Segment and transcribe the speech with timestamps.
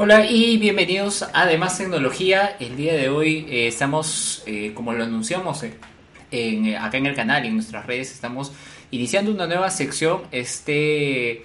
[0.00, 2.54] Hola y bienvenidos a Demás Tecnología.
[2.60, 5.74] El día de hoy eh, estamos, eh, como lo anunciamos eh,
[6.30, 8.52] en, acá en el canal y en nuestras redes, estamos
[8.92, 11.42] iniciando una nueva sección, este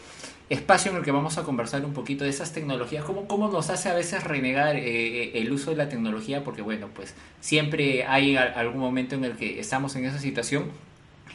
[0.51, 3.71] espacio en el que vamos a conversar un poquito de esas tecnologías, cómo, cómo nos
[3.71, 8.81] hace a veces renegar el uso de la tecnología, porque bueno, pues siempre hay algún
[8.81, 10.65] momento en el que estamos en esa situación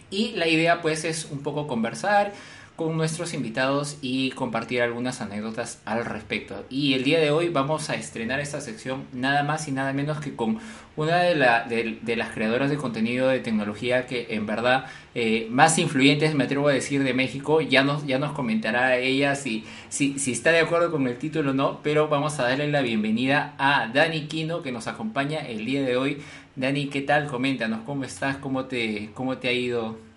[0.09, 2.33] y la idea pues es un poco conversar
[2.79, 6.65] con nuestros invitados y compartir algunas anécdotas al respecto.
[6.71, 10.21] Y el día de hoy vamos a estrenar esta sección nada más y nada menos
[10.21, 10.61] que con
[10.95, 14.85] una de, las creadoras de contenido de tecnología que en verdad
[15.17, 17.61] eh, más influyentes, me atrevo a decir, de México.
[17.61, 21.51] Ya nos, ya nos comentará ella si, si, si está de acuerdo con el título
[21.51, 25.67] o no, pero vamos a darle la bienvenida a Dani Quino que nos acompaña el
[25.67, 26.19] día de hoy.
[26.55, 27.27] Dani, ¿qué tal?
[27.27, 28.37] Coméntanos, ¿cómo estás?
[28.37, 30.08] ¿Cómo te, cómo te ha ido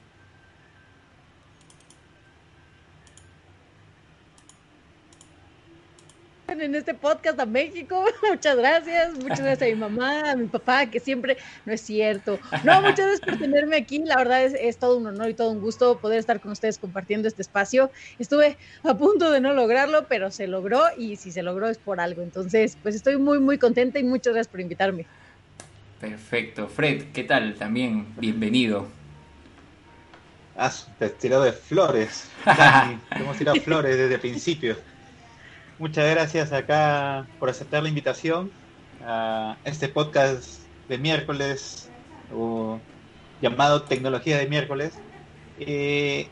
[6.61, 8.05] en este podcast a México.
[8.29, 9.13] Muchas gracias.
[9.15, 12.39] Muchas gracias a mi mamá, a mi papá, que siempre no es cierto.
[12.63, 13.99] No, muchas gracias por tenerme aquí.
[13.99, 16.77] La verdad es, es todo un honor y todo un gusto poder estar con ustedes
[16.77, 17.91] compartiendo este espacio.
[18.19, 21.99] Estuve a punto de no lograrlo, pero se logró y si se logró es por
[21.99, 22.21] algo.
[22.21, 25.07] Entonces, pues estoy muy, muy contenta y muchas gracias por invitarme.
[25.99, 26.67] Perfecto.
[26.67, 27.55] Fred, ¿qué tal?
[27.55, 28.87] También bienvenido.
[30.55, 30.87] Has
[31.19, 32.29] tirado de flores.
[33.11, 34.90] hemos tirado flores desde el principio.
[35.81, 38.51] Muchas gracias acá por aceptar la invitación
[39.03, 41.89] a este podcast de miércoles
[43.41, 44.93] llamado Tecnología de miércoles.
[45.59, 46.27] Eh,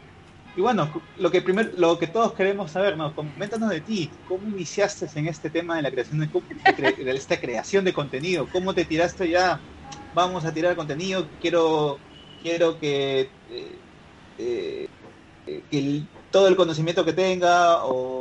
[0.55, 3.15] y bueno, lo que primero, lo que todos queremos saber, ¿no?
[3.15, 7.91] Coméntanos de ti, ¿cómo iniciaste en este tema de la creación de, esta creación de
[7.91, 8.47] contenido?
[8.51, 9.59] ¿Cómo te tiraste ya?
[10.13, 11.97] Vamos a tirar contenido, quiero,
[12.43, 13.31] quiero que,
[14.37, 14.87] eh,
[15.71, 18.18] eh, todo el conocimiento que tenga o,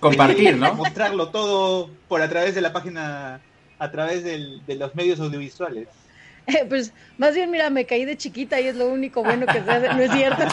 [0.00, 0.74] compartir, ¿no?
[0.74, 3.40] Mostrarlo todo por a través de la página,
[3.78, 5.88] a través de los medios audiovisuales.
[6.68, 9.70] pues más bien, mira, me caí de chiquita y es lo único bueno que se
[9.70, 10.44] hace, ¿no es cierto?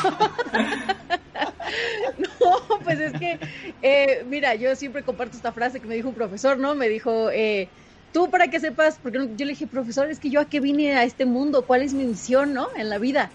[2.40, 3.40] no, pues es que,
[3.82, 6.76] eh, mira, yo siempre comparto esta frase que me dijo un profesor, ¿no?
[6.76, 7.68] Me dijo, eh,
[8.14, 10.96] tú para que sepas, porque yo le dije, profesor, es que yo a qué vine
[10.96, 12.70] a este mundo, ¿cuál es mi misión, ¿no?
[12.76, 13.30] En la vida.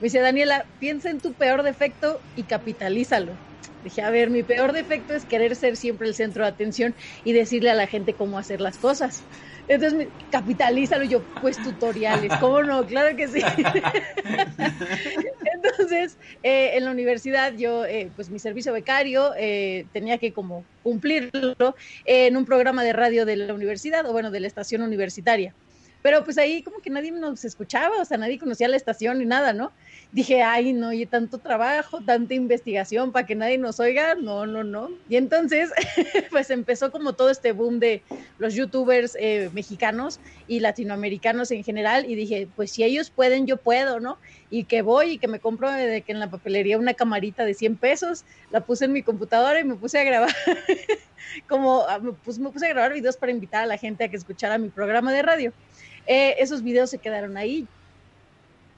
[0.00, 3.32] Me dice, Daniela, piensa en tu peor defecto y capitalízalo.
[3.82, 7.32] Dije, a ver, mi peor defecto es querer ser siempre el centro de atención y
[7.32, 9.26] decirle a la gente cómo hacer las cosas.
[9.66, 12.86] Entonces, capitalízalo yo, pues tutoriales, ¿cómo no?
[12.86, 13.40] Claro que sí.
[15.54, 20.66] Entonces, eh, en la universidad yo, eh, pues mi servicio becario eh, tenía que como
[20.82, 21.56] cumplirlo
[22.04, 25.56] en un programa de radio de la universidad, o bueno, de la estación universitaria.
[26.02, 29.24] Pero pues ahí como que nadie nos escuchaba, o sea, nadie conocía la estación ni
[29.24, 29.72] nada, ¿no?
[30.12, 34.62] Dije, ay, no, y tanto trabajo, tanta investigación para que nadie nos oiga, no, no,
[34.62, 34.90] no.
[35.08, 35.70] Y entonces,
[36.30, 38.02] pues empezó como todo este boom de
[38.38, 43.56] los youtubers eh, mexicanos y latinoamericanos en general, y dije, pues si ellos pueden, yo
[43.56, 44.18] puedo, ¿no?
[44.50, 47.54] Y que voy y que me compro de que en la papelería una camarita de
[47.54, 50.34] 100 pesos, la puse en mi computadora y me puse a grabar,
[51.48, 51.86] como,
[52.22, 54.68] pues me puse a grabar videos para invitar a la gente a que escuchara mi
[54.68, 55.52] programa de radio.
[56.06, 57.66] Eh, esos videos se quedaron ahí,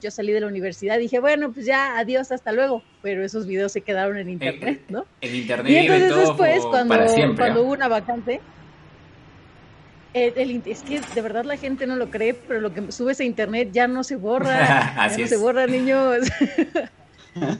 [0.01, 2.83] yo salí de la universidad, dije, bueno, pues ya, adiós, hasta luego.
[3.01, 5.05] Pero esos videos se quedaron en internet, ¿no?
[5.21, 5.71] En internet.
[5.71, 6.95] Y entonces después, cuando,
[7.35, 8.41] cuando hubo una vacante,
[10.15, 13.23] el, es que de verdad la gente no lo cree, pero lo que subes a
[13.25, 14.95] internet ya no se borra.
[15.09, 16.27] ya no se borra, niños.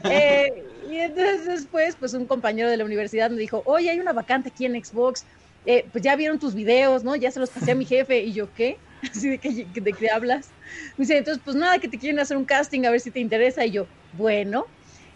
[0.04, 4.14] Eh, y entonces después, pues un compañero de la universidad me dijo, oye, hay una
[4.14, 5.26] vacante aquí en Xbox.
[5.66, 7.14] Eh, pues ya vieron tus videos, ¿no?
[7.14, 8.22] Ya se los pasé a mi jefe.
[8.22, 8.78] Y yo, ¿qué?
[9.10, 10.48] Así de que, de qué hablas.
[10.96, 13.20] Me dice, entonces, pues nada, que te quieren hacer un casting a ver si te
[13.20, 13.64] interesa.
[13.64, 14.66] Y yo, bueno.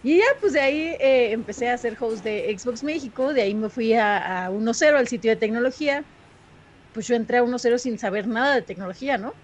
[0.03, 3.33] Y ya, pues de ahí eh, empecé a ser host de Xbox México.
[3.33, 6.05] De ahí me fui a, a 1.0, al sitio de tecnología.
[6.93, 9.35] Pues yo entré a 1.0 sin saber nada de tecnología, ¿no?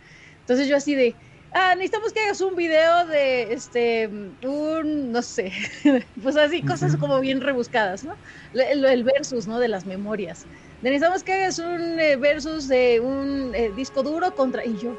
[0.41, 1.15] Entonces yo así de,
[1.53, 5.53] ah, necesitamos que hagas un video de, este, un, no sé,
[6.23, 8.17] pues así, cosas como bien rebuscadas, ¿no?
[8.53, 9.59] El, el versus, ¿no?
[9.59, 10.47] De las memorias
[10.81, 14.65] necesitamos que hagas un eh, versus de un eh, disco duro contra...
[14.67, 14.99] Y yo,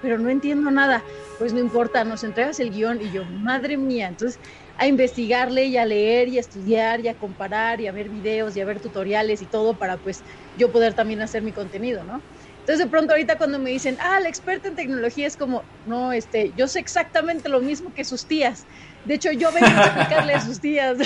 [0.00, 1.04] pero no entiendo nada.
[1.36, 4.40] Pues no importa, nos entregas el guion y yo, madre mía, entonces
[4.76, 8.56] a investigarle y a leer y a estudiar y a comparar y a ver videos
[8.56, 10.24] y a ver tutoriales y todo para pues
[10.54, 12.24] yo poder también hacer mi contenido, ¿no?
[12.58, 16.12] Entonces de pronto ahorita cuando me dicen, ah, la experta en tecnología es como, no,
[16.12, 18.66] este, yo sé exactamente lo mismo que sus tías.
[19.04, 20.98] De hecho, yo vengo a explicarle a sus tías.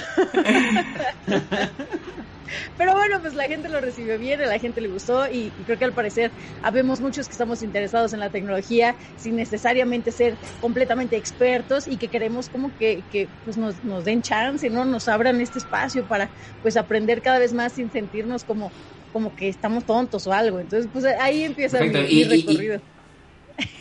[2.79, 5.79] Pero bueno, pues la gente lo recibió bien, a la gente le gustó y, creo
[5.79, 6.31] que al parecer
[6.63, 12.09] habemos muchos que estamos interesados en la tecnología sin necesariamente ser completamente expertos y que
[12.09, 14.85] queremos como que, que pues nos, nos den chance, ¿no?
[14.85, 16.29] Nos abran este espacio para
[16.63, 18.71] pues aprender cada vez más sin sentirnos como,
[19.13, 20.61] como que estamos tontos o algo.
[20.61, 22.81] Entonces, pues ahí empieza mi, recorrido.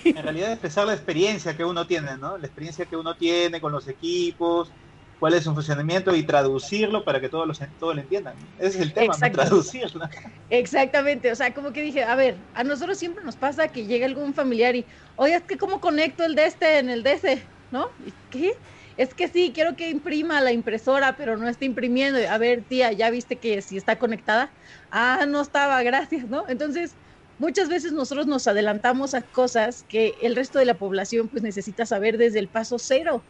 [0.03, 2.37] En realidad expresar la experiencia que uno tiene, ¿no?
[2.37, 4.71] La experiencia que uno tiene con los equipos,
[5.19, 8.35] cuál es su funcionamiento y traducirlo para que todos, los, todos lo entiendan.
[8.59, 10.07] Ese es el tema, traducirlo.
[10.49, 14.05] Exactamente, o sea, como que dije, a ver, a nosotros siempre nos pasa que llega
[14.05, 14.85] algún familiar y,
[15.15, 17.89] oye, es que cómo conecto el de este en el de ese, ¿no?
[18.29, 18.53] ¿Qué?
[18.97, 22.19] Es que sí, quiero que imprima la impresora, pero no está imprimiendo.
[22.29, 24.49] A ver, tía, ¿ya viste que si está conectada?
[24.89, 26.45] Ah, no estaba, gracias, ¿no?
[26.47, 26.95] Entonces,
[27.39, 31.85] muchas veces nosotros nos adelantamos a cosas que el resto de la población pues necesita
[31.85, 33.21] saber desde el paso cero.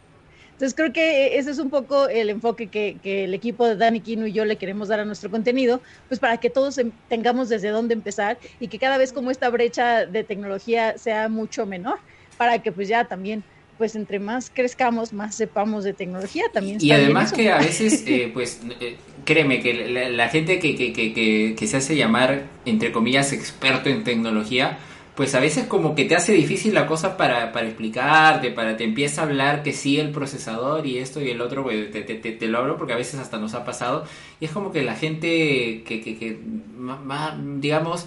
[0.52, 4.26] Entonces creo que ese es un poco el enfoque que, el equipo de Dani Kino
[4.26, 7.68] y yo le queremos dar a nuestro contenido, pues para que todos em, tengamos desde
[7.68, 11.98] dónde empezar y que cada vez como esta brecha de tecnología sea mucho menor,
[12.38, 13.44] para que pues ya también
[13.76, 16.78] pues entre más crezcamos, más sepamos de tecnología también.
[16.80, 21.54] Y además que a veces, eh, pues, eh, créeme que la, gente que, que, que,
[21.58, 24.78] que, se hace llamar, entre comillas, experto en tecnología,
[25.16, 28.84] pues a veces como que te hace difícil la cosa para, para explicarte, para te
[28.84, 32.14] empieza a hablar que sí el procesador y esto y el otro, pues, te, te,
[32.14, 34.04] te, lo hablo porque a veces hasta nos ha pasado.
[34.40, 36.38] Y es como que la gente que, que,
[36.78, 38.06] más, digamos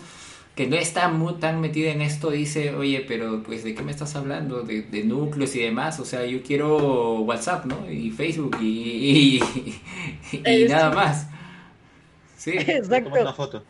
[0.60, 3.92] que no está muy tan metida en esto dice, oye, pero pues de qué me
[3.92, 7.90] estás hablando, de, núcleos y demás, o sea, yo quiero WhatsApp, ¿no?
[7.90, 9.40] Y Facebook y, y,
[10.70, 11.28] nada más.
[12.38, 12.52] Sí.
[12.58, 13.64] Exacto.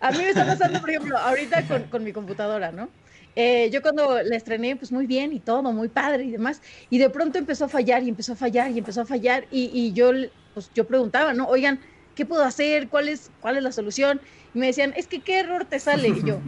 [0.00, 2.88] A mí me está pasando, por ejemplo, ahorita con, con mi computadora, ¿no?
[3.36, 6.60] Eh, yo cuando la estrené, pues muy bien y todo, muy padre y demás,
[6.90, 9.70] y de pronto empezó a fallar y empezó a fallar y empezó a fallar y,
[9.72, 10.10] y yo,
[10.52, 11.46] pues yo preguntaba, ¿no?
[11.46, 11.80] Oigan,
[12.16, 12.88] ¿qué puedo hacer?
[12.88, 14.20] ¿Cuál es, cuál es la solución?
[14.52, 16.08] Y me decían, es que ¿qué error te sale?
[16.08, 16.40] Y yo,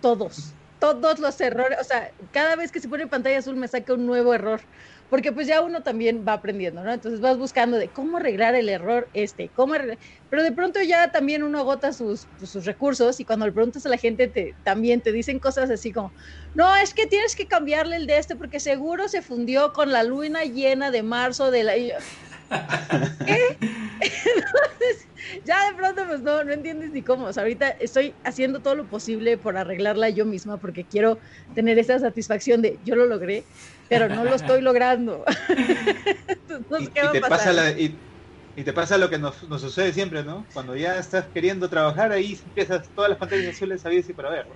[0.00, 3.92] todos, todos los errores, o sea, cada vez que se pone pantalla azul me saca
[3.92, 4.62] un nuevo error,
[5.10, 6.92] porque pues ya uno también va aprendiendo, ¿no?
[6.92, 9.74] Entonces vas buscando de cómo arreglar el error este, cómo
[10.30, 13.84] pero de pronto ya también uno agota sus, pues, sus recursos y cuando le preguntas
[13.84, 16.12] a la gente te, también te dicen cosas así como,
[16.54, 20.04] no, es que tienes que cambiarle el de este porque seguro se fundió con la
[20.04, 21.74] luna llena de marzo de la...
[21.74, 23.56] ¿Qué?
[24.00, 25.08] Entonces,
[25.44, 27.26] ya de pronto pues no, no entiendes ni cómo.
[27.26, 31.18] O sea, ahorita estoy haciendo todo lo posible por arreglarla yo misma porque quiero
[31.54, 33.44] tener esa satisfacción de yo lo logré,
[33.90, 35.24] pero no lo estoy logrando.
[36.48, 37.76] Entonces, ¿qué va a pasar?
[38.56, 40.44] Y te pasa lo que nos, sucede siempre, ¿no?
[40.52, 44.46] Cuando ya estás queriendo trabajar, ahí empiezas todas las pantallas azules a y para ver.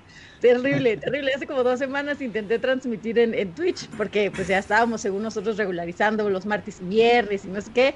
[0.40, 1.32] Terrible, terrible.
[1.32, 5.56] Hace como dos semanas intenté transmitir en, en, Twitch, porque pues ya estábamos, según nosotros,
[5.56, 7.94] regularizando los martes y viernes y no sé qué.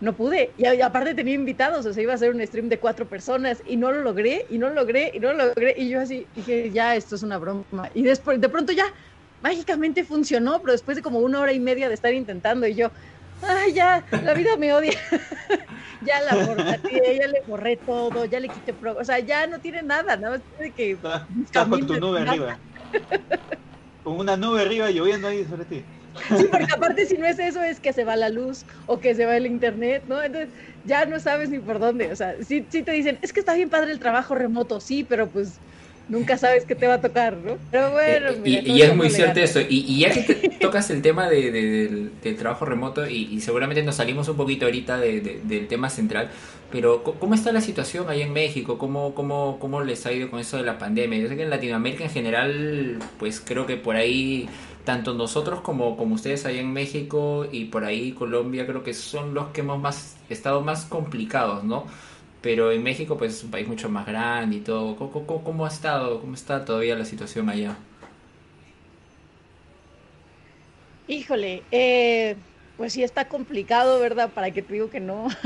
[0.00, 0.50] No pude.
[0.56, 3.76] Y, aparte tenía invitados, o sea, iba a ser un stream de cuatro personas y
[3.76, 5.74] no lo logré, y no lo logré, y no lo logré.
[5.78, 7.64] Y yo así dije, ya, esto es una broma.
[7.94, 8.86] Y después, de pronto ya,
[9.42, 12.92] mágicamente funcionó, pero después de como una hora y media de estar intentando, y yo,
[13.42, 14.98] ay, ya, la vida me odia.
[16.00, 16.80] ya la borré,
[17.20, 20.36] ya le borré todo, ya le quité pro, o sea, ya no tiene nada, nada
[20.36, 20.98] más tiene que
[21.44, 22.60] estás con tu nube arriba.
[24.02, 25.84] con una nube arriba lloviendo ahí sobre ti.
[26.36, 29.14] Sí, porque aparte si no es eso es que se va la luz o que
[29.14, 30.22] se va el internet, ¿no?
[30.22, 33.40] Entonces ya no sabes ni por dónde, o sea, sí, sí te dicen, es que
[33.40, 35.62] está bien padre el trabajo remoto, sí, pero pues
[36.08, 37.56] nunca sabes qué te va a tocar, ¿no?
[37.70, 39.60] Pero bueno, eh, y, es muy cierto eso.
[39.60, 44.66] Y, ya que tocas el tema del, trabajo remoto, y, seguramente nos salimos un poquito
[44.66, 46.30] ahorita del tema central,
[46.72, 48.78] pero ¿cómo está la situación ahí en México?
[48.78, 51.18] ¿Cómo, cómo, ¿Cómo les ha ido con eso de la pandemia?
[51.18, 54.48] Yo sé que en Latinoamérica en general, pues creo que por ahí,
[54.84, 59.34] tanto nosotros como, como ustedes ahí en México y por ahí Colombia, creo que son
[59.34, 61.84] los que hemos más estado más complicados, ¿no?
[62.42, 64.96] Pero en México pues es un país mucho más grande y todo.
[64.96, 67.76] ¿Cómo, ha estado, cómo está todavía la situación allá?
[71.06, 72.36] Híjole, eh,
[72.76, 74.30] pues sí está complicado, ¿verdad?
[74.30, 75.28] Para que te digo que no.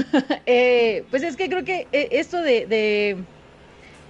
[0.49, 3.17] Eh, pues es que creo que eh, esto de, de,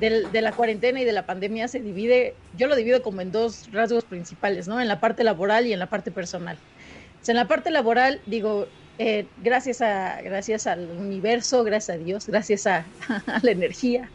[0.00, 3.72] de, la cuarentena y de la pandemia se divide, yo lo divido como en dos
[3.72, 4.78] rasgos principales, ¿no?
[4.78, 6.58] En la parte laboral y en la parte personal.
[7.26, 12.66] en la parte laboral, digo, eh, gracias, a, gracias al universo, gracias a Dios, gracias
[12.68, 12.84] a,
[13.42, 14.10] la energía,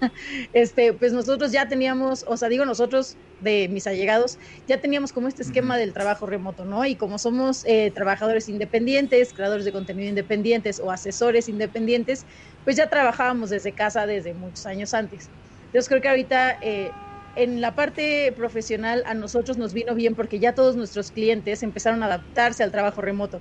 [0.53, 5.27] este, pues nosotros ya teníamos, o sea, digo nosotros de mis allegados, ya teníamos como
[5.27, 6.83] este esquema del trabajo remoto, ¿no?
[6.85, 12.25] Y como somos eh, trabajadores independientes, creadores de contenido independientes o asesores independientes,
[12.63, 15.29] pues ya trabajábamos desde casa desde muchos años antes.
[15.67, 16.57] Entonces creo que ahorita...
[16.61, 16.91] Eh,
[17.37, 22.03] en la parte profesional a nosotros nos vino bien porque ya todos nuestros clientes empezaron
[22.03, 23.39] a adaptarse al trabajo remoto.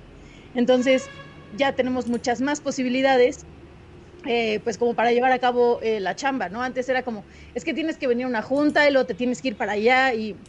[0.55, 1.09] Entonces,
[1.53, 3.47] ya tenemos muchas más posibilidades
[4.25, 6.61] eh, pues como para llevar a cabo eh, la chamba, ¿no?
[6.61, 9.41] Antes era como, es que tienes que venir a una junta y luego te tienes
[9.41, 10.39] que ir para allá y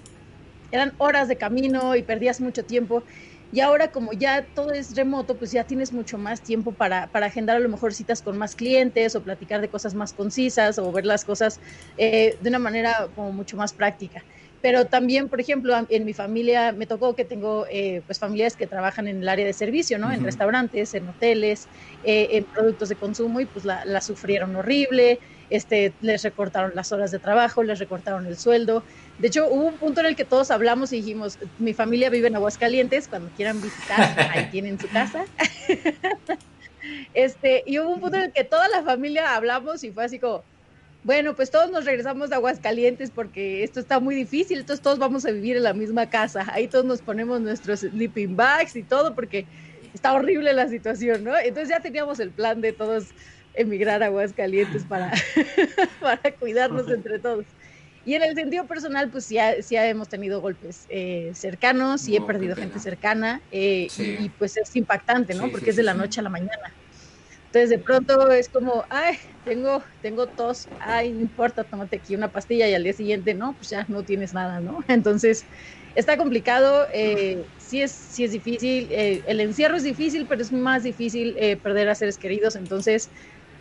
[0.71, 3.05] eran horas de camino y perdías mucho tiempo.
[3.51, 7.27] Y ahora como ya todo es remoto, pues ya tienes mucho más tiempo para, para
[7.27, 10.91] agendar a lo mejor citas con más clientes o platicar de cosas más concisas o
[10.93, 11.61] ver las cosas
[11.97, 14.25] eh, de una manera como mucho más práctica.
[14.63, 18.67] Pero también, por ejemplo, en mi familia me tocó que tengo eh, pues familias que
[18.67, 20.11] trabajan en el área de servicio, ¿no?
[20.13, 21.67] En restaurantes, en hoteles,
[22.05, 25.19] eh, en productos de consumo y pues la, la sufrieron horrible
[25.53, 28.83] este, les recortaron las horas de trabajo, les recortaron el sueldo.
[29.19, 32.29] De hecho, hubo un punto en el que todos hablamos y dijimos, mi familia vive
[32.29, 35.27] en Aguascalientes, cuando quieran visitar, ahí tienen su casa.
[37.15, 40.19] este, y hubo un punto en el que toda la familia hablamos y fue así
[40.19, 40.43] como,
[41.05, 45.25] bueno, pues todos nos regresamos a Aguascalientes porque esto está muy difícil, entonces todos vamos
[45.25, 46.47] a vivir en la misma casa.
[46.53, 49.47] Ahí todos nos ponemos nuestros sleeping bags y todo porque
[49.95, 51.37] está horrible la situación, ¿no?
[51.37, 53.09] Entonces ya teníamos el plan de todos
[53.55, 55.13] emigrar a Aguascalientes para,
[56.01, 57.45] para cuidarnos entre todos.
[58.05, 62.21] Y en el sentido personal, pues ya, ya hemos tenido golpes eh, cercanos y he
[62.21, 65.49] perdido gente cercana eh, y, pues es impactante, ¿no?
[65.51, 66.73] Porque es de la noche a la mañana.
[67.53, 72.33] Entonces de pronto es como, ay, tengo, tengo tos, ay, no importa, tómate aquí una
[72.33, 74.79] pastilla y al día siguiente, no, pues ya no tienes nada, ¿no?
[74.89, 75.49] Entonces
[75.95, 80.83] está complicado, eh, sí, es, sí es difícil, el encierro es difícil, pero es más
[80.83, 83.13] difícil perder a seres queridos, entonces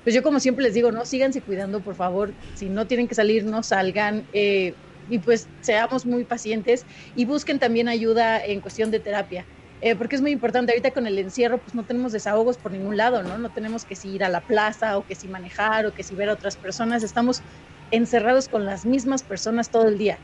[0.03, 3.15] pues yo como siempre les digo, no, síganse cuidando, por favor, si no tienen que
[3.15, 4.27] salir, no salgan.
[4.31, 9.48] Eh, y pues seamos muy pacientes y busquen también ayuda en cuestión de terapia.
[9.82, 12.98] Eh, porque es muy importante, ahorita con el encierro pues no tenemos desahogos por ningún
[12.98, 13.38] lado, ¿no?
[13.38, 16.14] No tenemos que si ir a la plaza o que si manejar o que si
[16.14, 17.42] ver a otras personas, estamos
[17.90, 20.18] encerrados con las mismas personas todo el día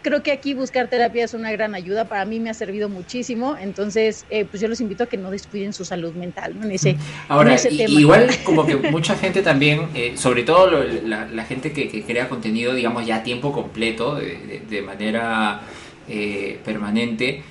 [0.00, 2.06] creo que aquí buscar terapia es una gran ayuda.
[2.06, 3.56] Para mí me ha servido muchísimo.
[3.60, 6.64] Entonces, eh, pues yo los invito a que no descuiden su salud mental ¿no?
[6.64, 6.96] en ese,
[7.28, 12.74] Ahora, Igual como que mucha gente también, eh, sobre todo la, gente que, crea contenido,
[12.74, 15.60] digamos, ya a tiempo completo, de, manera
[16.08, 17.42] eh, permanente,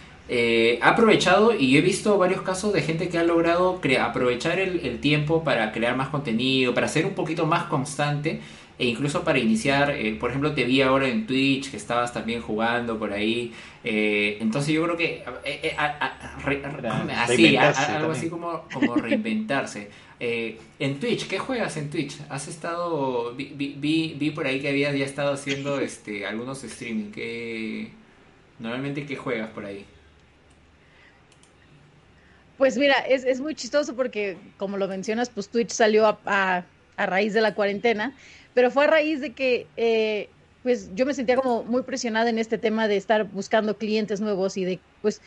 [0.81, 4.99] ha aprovechado y he visto varios casos de gente que ha logrado aprovechar el, el
[4.99, 8.39] tiempo para crear más contenido, para ser un poquito más constante
[8.81, 12.41] e incluso para iniciar, eh, por ejemplo, te vi ahora en Twitch que estabas también
[12.41, 19.91] jugando por ahí, eh, entonces yo creo que eh, así, algo así como, como reinventarse.
[20.19, 22.17] en Twitch, ¿qué juegas en Twitch?
[22.27, 27.11] Has estado, vi, vi, vi por ahí que habías ya estado haciendo este algunos streaming,
[27.11, 27.89] que
[28.57, 29.85] normalmente qué juegas por ahí?
[32.61, 36.63] Pues mira, es, es muy chistoso porque como lo mencionas, pues Twitch salió a,
[36.95, 38.13] a raíz de la cuarentena
[38.53, 40.29] pero fue a raíz de que eh,
[40.63, 44.57] pues yo me sentía como muy presionada en este tema de estar buscando clientes nuevos
[44.57, 45.21] y de pues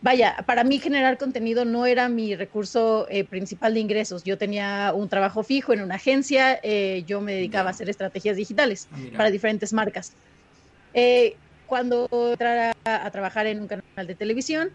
[0.00, 4.24] vaya, para mí generar contenido no era mi recurso eh, principal de ingresos.
[4.24, 8.36] Yo tenía un trabajo fijo en una agencia, eh, yo me dedicaba a hacer estrategias
[8.36, 10.14] digitales ah, para diferentes marcas.
[11.66, 14.70] cuando entrara a trabajar en un canal de televisión,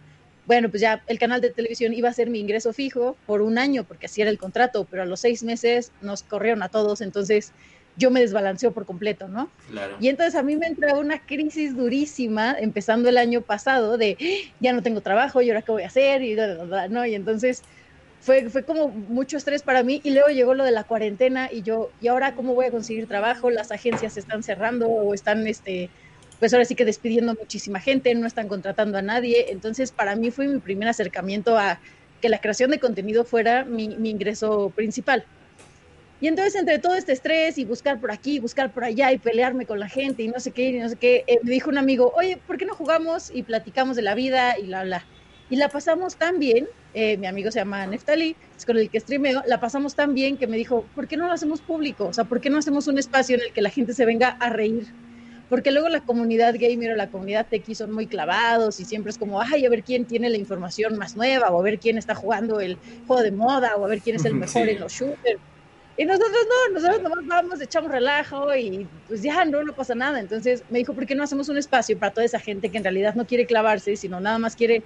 [0.47, 3.57] bueno, pues ya el canal de televisión iba a ser mi ingreso fijo por un
[3.57, 7.01] año, porque así era el contrato, pero a los seis meses nos corrieron a todos,
[7.01, 7.51] entonces
[7.97, 9.49] yo me desbalanceo por completo, ¿no?
[9.69, 9.97] Claro.
[9.99, 14.53] Y entonces a mí me entró una crisis durísima empezando el año pasado de ¡Ah!
[14.61, 16.35] ya no tengo trabajo y ahora qué voy a hacer y
[16.89, 17.05] ¿no?
[17.05, 17.63] Y entonces
[18.21, 21.61] fue, fue como mucho estrés para mí y luego llegó lo de la cuarentena y
[21.61, 23.49] yo, ¿y ahora cómo voy a conseguir trabajo?
[23.49, 25.89] Las agencias se están cerrando o están, este,
[26.39, 29.51] pues ahora sí que despidiendo muchísima gente, no están contratando a nadie.
[29.51, 31.79] Entonces para mí fue mi primer acercamiento a
[32.22, 35.25] que la creación de contenido fuera mi, mi ingreso principal.
[36.20, 39.67] Y entonces entre todo este estrés y buscar por aquí, buscar por allá y pelearme
[39.67, 41.77] con la gente y no sé qué, y no sé qué, eh, me dijo un
[41.77, 45.06] amigo, oye, ¿por qué no jugamos y platicamos de la vida y la bla?
[45.51, 49.00] Y la pasamos tan bien, eh, mi amigo se llama Neftali, es con el que
[49.00, 52.08] streameo, la pasamos tan bien que me dijo, ¿por qué no lo hacemos público?
[52.08, 54.29] O sea, ¿por qué no hacemos un espacio en el que la gente se venga
[54.29, 54.88] a reír?
[55.49, 59.17] Porque luego la comunidad gamer o la comunidad tech son muy clavados y siempre es
[59.17, 62.15] como, ay, a ver quién tiene la información más nueva, o a ver quién está
[62.15, 62.77] jugando el
[63.07, 65.39] juego de moda, o a ver quién es el mejor en los shooters
[65.97, 70.19] y nosotros no, nosotros nomás vamos, echamos relajo y pues ya no, no pasa nada.
[70.19, 72.83] Entonces me dijo, ¿por qué no hacemos un espacio para toda esa gente que en
[72.83, 74.83] realidad no quiere clavarse, sino nada más quiere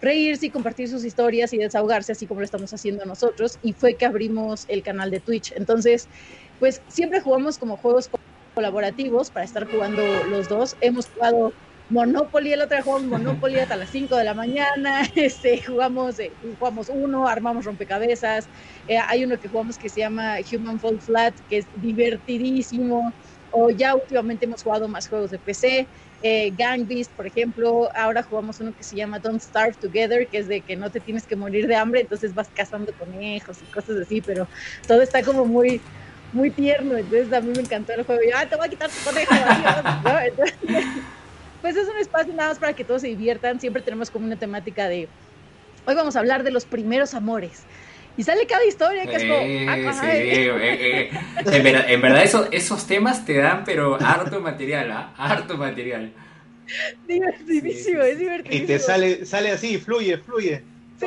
[0.00, 3.58] reírse y compartir sus historias y desahogarse, así como lo estamos haciendo nosotros?
[3.62, 5.52] Y fue que abrimos el canal de Twitch.
[5.54, 6.08] Entonces,
[6.60, 8.08] pues siempre jugamos como juegos
[8.54, 10.76] colaborativos para estar jugando los dos.
[10.80, 11.52] Hemos jugado
[11.90, 16.88] Monopoly, el otro jugamos Monopoly hasta las 5 de la mañana, este, jugamos, eh, jugamos
[16.88, 18.48] uno, armamos rompecabezas,
[18.88, 23.12] eh, hay uno que jugamos que se llama Human Fall Flat, que es divertidísimo,
[23.50, 25.86] o ya últimamente hemos jugado más juegos de PC,
[26.22, 30.38] eh, Gang Beast, por ejemplo, ahora jugamos uno que se llama Don't Starve Together, que
[30.38, 33.66] es de que no te tienes que morir de hambre, entonces vas cazando conejos y
[33.66, 34.48] cosas así, pero
[34.88, 35.82] todo está como muy
[36.34, 38.70] muy tierno, entonces a mí me encantó el juego, y yo, ah, te voy a
[38.70, 39.32] quitar tu conejo,
[41.62, 44.36] pues es un espacio nada más para que todos se diviertan, siempre tenemos como una
[44.36, 45.08] temática de,
[45.86, 47.62] hoy vamos a hablar de los primeros amores,
[48.16, 49.34] y sale cada historia que es como.
[49.34, 51.10] Ah, eh, eh.
[51.88, 52.22] En verdad,
[52.52, 55.12] esos, temas te dan, pero harto material, ¿ah?
[55.16, 56.12] Harto material.
[57.08, 58.64] Divertidísimo, es divertidísimo.
[58.64, 60.62] Y te sale, sale así, fluye, fluye.
[61.00, 61.06] Sí,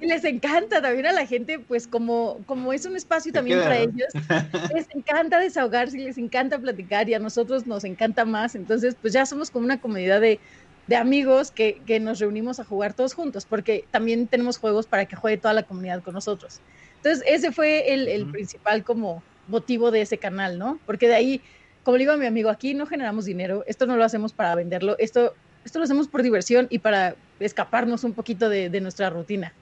[0.00, 3.78] Y les encanta también a la gente, pues como, como es un espacio también para
[3.78, 4.08] ellos,
[4.74, 8.54] les encanta desahogarse, les encanta platicar y a nosotros nos encanta más.
[8.54, 10.40] Entonces, pues ya somos como una comunidad de,
[10.86, 15.06] de amigos que, que, nos reunimos a jugar todos juntos, porque también tenemos juegos para
[15.06, 16.60] que juegue toda la comunidad con nosotros.
[16.96, 20.78] Entonces, ese fue el, el principal como motivo de ese canal, ¿no?
[20.86, 21.40] Porque de ahí,
[21.84, 24.54] como le digo a mi amigo, aquí no generamos dinero, esto no lo hacemos para
[24.54, 29.10] venderlo, esto, esto lo hacemos por diversión y para escaparnos un poquito de, de nuestra
[29.10, 29.52] rutina.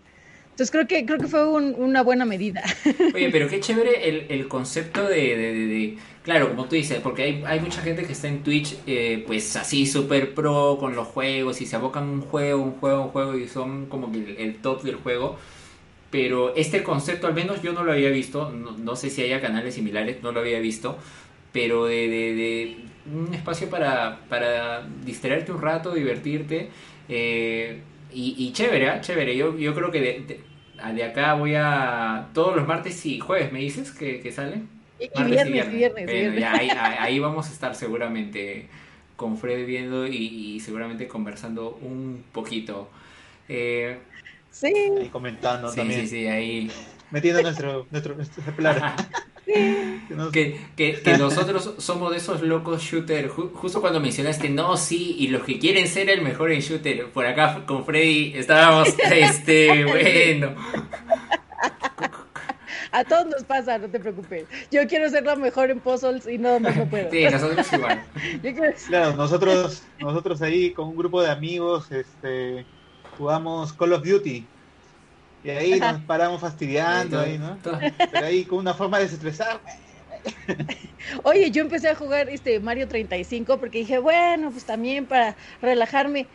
[0.54, 2.62] Entonces creo que creo que fue una buena medida.
[3.14, 7.58] Oye, pero qué chévere el, el concepto de, Claro, como tú dices, porque hay, hay
[7.58, 11.66] mucha gente que está en Twitch, eh, pues así súper pro con los juegos y
[11.66, 14.94] se abocan un juego, un juego, un juego y son como el, el top del
[14.94, 15.36] juego.
[16.12, 19.74] Pero este concepto, al menos yo no lo había visto, no, sé si haya canales
[19.74, 20.96] similares, no lo había visto,
[21.52, 22.76] pero de, de
[23.12, 26.70] un espacio para, para distraerte un rato, divertirte.
[27.08, 27.80] Eh,
[28.12, 29.00] y, chévere, ¿eh?
[29.00, 29.36] chévere.
[29.36, 30.40] Yo, yo creo que de,
[30.92, 32.28] de, acá voy a.
[32.32, 34.62] Todos los martes y jueves, ¿me dices que, que sale?
[35.00, 36.44] Y, viernes, viernes, viernes.
[36.44, 38.68] ahí, ahí, vamos a estar seguramente
[39.16, 42.88] con Fred viendo y, seguramente conversando un poquito.
[43.48, 43.98] Eh,
[44.50, 44.72] sí.
[44.74, 46.02] Ahí comentando también.
[46.02, 46.70] Sí, sí, ahí.
[47.10, 48.42] Metiendo nuestro, nuestro, nuestro
[50.32, 53.28] Que, que, que, nosotros somos de esos locos shooter.
[53.28, 57.10] justo cuando mencionaste, no, sí, y los que quieren ser el mejor en shooter.
[57.10, 60.54] Por acá con Freddy estábamos, este, bueno.
[62.90, 64.46] A todos nos pasa, no te preocupes.
[64.70, 67.10] Yo quiero ser la mejor en puzzles y no, no puedo.
[67.10, 68.04] Sí, nosotros igual.
[68.86, 72.64] Claro, nosotros, nosotros ahí con un grupo de amigos este,
[73.18, 74.46] jugamos Call of Duty.
[75.44, 77.58] Y ahí nos paramos fastidiando, ahí, ¿no?
[77.62, 79.60] Pero ahí con una forma de desestresar.
[81.22, 86.26] Oye, yo empecé a jugar este Mario 35 porque dije, bueno, pues también para relajarme.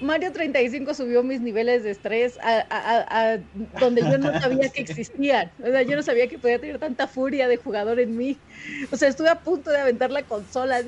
[0.00, 3.38] Mario 35 subió mis niveles de estrés a,
[3.78, 5.52] donde yo no sabía que existían.
[5.62, 8.36] O sea, yo no sabía que podía tener tanta furia de jugador en mí.
[8.90, 10.80] O sea, estuve a punto de aventar la consola.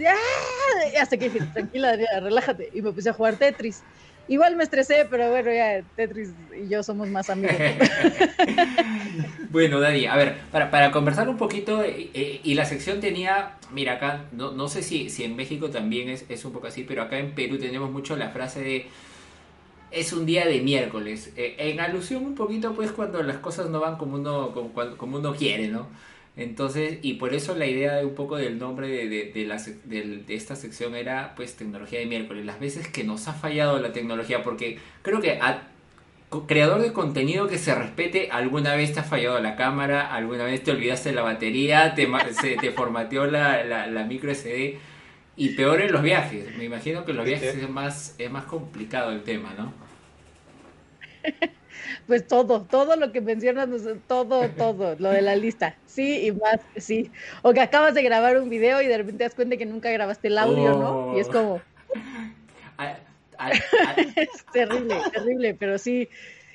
[1.01, 2.71] Hasta que dije, tranquila, relájate.
[2.75, 3.85] Y me puse a jugar Tetris.
[4.27, 7.57] Igual me estresé, pero bueno, ya Tetris y yo somos más amigos.
[9.51, 13.57] bueno, Dani, a ver, para, para conversar un poquito, eh, eh, y la sección tenía,
[13.73, 16.85] mira acá, no, no sé si, si en México también es, es, un poco así,
[16.85, 18.87] pero acá en Perú tenemos mucho la frase de
[19.91, 23.79] es un día de miércoles, eh, en alusión un poquito pues cuando las cosas no
[23.79, 25.87] van como uno, como, como uno quiere, ¿no?
[26.37, 30.25] Entonces, y por eso la idea de un poco del nombre de, de, la, de,
[30.29, 34.43] esta sección era pues tecnología de miércoles, las veces que nos ha fallado la tecnología,
[34.43, 35.69] porque creo que a
[36.49, 40.65] creador de contenido que se respete, alguna vez te ha fallado la cámara, alguna vez
[40.65, 42.09] te olvidaste la batería, te,
[42.41, 44.79] se, te formateó la, la, la, micro SD,
[45.37, 48.45] y peor en los viajes, me imagino que en los viajes es más, es más
[48.47, 49.73] complicado el tema, ¿no?
[52.07, 53.69] Pues todo, todo lo que mencionas,
[54.07, 55.77] todo, todo, lo de la lista.
[55.87, 57.11] Sí, y más, sí.
[57.43, 59.91] O que acabas de grabar un video y de repente te das cuenta que nunca
[59.91, 61.17] grabaste el audio, ¿no?
[61.17, 61.63] Y es como...
[64.17, 66.09] es terrible, terrible, pero sí.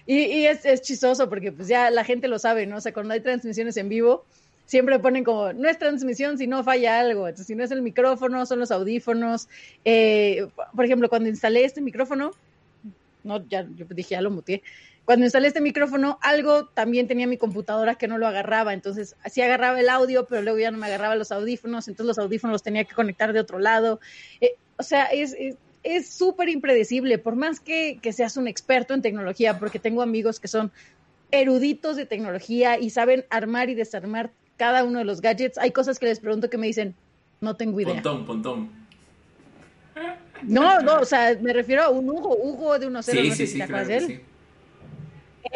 [0.05, 2.77] Y, y es, es, chistoso porque pues ya la gente lo sabe, ¿no?
[2.77, 4.25] O sea, cuando hay transmisiones en vivo,
[4.65, 7.27] siempre ponen como, no es transmisión si no falla algo.
[7.27, 9.49] Entonces, si no es el micrófono, son los audífonos.
[9.83, 12.31] Eh, por ejemplo, cuando instalé este micrófono,
[13.23, 14.61] no, ya, yo dije, ya lo muteé
[15.09, 18.75] cuando instalé este micrófono, algo también tenía mi computadora que no lo agarraba.
[18.75, 21.87] Entonces, así agarraba el audio, pero luego ya no me agarraba los audífonos.
[21.87, 23.99] Entonces, los audífonos los tenía que conectar de otro lado.
[24.39, 25.35] Eh, o sea, es
[25.81, 30.39] es súper impredecible, por más que, que seas un experto en tecnología, porque tengo amigos
[30.39, 30.71] que son
[31.31, 35.57] eruditos de tecnología y saben armar y desarmar cada uno de los gadgets.
[35.57, 36.93] Hay cosas que les pregunto que me dicen,
[37.41, 37.95] no tengo idea.
[37.95, 38.69] Pontón, pontón.
[40.43, 43.47] No, no, o sea, me refiero a un Hugo, Hugo de unos sí, no sí,
[43.47, 44.21] sí, claro, sí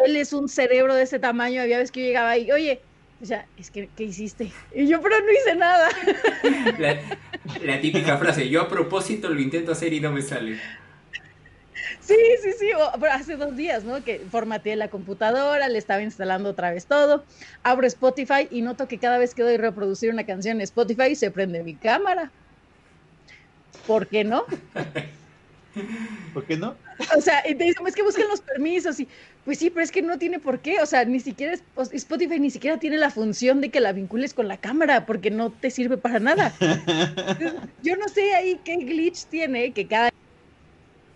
[0.04, 2.80] él es un cerebro de ese tamaño, había veces que yo llegaba y, oye,
[3.22, 4.50] o sea, es que, ¿qué hiciste?
[4.74, 5.88] Y yo, pero no hice nada.
[7.62, 10.58] La, típica frase, yo a propósito lo intento hacer y no me sale.
[12.00, 12.70] Sí, sí, sí,
[13.10, 14.02] hace dos días, ¿no?
[14.04, 17.24] Que formateé la computadora, le estaba instalando otra vez todo,
[17.62, 21.30] abro Spotify y noto que cada vez que doy reproducir una canción en Spotify se
[21.30, 22.30] prende mi cámara.
[23.86, 24.44] ¿por qué no?
[26.32, 26.76] ¿Por qué no?
[27.16, 29.08] O sea, y te dicen, es que busquen los permisos y
[29.44, 31.54] pues sí, pero es que no tiene por qué, o sea, ni siquiera
[31.92, 35.50] Spotify ni siquiera tiene la función de que la vincules con la cámara porque no
[35.50, 36.52] te sirve para nada.
[37.82, 40.10] yo no sé ahí qué glitch tiene que cada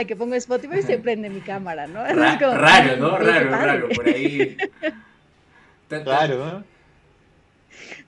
[0.06, 2.04] que pongo Spotify se prende mi cámara, ¿no?
[2.04, 3.18] raro, ¿no?
[3.18, 4.56] Raro, raro, por ahí.
[5.88, 6.64] Claro, ¿no?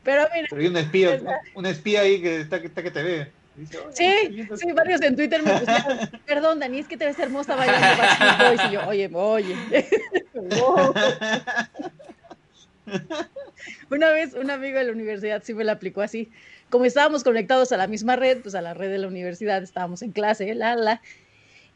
[0.02, 0.48] Pero mira.
[0.50, 1.18] Pero hay un espía,
[1.54, 3.32] un espía ahí que está, que está que te ve
[3.92, 8.02] sí, sí, varios en Twitter me pusieron, perdón, Dani, es que te ves hermosa bailando
[8.02, 9.56] Backstreet Y yo, oye, oye.
[13.90, 16.30] Una vez un amigo de la universidad sí me la aplicó así.
[16.70, 20.02] Como estábamos conectados a la misma red, pues a la red de la universidad, estábamos
[20.02, 21.00] en clase, la, la,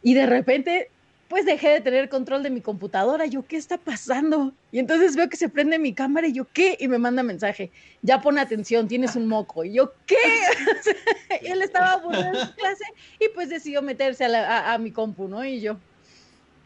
[0.03, 0.90] y de repente
[1.29, 3.27] pues dejé de tener control de mi computadora.
[3.27, 4.53] Yo, ¿qué está pasando?
[4.71, 6.77] Y entonces veo que se prende mi cámara y yo, ¿qué?
[6.79, 7.71] Y me manda mensaje,
[8.03, 9.65] ya pon atención, tienes un moco.
[9.65, 10.17] Y yo, ¿qué?
[11.43, 12.85] él estaba aburrido en clase
[13.19, 15.45] y pues decidió meterse a, mi compu, ¿no?
[15.45, 15.79] Y yo,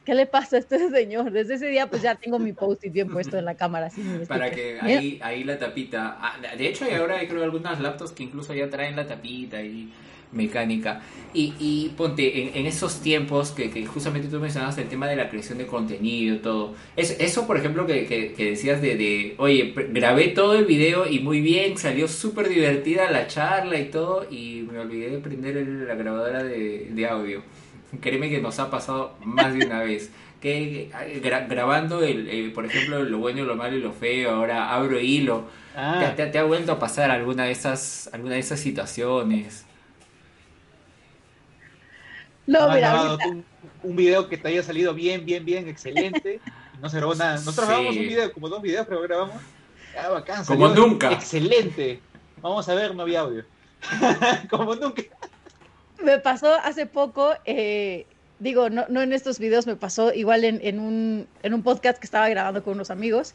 [0.05, 1.31] ¿qué le pasa a este señor?
[1.31, 3.87] Desde ese día pues ya tengo mi post-it bien puesto en la cámara.
[3.87, 8.13] Así, Para que ahí, ahí la tapita, ah, de hecho hay ahora creo algunas laptops
[8.13, 9.93] que incluso ya traen la tapita y
[10.33, 11.01] mecánica.
[11.35, 15.29] Y, y ponte, en, esos tiempos que, que, justamente tú mencionabas el tema de la
[15.29, 16.75] creación de contenido, todo.
[16.97, 21.21] Es, eso, por ejemplo, que, que, decías de, de, oye, grabé todo el video y
[21.21, 25.95] muy bien, salió súper divertida la charla y todo, y me olvidé de prender la
[25.95, 27.43] grabadora de, de, audio.
[28.01, 30.11] Créeme que nos ha pasado más de una vez.
[30.41, 30.89] Que
[31.21, 35.45] grabando, el, por ejemplo, lo bueno, lo malo y lo feo, ahora abro hilo.
[35.75, 36.15] Ah.
[36.17, 39.68] ¿Te, te, ha vuelto a pasar alguna de esas, alguna de esas situaciones?
[42.49, 43.19] No, mira,
[43.83, 46.41] un, video que te haya salido bien, bien, bien, excelente.
[46.81, 47.35] no se grabó nada.
[47.35, 49.37] Nosotros grabamos un video, como dos videos, pero grabamos.
[49.95, 51.13] Ah, bacán, como nunca.
[51.13, 52.01] Excelente.
[52.41, 53.45] Vamos a ver, no había audio.
[54.51, 55.03] como nunca.
[56.03, 58.07] Me pasó hace poco, eh,
[58.39, 61.99] digo, no, no en estos videos, me pasó igual en, en, un, en un podcast
[61.99, 63.35] que estaba grabando con unos amigos.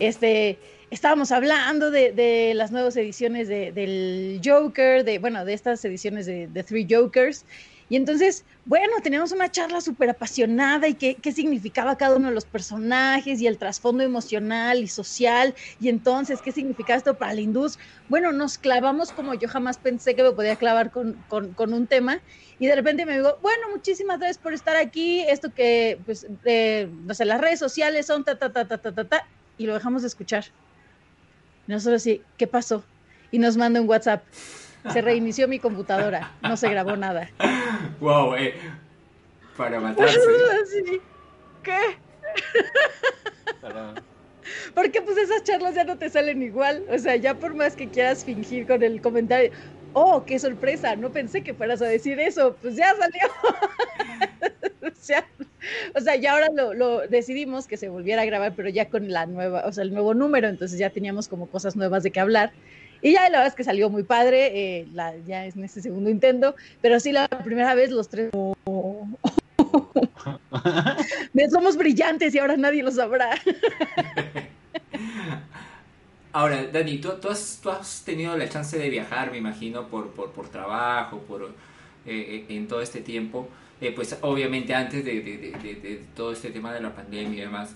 [0.00, 0.58] Este,
[0.90, 6.26] estábamos hablando de, de las nuevas ediciones de, del Joker, de, bueno, de estas ediciones
[6.26, 7.46] de, de Three Jokers.
[7.90, 12.34] Y entonces, bueno, teníamos una charla súper apasionada y qué, qué significaba cada uno de
[12.34, 15.56] los personajes y el trasfondo emocional y social.
[15.80, 17.84] Y entonces, ¿qué significaba esto para la industria?
[18.08, 22.20] Bueno, nos clavamos como yo jamás pensé que me podía clavar con, con, un tema.
[22.60, 25.22] Y de repente me digo, bueno, muchísimas gracias por estar aquí.
[25.22, 28.92] Esto que, pues, eh, no sé, las redes sociales son ta, ta, ta, ta, ta,
[28.92, 29.26] ta, ta.
[29.58, 30.44] Y lo dejamos de escuchar.
[31.66, 32.84] nosotros sí, ¿qué pasó?
[33.32, 34.22] Y nos manda un WhatsApp
[34.92, 37.30] se reinició mi computadora, no se grabó nada.
[38.00, 38.54] Wow, eh,
[39.56, 40.18] para matarse.
[41.62, 41.78] ¿Qué?
[44.74, 47.88] Porque pues esas charlas ya no te salen igual, o sea, ya por más que
[47.88, 49.50] quieras fingir con el comentario,
[49.92, 53.20] oh, qué sorpresa, no pensé que fueras a decir eso, pues ya salió.
[55.94, 59.10] o, sea, ya ahora lo, lo, decidimos que se volviera a grabar, pero ya con
[59.10, 62.20] la nueva, o sea, el nuevo número, entonces ya teníamos como cosas nuevas de qué
[62.20, 62.52] hablar.
[63.02, 65.80] Y ya la verdad es que salió muy padre, eh, la, ya es en este
[65.80, 68.30] segundo intento, pero sí la primera vez los tres...
[71.50, 73.30] Somos brillantes y ahora nadie lo sabrá.
[76.32, 80.10] ahora, Dani, ¿tú, tú, has, tú, has, tenido la chance de viajar, me imagino, por,
[80.10, 81.44] por, por trabajo, por,
[82.06, 83.48] eh, eh, en todo este tiempo.
[83.94, 87.74] pues obviamente antes de, de, de, todo este tema de la pandemia y demás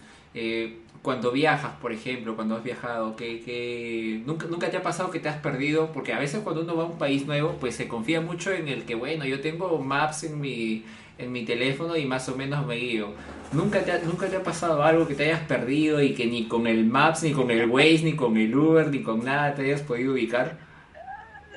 [1.05, 5.29] cuando viajas, por ejemplo, cuando has viajado, que, nunca, nunca te ha pasado que te
[5.29, 8.23] has perdido, porque a veces cuando uno va a un país nuevo, pues se confía
[8.23, 10.83] mucho en el que, bueno, yo tengo maps en mi,
[11.19, 13.09] en mi teléfono y más o menos me guío.
[13.53, 16.49] ¿Nunca te, ha, ¿Nunca te ha pasado algo que te hayas perdido y que ni
[16.49, 19.61] con el Maps, ni con el Waze, ni con el Uber, ni con nada te
[19.61, 20.57] hayas podido ubicar?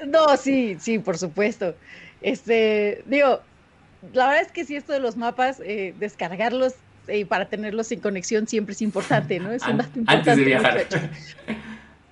[0.07, 1.73] No, sí, sí, por supuesto.
[2.21, 3.39] Este, digo,
[4.11, 6.73] la verdad es que sí, esto de los mapas, eh, descargarlos
[7.07, 9.51] y para tenerlos sin conexión siempre es importante, ¿no?
[9.51, 10.31] Es un dato importante.
[10.31, 10.87] Antes de viajar.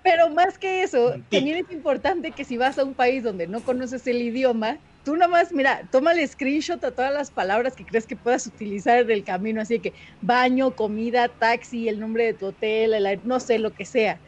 [0.04, 3.62] Pero más que eso, también es importante que si vas a un país donde no
[3.62, 8.06] conoces el idioma, tú nomás, mira, toma el screenshot a todas las palabras que crees
[8.06, 12.48] que puedas utilizar en el camino, así que baño, comida, taxi, el nombre de tu
[12.48, 14.20] hotel, no sé, lo que sea.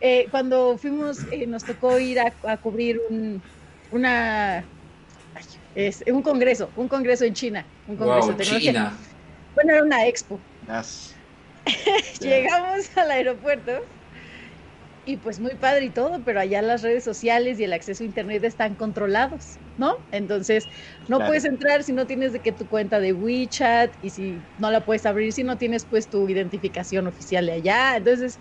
[0.00, 3.42] Eh, cuando fuimos, eh, nos tocó ir a, cubrir un,
[3.90, 4.64] una,
[5.74, 8.96] es, un congreso, un congreso en China, un congreso de China.
[9.56, 10.46] Bueno, era una expo.
[12.20, 13.72] Llegamos al aeropuerto
[15.04, 18.06] y pues muy padre y todo, pero allá las redes sociales y el acceso a
[18.06, 19.94] internet están controlados, ¿no?
[20.10, 20.68] Entonces,
[21.06, 24.70] no puedes entrar si no tienes de que tu cuenta de WeChat y si no
[24.72, 27.96] la puedes abrir si no tienes pues tu identificación oficial de allá.
[27.96, 28.40] Entonces,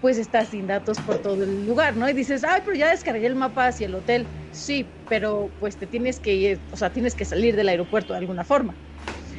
[0.00, 2.08] pues estás sin datos por todo el lugar, ¿no?
[2.08, 4.32] Y dices, ay, pero ya descargué el mapa hacia el hotel.
[4.50, 8.20] Sí, pero pues te tienes que ir, o sea, tienes que salir del aeropuerto de
[8.20, 8.78] alguna forma.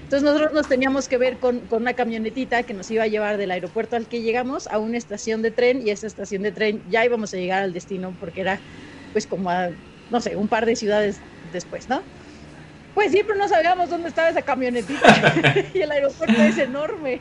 [0.05, 3.37] Entonces nosotros nos teníamos que ver con, con, una camionetita que nos iba a llevar
[3.37, 6.83] del aeropuerto al que llegamos a una estación de tren y esa estación de tren
[6.91, 8.59] ya íbamos a llegar al destino porque era
[9.13, 9.69] pues como a,
[10.11, 11.19] no sé, un par de ciudades
[11.51, 12.03] después, ¿no?
[12.93, 15.33] Pues sí, pero no sabíamos dónde estaba esa camionetita
[15.73, 17.19] y el aeropuerto es enorme.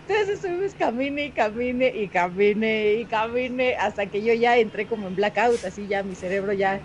[0.00, 5.06] Entonces estuvimos camine y camine y camine y camine hasta que yo ya entré como
[5.06, 6.80] en blackout, así ya mi cerebro ya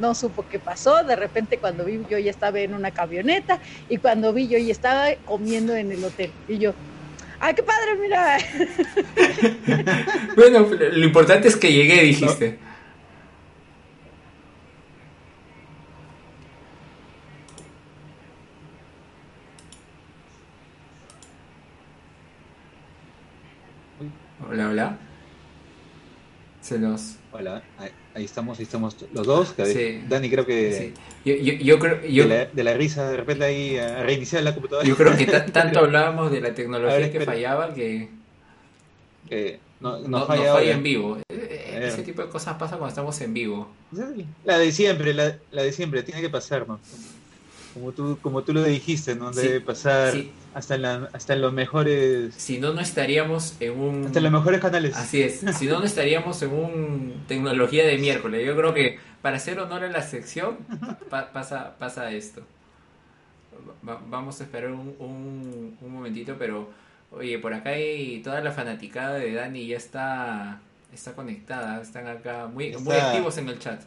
[0.00, 1.04] no supo qué pasó.
[1.04, 4.72] De repente cuando vi yo ya estaba en una camioneta y cuando vi yo ya
[4.72, 6.74] estaba comiendo en el hotel y yo,
[7.38, 8.38] ¡ay, qué padre, mira!
[10.36, 12.58] bueno, lo importante es que llegué, dijiste.
[24.50, 24.98] Hola, hola.
[26.60, 27.19] Se nos.
[27.32, 27.62] Hola,
[28.14, 29.54] ahí, estamos, ahí estamos los dos.
[30.08, 30.92] Dani, creo que.
[31.24, 34.86] Yo, yo, creo, de, la, risa, de repente ahí a reiniciar la computadora.
[34.86, 38.08] Yo creo que tanto hablábamos de la tecnología que fallaba que.
[39.80, 41.18] no, no, falla, en vivo.
[41.28, 43.70] Eh, ese tipo de cosas pasa cuando estamos en vivo.
[44.44, 46.80] La de siempre, la, la de siempre, tiene que pasar, ¿no?
[47.74, 49.30] Como tú, como tú lo dijiste, ¿no?
[49.30, 50.14] Debe pasar
[50.54, 52.34] hasta, en hasta en los mejores...
[52.34, 54.06] Si no, no estaríamos en un...
[54.06, 54.96] Hasta en los mejores canales.
[54.96, 58.44] Así es, si no, no estaríamos en un tecnología de miércoles.
[58.44, 60.58] Yo creo que para hacer honor a la sección
[61.10, 62.42] pasa, pasa esto.
[63.82, 66.70] vamos a esperar un, un, un, momentito, pero
[67.12, 70.60] oye, por acá hay toda la fanaticada de Dani ya está,
[70.92, 73.82] está conectada, están acá muy, muy activos en el chat.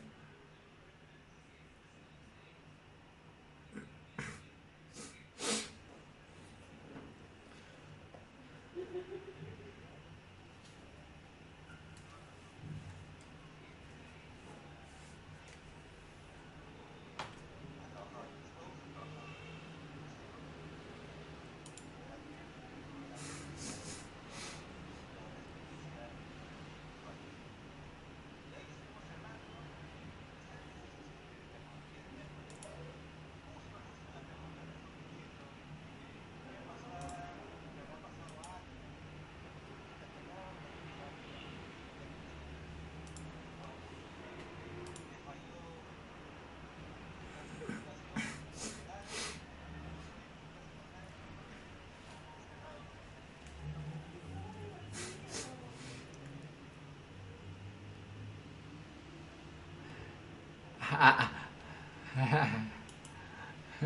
[60.99, 61.29] Ah,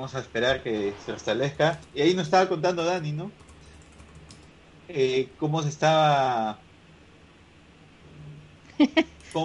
[0.08, 1.78] vamos a esperar que se restablezca.
[1.94, 3.30] Y ahí nos estaba contando Dani, ¿no?
[4.88, 6.58] Eh, cómo se estaba.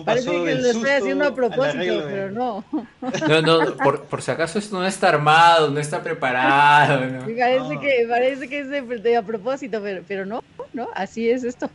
[0.06, 2.64] Parece que lo estoy haciendo a propósito, pero no.
[3.28, 7.06] No, no, por, por, si acaso esto no está armado, no está preparado.
[7.06, 7.20] ¿no?
[7.20, 11.70] parece, Que, parece que es de, a propósito, pero, pero no, no, así es esto.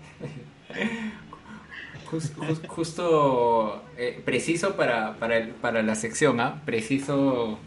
[2.66, 6.62] justo eh, preciso para, para, para la sección, ¿ah?
[6.64, 7.58] Preciso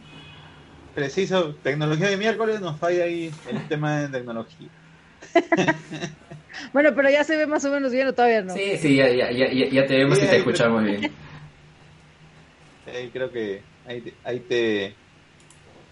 [0.96, 4.68] preciso, tecnología de miércoles nos falla ahí el tema de tecnología.
[6.74, 8.54] bueno, pero ya se ve más o menos bien o todavía no.
[8.54, 11.12] Sí, sí, ya, ya, ya, ya te vemos y te escuchamos bien.
[12.88, 14.96] Ahí creo que ahí, ahí te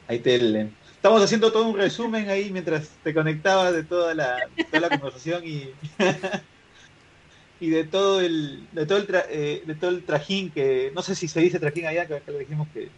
[0.07, 4.81] ahí te estamos haciendo todo un resumen ahí mientras te conectabas de toda la, toda
[4.81, 5.69] la conversación y
[7.61, 11.15] y de todo el de todo el eh, de todo el trajín que no sé
[11.15, 12.89] si se dice trajín allá que le dijimos que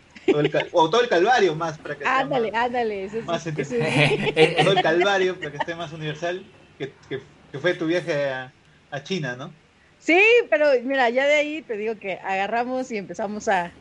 [0.72, 3.44] o todo el calvario más para que ándale, ándale, más
[4.64, 6.46] todo el calvario para que esté más universal
[6.78, 8.54] que, que, fue tu viaje a,
[8.92, 9.54] a, China, ¿no?
[10.00, 13.72] Sí, pero mira, ya de ahí te digo que agarramos y empezamos a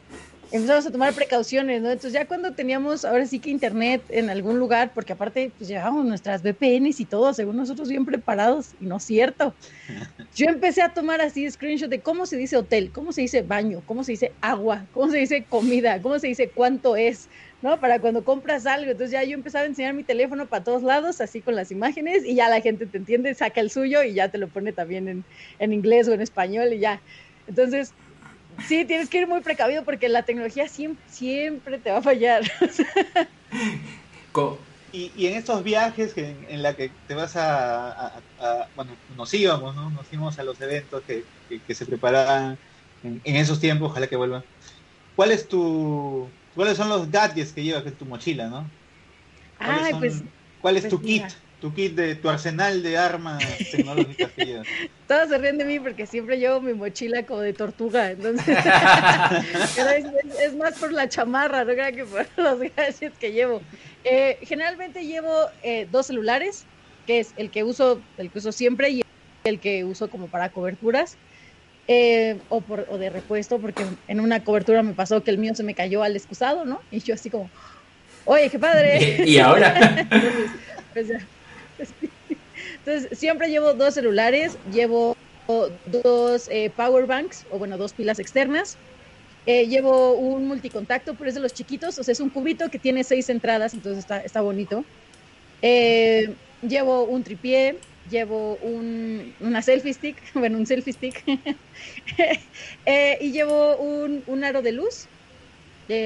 [0.53, 1.91] empezamos a tomar precauciones, ¿no?
[1.91, 6.05] Entonces ya cuando teníamos ahora sí que internet en algún lugar, porque aparte pues llevábamos
[6.05, 9.55] nuestras VPNs y todo, según nosotros bien preparados, y no es cierto.
[10.35, 13.83] Yo empecé a tomar así screenshot de cómo se dice hotel, cómo se dice baño,
[13.87, 17.29] cómo se dice agua, cómo se dice comida, cómo se dice cuánto es,
[17.63, 17.79] ¿no?
[17.79, 18.91] Para cuando compras algo.
[18.91, 22.25] Entonces ya yo empezaba a enseñar mi teléfono para todos lados, así con las imágenes,
[22.25, 25.09] y ya la gente te entiende, saca el suyo y ya te lo pone también
[25.09, 25.25] en,
[25.61, 27.01] en inglés o en español y ya.
[27.47, 27.93] Entonces,
[28.67, 32.43] sí, tienes que ir muy precavido porque la tecnología siempre, siempre te va a fallar.
[34.93, 38.21] y, y, en estos viajes que, en, la que te vas a,
[38.75, 39.91] bueno, nos íbamos, ¿no?
[39.91, 41.25] Nos íbamos a los eventos que,
[41.67, 42.59] que, se preparaban
[43.03, 44.43] en, esos tiempos, ojalá que vuelvan.
[45.15, 48.71] ¿Cuál es tu, cuáles son los gadgets que llevas en tu mochila, no?
[49.99, 50.23] pues,
[50.61, 51.25] ¿Cuál es pues tu kit?
[51.61, 54.67] Tu kit de tu arsenal de armas tecnológicas que llevas.
[55.07, 58.57] Todos se ríen de mí porque siempre llevo mi mochila como de tortuga, entonces
[60.41, 63.61] es, más por la chamarra, no creo que por los gadgets que llevo.
[64.05, 66.65] Eh, generalmente llevo eh, dos celulares,
[67.07, 69.03] que es el que uso, el que uso siempre y
[69.45, 71.17] el que uso como para coberturas.
[71.93, 75.57] Eh, o, por, o de repuesto, porque en una cobertura me pasó que el mío
[75.57, 76.81] se me cayó al excusado, ¿no?
[76.93, 77.51] Y yo así como,
[78.27, 79.25] oye, qué padre.
[79.27, 80.07] ¿Y, ahora?
[80.93, 81.19] pues ya,
[82.85, 85.17] entonces, siempre llevo dos celulares, llevo
[85.87, 88.77] dos eh, power banks, o bueno, dos pilas externas.
[89.47, 92.79] Eh, llevo un multicontacto, pero es de los chiquitos, o sea, es un cubito que
[92.79, 94.85] tiene seis entradas, entonces está, está bonito.
[95.63, 97.77] Eh, llevo un tripié,
[98.11, 101.25] llevo un, una selfie stick, bueno, un selfie stick,
[103.21, 105.07] y llevo un, un, aro de luz.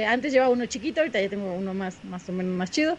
[0.08, 2.96] antes llevaba uno chiquito, ahorita ya tengo uno más, más o menos más chido.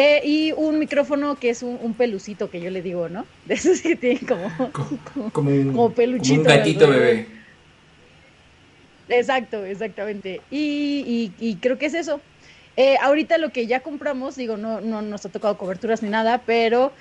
[0.00, 3.26] Eh, y un micrófono que es un, pelucito que yo le digo, ¿no?
[3.46, 4.70] De esos que tienen como,
[5.32, 5.50] como,
[5.86, 6.42] un, peluchito.
[6.42, 7.26] un gatito bebé.
[9.08, 10.40] Exacto, exactamente.
[10.52, 12.20] Y, y, creo que es eso.
[12.76, 16.42] Eh, ahorita lo que ya compramos, digo, no, no nos ha tocado coberturas ni nada,
[16.46, 16.92] pero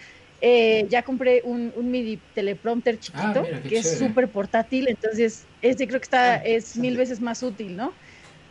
[0.41, 5.87] eh, ya compré un, un MIDI teleprompter ah, chiquito, que es súper portátil, entonces este
[5.87, 7.93] creo que está, ah, es mil veces más útil, ¿no?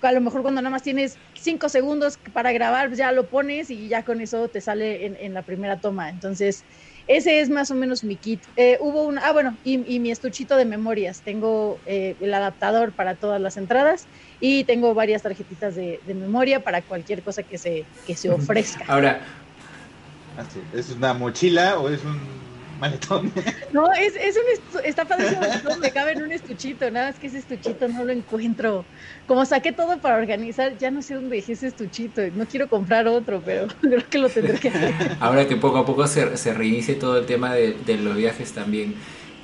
[0.02, 3.88] A lo mejor cuando nada más tienes cinco segundos para grabar, ya lo pones y
[3.88, 6.10] ya con eso te sale en, la primera toma.
[6.10, 6.64] Entonces,
[7.06, 8.40] ese es más o menos mi kit.
[8.56, 11.22] Eh, hubo un, ah, bueno, y, mi estuchito de memorias.
[11.22, 14.06] Tengo eh, el adaptador para todas las entradas
[14.40, 18.84] y tengo varias tarjetitas de, memoria para cualquier cosa que se, que se ofrezca.
[18.88, 19.20] Ahora,
[20.74, 22.45] ¿es una mochila o es un
[22.78, 23.32] maletón.
[23.72, 25.40] No, es, es un está padrísimo,
[25.80, 28.84] me cabe en un estuchito, nada más que ese estuchito no lo encuentro.
[29.26, 33.06] Como saqué todo para organizar, ya no sé dónde dejé ese estuchito, no quiero comprar
[33.08, 34.94] otro, pero creo que lo tendré que hacer.
[35.20, 38.94] Ahora que poco a poco se, se reinicie todo el tema de, los viajes también.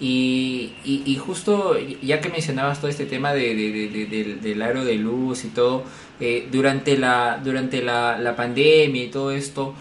[0.00, 5.44] Y, y, justo, ya que mencionabas todo este tema de, del, del aro de luz
[5.44, 5.84] y todo,
[6.18, 9.74] eh, durante, la, durante la, la pandemia y todo esto,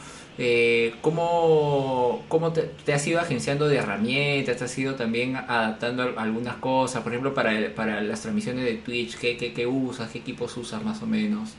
[0.44, 4.58] eh, ¿Cómo, cómo te, has ido agenciando de herramientas?
[4.58, 7.04] ¿Te has ido también adaptando algunas cosas?
[7.04, 10.10] Por ejemplo, para, para las transmisiones de Twitch, ¿qué, qué, usas?
[10.10, 11.52] ¿Qué equipos usas más o menos?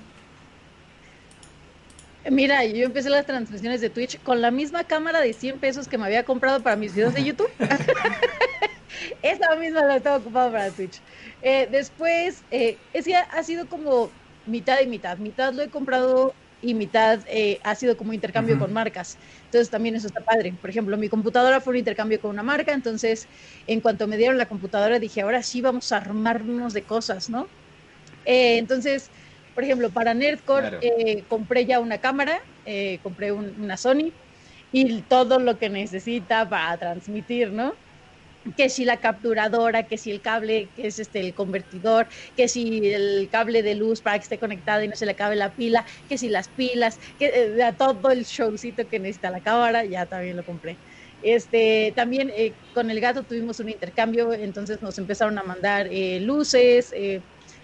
[2.28, 5.96] Mira, yo empecé las transmisiones de Twitch con la misma cámara de 100 pesos que
[5.96, 7.50] me había comprado para mis videos de YouTube.
[9.22, 11.00] Esa misma la estaba ocupado para Twitch.
[11.42, 14.10] Eh, después, eh, es ha sido como
[14.44, 15.18] mitad y mitad.
[15.18, 19.18] Mitad lo he comprado y mitad eh, ha sido como intercambio con marcas.
[19.44, 20.56] Entonces también eso está padre.
[20.58, 23.28] Por ejemplo, mi computadora fue un intercambio con una marca, entonces
[23.66, 27.52] en cuanto me dieron la computadora dije, ahora sí vamos a armarnos de cosas, ¿no?
[28.24, 29.10] Eh, entonces,
[29.54, 32.40] por ejemplo, para Nerdcore eh, compré ya una cámara,
[33.02, 34.12] compré una Sony
[34.70, 37.81] y todo lo que necesita para transmitir, ¿no?
[38.56, 42.92] Que si la capturadora, que si el cable, que es este el convertidor, que si
[42.92, 45.84] el cable de luz para que esté conectado y no se le acabe la pila,
[46.08, 50.36] que si las pilas, que eh, todo el showcito que necesita la cámara, ya también
[50.36, 50.80] lo compré.
[51.20, 56.20] Este, también eh, con el gato tuvimos un intercambio, entonces nos empezaron a mandar eh,
[56.20, 56.92] luces,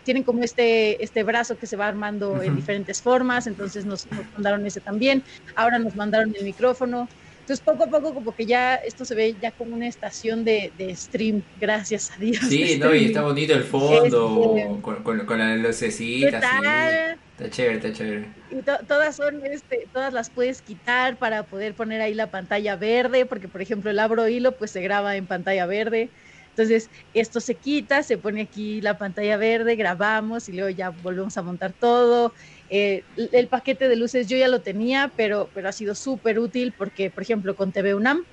[0.02, 4.26] tienen como este, este brazo que se va armando en diferentes formas, entonces nos, nos
[4.32, 5.24] mandaron ese también,
[5.54, 7.10] ahora nos mandaron el micrófono,
[7.48, 10.70] entonces, poco a poco, como que ya esto se ve ya como una estación de,
[10.94, 12.44] stream, gracias a Dios.
[12.46, 16.44] Sí, no, y está bonito el fondo, este, con, con, con, las lucecitas.
[16.44, 18.26] Está chévere, está chévere.
[18.50, 23.24] Y todas son, este, todas las puedes quitar para poder poner ahí la pantalla verde,
[23.24, 26.10] porque por ejemplo el abro hilo pues se graba en pantalla verde.
[26.50, 31.38] Entonces, esto se quita, se pone aquí la pantalla verde, grabamos y luego ya volvemos
[31.38, 32.34] a montar todo.
[32.70, 33.02] Eh,
[33.32, 37.10] el paquete de luces yo ya lo tenía, pero, pero ha sido súper útil porque,
[37.10, 38.24] por ejemplo, con TV UNAM,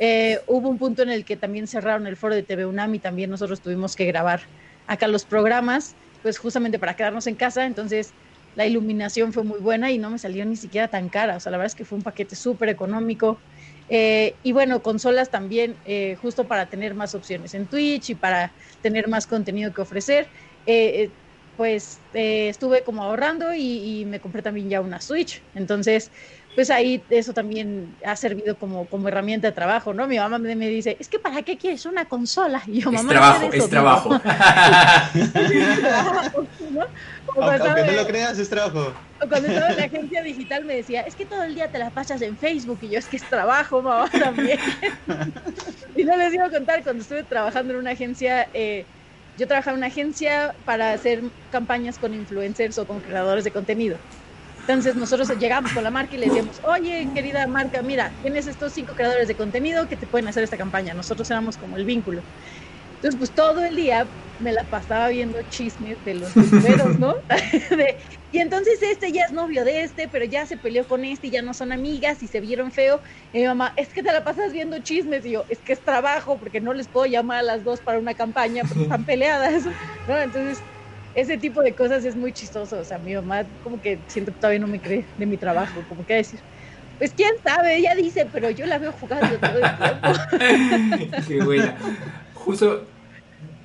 [0.00, 2.98] eh, hubo un punto en el que también cerraron el foro de TV UNAM y
[2.98, 4.40] también nosotros tuvimos que grabar
[4.86, 7.66] acá los programas, pues justamente para quedarnos en casa.
[7.66, 8.10] Entonces,
[8.56, 11.36] la iluminación fue muy buena y no me salió ni siquiera tan cara.
[11.36, 13.38] O sea, la verdad es que fue un paquete súper económico.
[13.88, 15.76] Eh, y bueno, consolas también,
[16.20, 18.52] justo para tener más opciones en Twitch y para
[18.82, 20.26] tener más contenido que ofrecer.
[21.58, 25.42] Pues eh, estuve como ahorrando y, me compré también ya una Switch.
[25.56, 26.12] Entonces,
[26.54, 30.06] pues ahí eso también ha servido como, como herramienta de trabajo, ¿no?
[30.06, 32.62] Mi mamá me, dice, es que ¿para qué quieres una consola?
[32.68, 34.20] Y yo, mamá, es trabajo, es trabajo.
[37.34, 38.92] aunque, no lo creas, es trabajo.
[39.28, 41.90] Cuando estaba en la agencia digital me decía, es que todo el día te la
[41.90, 44.60] pasas en Facebook y yo, es que es trabajo, mamá, también.
[45.96, 48.48] y no les iba a contar, cuando estuve trabajando en una agencia...
[48.54, 48.86] Eh,
[49.38, 54.02] yo trabajaba en una agencia para hacer campañas con influencers o con creadores de contenido.
[54.60, 58.74] Entonces nosotros llegamos con la marca y le decíamos, oye, querida marca, mira, tienes estos
[58.74, 60.92] cinco creadores de contenido que te pueden hacer esta campaña.
[60.94, 62.26] Nosotros éramos como el vínculo.
[62.98, 67.14] Entonces, pues todo el día me la pasaba viendo chismes de los primeros, ¿no?
[68.32, 71.30] y entonces este ya es novio de este, pero ya se peleó con este y
[71.30, 73.00] ya no son amigas y se vieron feo.
[73.32, 75.24] Y mi mamá, es que te la pasas viendo chismes.
[75.26, 77.98] Y yo, es que es trabajo porque no les puedo llamar a las dos para
[77.98, 79.64] una campaña porque están peleadas,
[80.08, 80.18] ¿no?
[80.18, 80.60] Entonces,
[81.14, 82.78] ese tipo de cosas es muy chistoso.
[82.78, 85.84] O sea, mi mamá como que siento que todavía no me cree de mi trabajo,
[85.88, 86.40] como que decir.
[86.98, 91.26] Pues quién sabe, ella dice, pero yo la veo jugando todo el tiempo.
[91.28, 91.78] Qué buena.
[92.44, 92.84] Justo.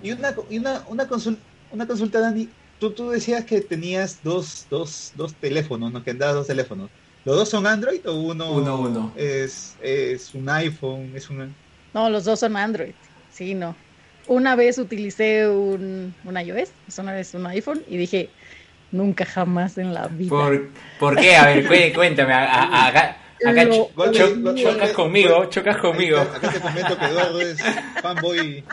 [0.02, 2.50] Y una, y una, una, consulta, una consulta, Dani.
[2.80, 6.04] Tú, tú decías que tenías dos, dos, dos teléfonos, ¿no?
[6.04, 6.90] Que andabas dos teléfonos.
[7.26, 9.14] ¿Los dos son Android o uno, uno, uno.
[9.16, 11.12] Es, es un iPhone?
[11.16, 11.50] Es una...
[11.94, 12.94] No, los dos son Android.
[13.32, 13.76] Sí, no.
[14.28, 18.30] Una vez utilicé un, un iOS, una vez un iPhone, y dije,
[18.92, 20.30] nunca jamás en la vida.
[20.30, 20.70] ¿Por,
[21.00, 21.36] ¿por qué?
[21.36, 22.34] A ver, cuéntame.
[23.46, 23.70] Acá
[24.56, 26.20] chocas conmigo, chocas conmigo.
[26.20, 27.58] Acá, te comento que Eduardo es
[28.02, 28.64] fanboy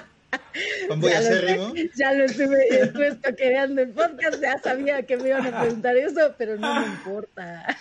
[1.02, 1.72] ya acérrimo.
[1.94, 6.34] ya lo estuve, estuve toqueando el podcast, ya sabía que me iban a preguntar eso,
[6.38, 7.76] pero no me importa.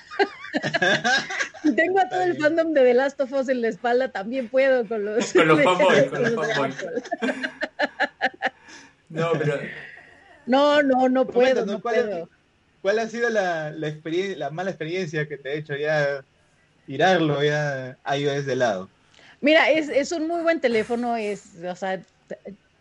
[1.76, 4.88] Tengo a todo el fandom de The Last of Us en la espalda, también puedo
[4.88, 5.34] con los...
[5.34, 6.76] Con los fanboys, con los fanboys.
[9.10, 9.60] No, pero...
[10.46, 12.30] No, no, no puedo, no ¿cuál, puedo.
[12.82, 13.94] ¿Cuál ha sido la, la,
[14.38, 16.24] la mala experiencia que te ha hecho ya
[16.90, 18.90] tirarlo ya a iOS de lado?
[19.42, 22.02] Mira, es, es un muy buen teléfono, es, o sea,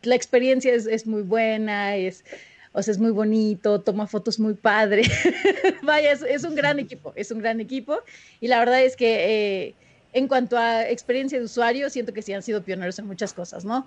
[0.03, 2.25] la experiencia es, muy buena, es,
[2.73, 5.03] o sea, es muy bonito, toma fotos muy padre.
[5.83, 7.99] Vaya, es, un gran equipo, es un gran equipo.
[8.41, 9.75] Y la verdad es que eh,
[10.15, 13.67] en cuanto a experiencia de usuario, siento que sí han sido pioneros en muchas cosas,
[13.67, 13.87] ¿no?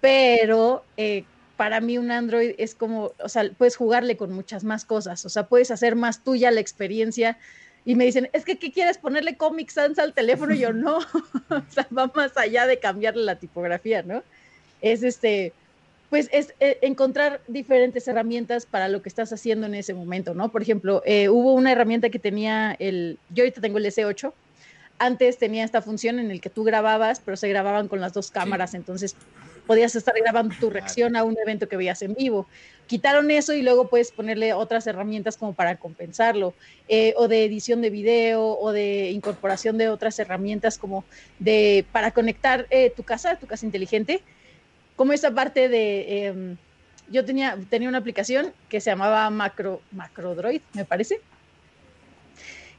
[0.00, 1.24] Pero eh,
[1.58, 5.28] para mí un Android es como, o sea, puedes jugarle con muchas más cosas, o
[5.28, 7.36] sea, puedes hacer más tuya la experiencia.
[7.84, 8.98] Y me dicen, es que, ¿qué quieres?
[8.98, 10.54] ¿Ponerle Comic Sans al teléfono?
[10.54, 10.98] Y yo, no,
[11.48, 14.22] o sea, va más allá de cambiarle la tipografía, ¿no?
[14.82, 15.52] es este,
[16.10, 20.50] pues es eh, encontrar diferentes herramientas para lo que estás haciendo en ese momento, ¿no?
[20.50, 24.32] Por ejemplo, eh, hubo una herramienta que tenía el, yo ahorita tengo el S8,
[24.98, 28.30] antes tenía esta función en el que tú grababas, pero se grababan con las dos
[28.30, 29.16] cámaras, entonces
[29.66, 32.46] podías estar grabando tu reacción a un evento que veías en vivo.
[32.86, 36.54] Quitaron eso y luego puedes ponerle otras herramientas como para compensarlo,
[36.88, 41.04] eh, o de edición de video, o de incorporación de otras herramientas como
[41.38, 44.22] de para conectar tu casa, tu casa inteligente,
[44.96, 46.56] como esa parte de, em,
[47.08, 51.20] yo tenía, tenía una aplicación que se llamaba Macro, MacroDroid, me parece,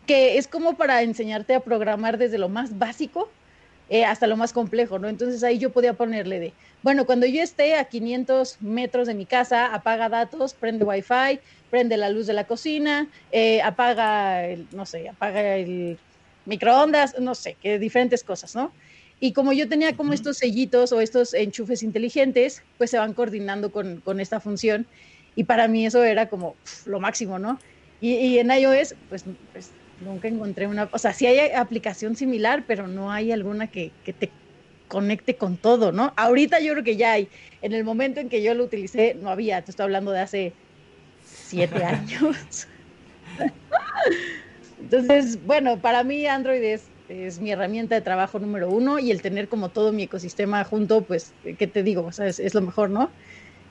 [0.06, 3.30] que es como para enseñarte a programar desde lo más básico
[3.94, 5.08] eh, hasta lo más complejo, ¿no?
[5.08, 9.28] Entonces ahí yo podía ponerle de, bueno, cuando yo esté a 500 metros de mi
[9.28, 11.40] casa, apaga datos, prende wifi,
[11.70, 16.00] prende la luz de la cocina, eh, apaga, el, no sé, apaga el
[16.48, 18.72] microondas, no sé, que diferentes cosas, ¿no?
[19.20, 23.72] Y como yo tenía como estos sellitos o estos enchufes inteligentes, pues se van coordinando
[23.72, 24.88] con, con esta función.
[25.36, 26.56] Y para mí eso era como
[26.88, 27.60] lo máximo, ¿no?
[28.02, 29.70] Y, y en iOS, pues, pues,
[30.04, 34.14] nunca encontré una, o sea, sí hay aplicación similar, pero no hay alguna que, que
[34.14, 34.30] te
[34.88, 36.14] conecte con todo, ¿no?
[36.16, 37.28] Ahorita yo creo que ya hay.
[37.62, 39.62] En el momento en que yo lo utilicé, no había.
[39.64, 40.54] Te estoy hablando de hace
[41.26, 42.68] siete años.
[44.80, 49.22] Entonces, bueno, para mí Android es es mi herramienta de trabajo número uno y el
[49.22, 52.06] tener como todo mi ecosistema junto, pues, ¿qué te digo?
[52.06, 53.10] O sea, es, lo mejor, ¿no?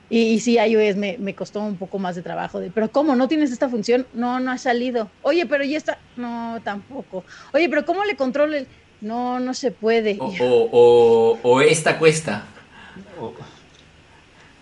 [0.09, 2.59] Y, sí, iOS me, me costó un poco más de trabajo.
[2.59, 3.15] De, pero ¿cómo?
[3.15, 4.05] ¿No tienes esta función?
[4.13, 5.09] No, no ha salido.
[5.23, 5.97] Oye, pero ya está.
[6.15, 7.23] No, tampoco.
[7.53, 8.67] Oye, pero ¿cómo le controlo el...?
[9.01, 10.17] No, no se puede.
[10.19, 12.45] O, o, esta cuesta.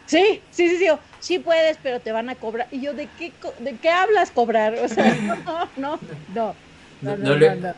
[0.07, 0.87] Sí, sí, sí, sí.
[1.19, 2.67] Sí puedes, pero te van a cobrar.
[2.71, 4.73] Y yo, ¿de qué, de qué hablas cobrar?
[4.79, 5.15] O sea,
[5.77, 5.99] no, no,
[6.33, 6.55] no.
[7.01, 7.73] No, no, no,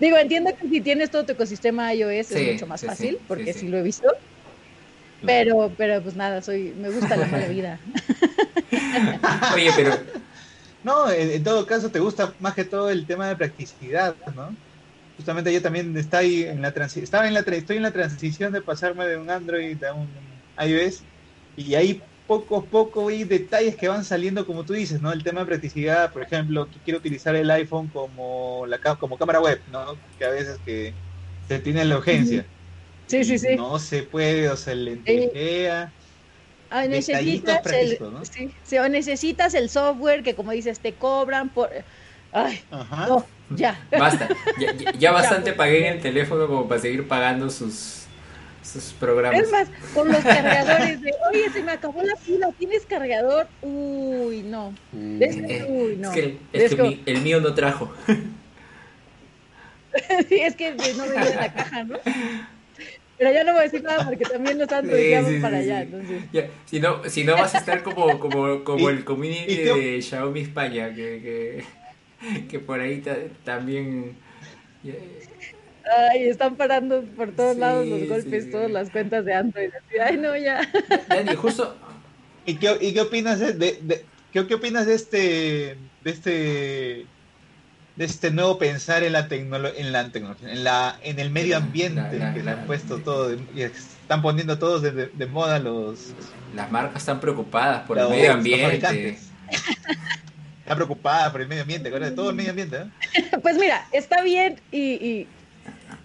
[0.00, 3.68] Digo, entiendo que si tienes todo tu ecosistema iOS es mucho más fácil, porque sí,
[3.68, 4.08] lo he visto.
[5.24, 7.78] Pero, pero pues nada, soy, me gusta la mala vida.
[9.54, 9.96] Oye, pero.
[10.84, 14.54] No, en, todo caso te gusta más que todo el tema de practicidad, ¿no?
[15.16, 18.62] Justamente yo también está ahí en la estaba en la estoy en la transición de
[18.62, 20.08] pasarme de un Android a un
[20.58, 21.02] iOS
[21.56, 25.12] y ahí poco a poco hay detalles que van saliendo, como tú dices, ¿no?
[25.12, 29.40] El tema de practicidad, por ejemplo, que quiero utilizar el iPhone como la como cámara
[29.40, 29.96] web, ¿no?
[30.18, 30.94] Que a veces que
[31.46, 32.44] se tiene la urgencia.
[33.12, 33.56] Sí, sí, sí.
[33.56, 35.92] No se puede, o sea, lenterea.
[36.70, 38.22] Ah, necesitas el, ¿no?
[38.24, 41.68] sí, o necesitas el software que como dices te cobran por
[42.32, 43.78] ay no ya.
[43.90, 44.26] Basta
[44.98, 48.04] ya, bastante pagué en el teléfono como para seguir pagando sus
[48.62, 49.42] sus programas.
[49.42, 54.42] Es más con los cargadores de oye se me acabó la pila tienes cargador uy
[54.42, 54.72] no.
[54.92, 55.22] Mm.
[55.22, 55.36] es,
[55.68, 56.10] uy no.
[56.54, 57.92] es que, el mío no trajo.
[60.26, 61.98] Sí es que no venía en la caja no
[63.18, 65.82] pero ya no voy a decir nada porque también nos han sí, para allá.
[65.82, 66.22] Entonces.
[66.66, 70.94] si, no, si no vas a estar como, como, como el community de Xiaomi España,
[70.94, 71.64] que,
[72.20, 73.02] que, que por ahí
[73.44, 74.16] también...
[76.10, 79.70] Ay, están parando por todos lados los golpes, todas las cuentas de Android.
[80.04, 80.60] Ay, no, ya.
[81.08, 81.76] Dani, justo...
[82.44, 87.06] ¿Y qué, y qué opinas de, de, qué, qué opinas de este de este
[87.96, 91.56] de este nuevo pensar en la tecnología, en la tecnología, en la, en el medio
[91.56, 96.12] ambiente que le han puesto todo y están poniendo todos de, moda los
[96.54, 99.18] las marcas están preocupadas por el medio ambiente.
[100.62, 102.76] Están preocupadas por el medio ambiente, de todo el medio ambiente.
[102.76, 103.30] ¿eh?
[103.42, 105.26] Pues mira, está bien y,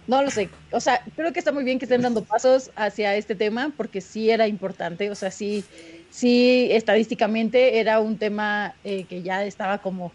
[0.07, 0.49] no lo sé.
[0.71, 4.01] O sea, creo que está muy bien que estén dando pasos hacia este tema porque
[4.01, 5.11] sí era importante.
[5.11, 5.63] O sea, sí,
[6.09, 10.11] sí estadísticamente era un tema eh, que ya estaba como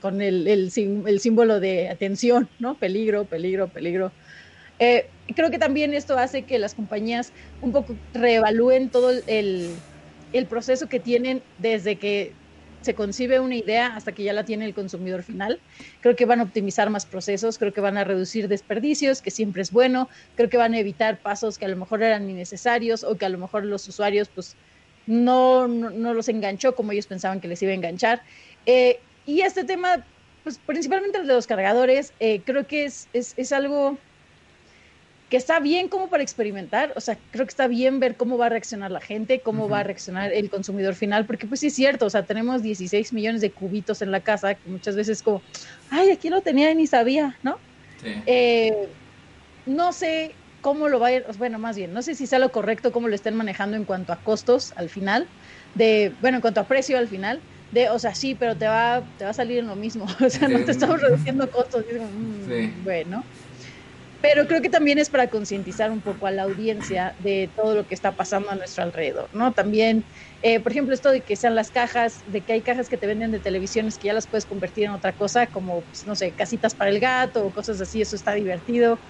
[0.00, 2.74] con el, símbolo de atención, ¿no?
[2.74, 4.12] Peligro, peligro, peligro.
[4.78, 7.32] Eh, creo que también esto hace que las compañías
[7.62, 9.70] un poco reevalúen todo el,
[10.32, 12.32] el, proceso que tienen desde que
[12.82, 15.60] se concibe una idea hasta que ya la tiene el consumidor final.
[16.02, 19.62] Creo que van a optimizar más procesos, creo que van a reducir desperdicios, que siempre
[19.62, 23.16] es bueno, creo que van a evitar pasos que a lo mejor eran innecesarios o
[23.16, 24.54] que a lo mejor los usuarios pues
[25.06, 28.22] no, no, los enganchó como ellos pensaban que les iba a enganchar.
[28.66, 30.04] Eh, y este tema,
[30.44, 33.98] pues principalmente el de los cargadores, eh, creo que es, es, es, algo
[35.28, 38.46] que está bien como para experimentar, o sea, creo que está bien ver cómo va
[38.46, 41.74] a reaccionar la gente, cómo va a reaccionar el consumidor final, porque pues sí es
[41.74, 45.42] cierto, o sea, tenemos 16 millones de cubitos en la casa, que muchas veces como,
[45.90, 47.58] ay, aquí lo tenía y ni sabía, ¿no?
[48.26, 48.88] Eh,
[49.66, 52.52] no sé cómo lo va a ir, bueno, más bien, no sé si sea lo
[52.52, 55.26] correcto cómo lo estén manejando en cuanto a costos al final,
[55.74, 57.40] de, bueno, en cuanto a precio al final,
[57.70, 60.30] de, o sea, sí, pero te va, te va a salir en lo mismo, o
[60.30, 63.28] sea, no te estamos reduciendo costos, mm, bueno.
[64.20, 67.86] Pero creo que también es para concientizar un poco a la audiencia de todo lo
[67.86, 69.52] que está pasando a nuestro alrededor, ¿no?
[69.54, 70.06] También,
[70.40, 73.06] eh, por ejemplo, esto de que sean las cajas, de que hay cajas que te
[73.06, 76.34] venden de televisiones que ya las puedes convertir en otra cosa, como, pues, no sé,
[76.34, 79.02] casitas para el gato o cosas así, eso está divertido.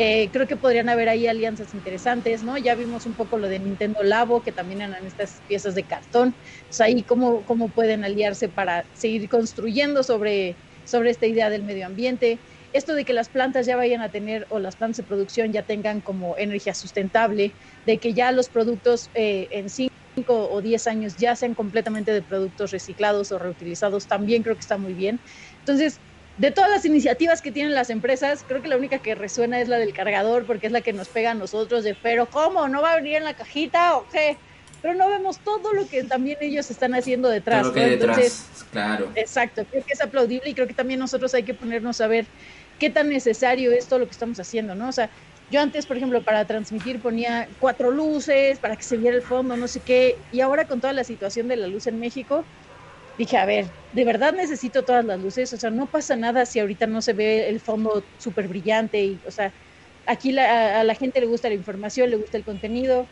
[0.00, 2.56] Eh, creo que podrían haber ahí alianzas interesantes, ¿no?
[2.56, 6.36] Ya vimos un poco lo de Nintendo Labo, que también eran estas piezas de cartón.
[6.68, 11.84] sea, ahí cómo, cómo pueden aliarse para seguir construyendo sobre, sobre esta idea del medio
[11.86, 12.42] ambiente.
[12.70, 15.64] Esto de que las plantas ya vayan a tener, o las plantas de producción ya
[15.64, 19.90] tengan como energía sustentable, de que ya los productos eh, en 5
[20.28, 24.78] o 10 años ya sean completamente de productos reciclados o reutilizados, también creo que está
[24.78, 25.22] muy bien.
[25.58, 26.00] Entonces,
[26.38, 29.68] de todas las iniciativas que tienen las empresas, creo que la única que resuena es
[29.68, 32.68] la del cargador, porque es la que nos pega a nosotros de, pero ¿cómo?
[32.68, 34.36] ¿No va a venir en la cajita o qué?
[34.80, 37.62] Pero no vemos todo lo que también ellos están haciendo detrás.
[37.62, 39.10] Todo lo que hay detrás, claro.
[39.16, 42.26] Exacto, creo que es aplaudible y creo que también nosotros hay que ponernos a ver
[42.78, 44.88] qué tan necesario es todo lo que estamos haciendo, ¿no?
[44.88, 45.10] O sea,
[45.50, 49.56] yo antes, por ejemplo, para transmitir ponía cuatro luces para que se viera el fondo,
[49.56, 52.44] no sé qué, y ahora con toda la situación de la luz en México,
[53.18, 56.60] dije, a ver, de verdad necesito todas las luces, o sea, no pasa nada si
[56.60, 59.54] ahorita no se ve el fondo súper brillante, y, o sea,
[60.06, 63.10] aquí a, la gente le gusta la información, le gusta el contenido,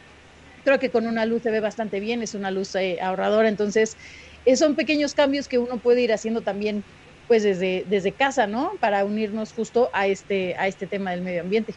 [0.64, 3.96] creo que con una luz se ve bastante bien, es una luz eh, ahorradora, entonces
[4.44, 6.86] eh, son pequeños cambios que uno puede ir haciendo también
[7.26, 8.78] pues desde, desde casa, ¿no?
[8.80, 11.76] Para unirnos justo a este, a este tema del medio ambiente.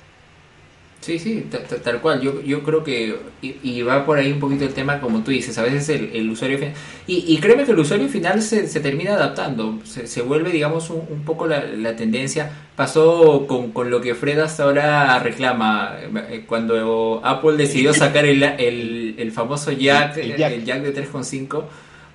[1.02, 1.50] Sí, sí,
[1.84, 2.20] tal cual.
[2.20, 5.58] Yo, yo creo que, y, va por ahí un poquito el tema, como tú dices,
[5.58, 6.74] a veces el, usuario final,
[7.08, 10.90] y, y, créeme que el usuario final se, se termina adaptando, se, se vuelve, digamos,
[10.90, 12.52] un, poco la, la, tendencia.
[12.76, 15.98] Pasó con, con, lo que Fred hasta ahora reclama,
[16.30, 21.64] eh, cuando Apple decidió sacar el, el, el famoso jack, el jack, de 3.5,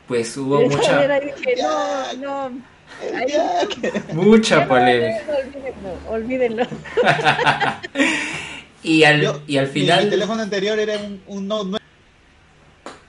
[0.07, 1.09] pues hubo mucha...
[2.21, 2.75] no, no.
[4.13, 5.23] Mucha polémica.
[6.07, 6.63] Olvídenlo.
[6.63, 6.65] olvídenlo.
[8.85, 10.05] Y al, y al final.
[10.05, 11.79] Mi, teléfono anterior era un, un, Note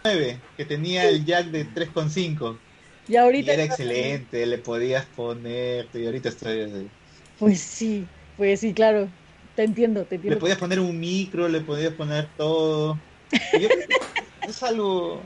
[0.03, 2.57] 9 que tenía el jack de 3.5.
[3.07, 3.53] Y ahorita.
[3.53, 5.87] era excelente, le podías poner.
[5.93, 6.87] Y ahorita estoy así.
[7.37, 8.07] Pues sí,
[8.37, 9.09] pues sí, claro.
[9.55, 10.35] Te entiendo, te entiendo.
[10.35, 12.97] Le podías poner un micro, le podías poner todo.
[14.47, 15.21] es algo.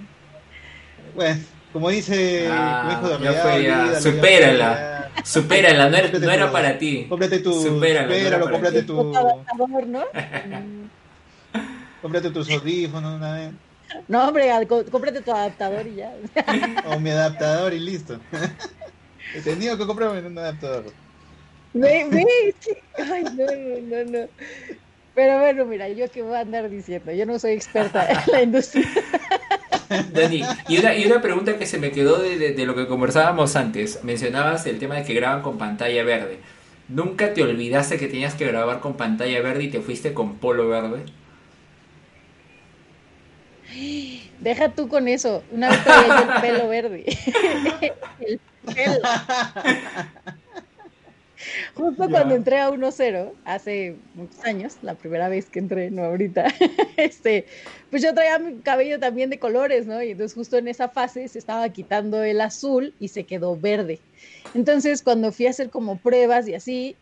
[1.15, 1.41] Bueno,
[1.73, 4.01] como dice ah, hijo de ya fue, ya.
[4.01, 7.05] supérala, supérala, no, era, no era para ti.
[7.07, 9.13] Cómprate tu, supéralo, no cómprate tu...
[9.87, 10.03] ¿no?
[12.01, 13.51] cómprate tus audífonos una vez.
[14.07, 14.49] No, hombre,
[14.91, 16.13] cómprate tu adaptador y ya.
[16.87, 18.19] o mi adaptador y listo.
[19.35, 20.85] He tenido que comprarme un adaptador.
[21.73, 22.55] Ve, ve,
[22.97, 24.27] ay, no, no, no, no.
[25.13, 28.41] Pero bueno, mira, yo qué voy a andar diciendo, yo no soy experta en la
[28.41, 28.87] industria.
[29.89, 33.55] Dani, y una, y una pregunta que se me quedó de, de, lo que conversábamos
[33.55, 34.03] antes.
[34.03, 36.39] Mencionabas el tema de que graban con pantalla verde.
[36.87, 40.67] ¿Nunca te olvidaste que tenías que grabar con pantalla verde y te fuiste con polo
[40.67, 41.03] verde?
[44.39, 45.43] Deja tú con eso.
[45.51, 47.05] Una vez traía el pelo verde.
[48.19, 48.99] el pelo.
[51.75, 56.47] Justo cuando entré a 1-0, hace muchos años, la primera vez que entré, no ahorita,
[56.97, 57.45] este,
[57.89, 60.01] pues yo traía mi cabello también de colores, ¿no?
[60.01, 63.99] Y entonces justo en esa fase se estaba quitando el azul y se quedó verde.
[64.53, 66.95] Entonces cuando fui a hacer como pruebas y así,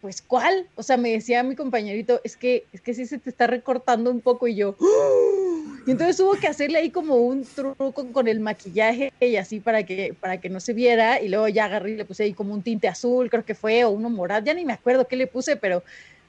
[0.00, 0.68] pues ¿cuál?
[0.76, 4.10] O sea, me decía mi compañerito, es que, es que sí se te está recortando
[4.10, 5.45] un poco y yo, ¡Ah!".
[5.86, 9.84] Y entonces hubo que hacerle ahí como un truco con el maquillaje y así para
[9.84, 11.20] que, para que no se viera.
[11.20, 13.84] Y luego ya agarré y le puse ahí como un tinte azul, creo que fue,
[13.84, 15.84] o uno morado, ya ni me acuerdo qué le puse, pero,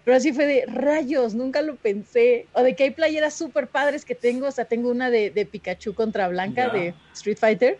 [0.06, 4.06] pero así fue de rayos, nunca lo pensé, o de que hay playeras súper padres
[4.06, 7.80] que tengo, o sea, tengo una de, Pikachu contra Blanca de Street Fighter,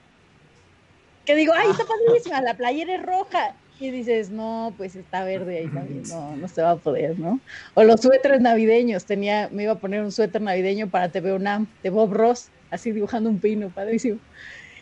[1.26, 5.60] que digo, ay, está padrísima, la playera es roja, y dices, no, pues está verde
[5.60, 7.40] ahí también, no, no se va a poder, ¿no?
[7.74, 11.68] O los suéteres navideños, tenía, me iba a poner un suéter navideño para TV UNAM
[11.84, 14.20] de Bob Ross, así dibujando un pino, padrísimo.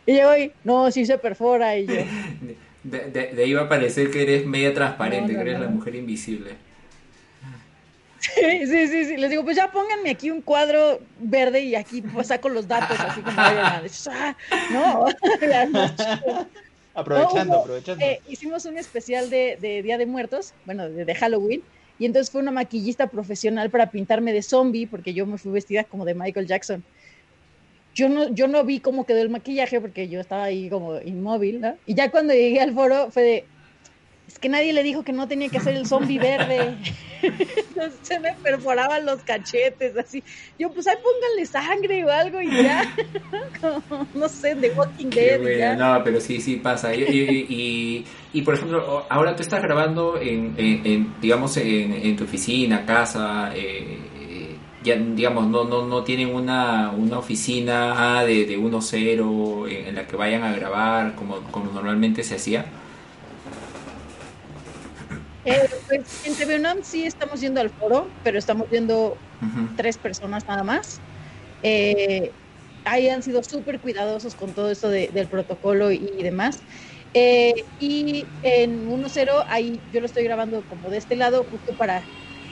[0.05, 1.95] Y yo hoy, no, sí se perfora y yo.
[2.85, 6.51] De, ahí va a parecer que eres media transparente, que eres la mujer invisible.
[8.19, 12.01] Sí, sí, sí, sí, les digo, pues ya pónganme aquí un cuadro verde y aquí
[12.01, 13.81] pues saco los datos así como ah,
[14.71, 15.05] no,
[16.95, 18.03] Aprovechando, aprovechando.
[18.03, 21.61] Eh, hicimos un especial de, Día de Muertos, bueno, de, Halloween,
[21.99, 25.83] y entonces fue una maquillista profesional para pintarme de zombie, porque yo me fui vestida
[25.83, 26.83] como de Michael Jackson.
[27.93, 31.61] Yo no, yo no vi cómo quedó el maquillaje porque yo estaba ahí como inmóvil,
[31.61, 31.75] ¿no?
[31.85, 33.45] Y ya cuando llegué al foro fue de,
[34.27, 36.77] es que nadie le dijo que no tenía que hacer el zombie verde.
[37.21, 40.23] Entonces se me perforaban los cachetes, así.
[40.57, 42.95] Yo, pues ahí pónganle sangre o algo y ya.
[44.13, 45.77] no sé, de Walking Dead.
[45.77, 46.93] No, pero sí, sí pasa.
[46.95, 52.85] Y, y, por ejemplo, ahora tú estás grabando en, en, digamos, en, en, tu oficina,
[52.85, 53.51] casa.
[53.55, 53.99] Eh,
[54.83, 60.15] ya, digamos, no, no, no tienen una, una oficina de, de 1-0 en, la que
[60.15, 62.65] vayan a grabar como, como normalmente se hacía.
[65.45, 69.15] Eh, pues en TV UNAM sí estamos yendo al foro, pero estamos viendo
[69.77, 70.99] tres personas nada más.
[71.61, 72.31] Eh,
[72.83, 76.63] ahí han sido súper cuidadosos con todo esto del protocolo y, demás.
[77.13, 82.01] Eh, y en 1.0, ahí yo lo estoy grabando como de este lado, justo para,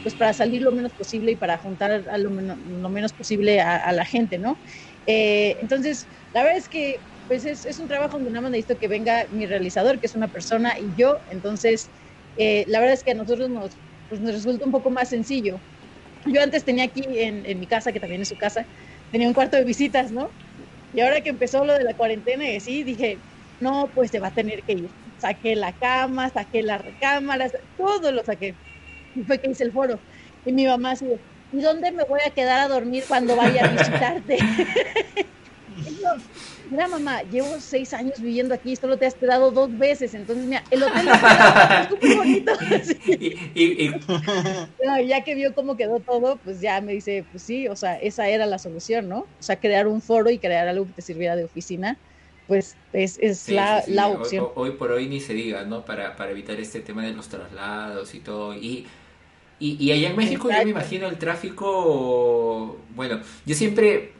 [0.03, 4.05] pues para salir lo menos posible y para juntar a lo, menos, posible a, la
[4.05, 4.59] gente, ¿no?
[5.05, 8.87] entonces, la verdad es que pues es, es un trabajo donde nada más necesito que
[8.87, 11.89] venga mi realizador, que es una persona, y yo, entonces
[12.37, 13.71] eh, la verdad es que a nosotros nos,
[14.09, 15.59] pues nos resulta un poco más sencillo.
[16.25, 18.65] Yo antes tenía aquí en, en, mi casa, que también es su casa,
[19.11, 20.29] tenía un cuarto de visitas, ¿no?
[20.93, 23.17] Y ahora que empezó lo de la cuarentena y así, dije,
[23.59, 24.89] no, pues se va a tener que ir.
[25.17, 28.55] Saqué la cama, saqué las recámaras, todo lo saqué.
[29.15, 29.99] Y fue que hice el foro.
[30.45, 31.05] Y mi mamá así,
[31.51, 34.37] ¿y dónde me voy a quedar a dormir cuando vaya a visitarte?
[36.69, 40.63] mira mamá, llevo seis años viviendo aquí, solo te has quedado dos veces, entonces mira,
[40.71, 42.51] el hotel es súper bonito.
[43.55, 43.89] y,
[45.07, 48.27] ya que vio cómo quedó todo, pues ya me dice, pues sí, o sea, esa
[48.27, 49.19] era la solución, ¿no?
[49.19, 51.97] O sea, crear un foro y crear algo que te sirviera de oficina,
[52.47, 54.47] pues es, es la, la, opción.
[54.55, 55.85] Hoy, por hoy ni se diga, ¿no?
[55.85, 58.53] Para, para evitar este tema de los traslados y todo.
[58.53, 58.85] Y,
[59.59, 64.11] y, y allá en México yo me imagino el tráfico, bueno, yo siempre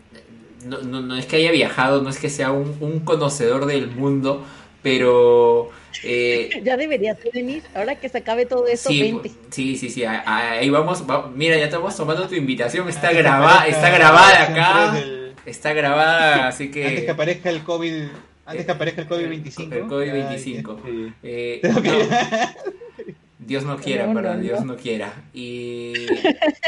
[0.66, 4.46] no, no, es que haya viajado, no es que sea un, conocedor del mundo,
[4.82, 5.70] pero...
[6.04, 9.20] Eh, ya deberías venir, ahora que se acabe todo esto, sí,
[9.52, 11.04] Sí, sí, sí, ahí vamos,
[11.36, 15.04] mira, ya estamos tomando tu invitación, está grabada, está grabada acá,
[15.46, 16.86] está grabada, así que...
[16.86, 17.94] Antes que aparezca el COVID...
[18.46, 19.74] Antes que aparezca el COVID-25.
[19.74, 21.14] El COVID-25.
[21.24, 21.62] Eh,
[23.40, 25.14] Dios no quiera, perdón, Dios no quiera.
[25.34, 25.94] Y,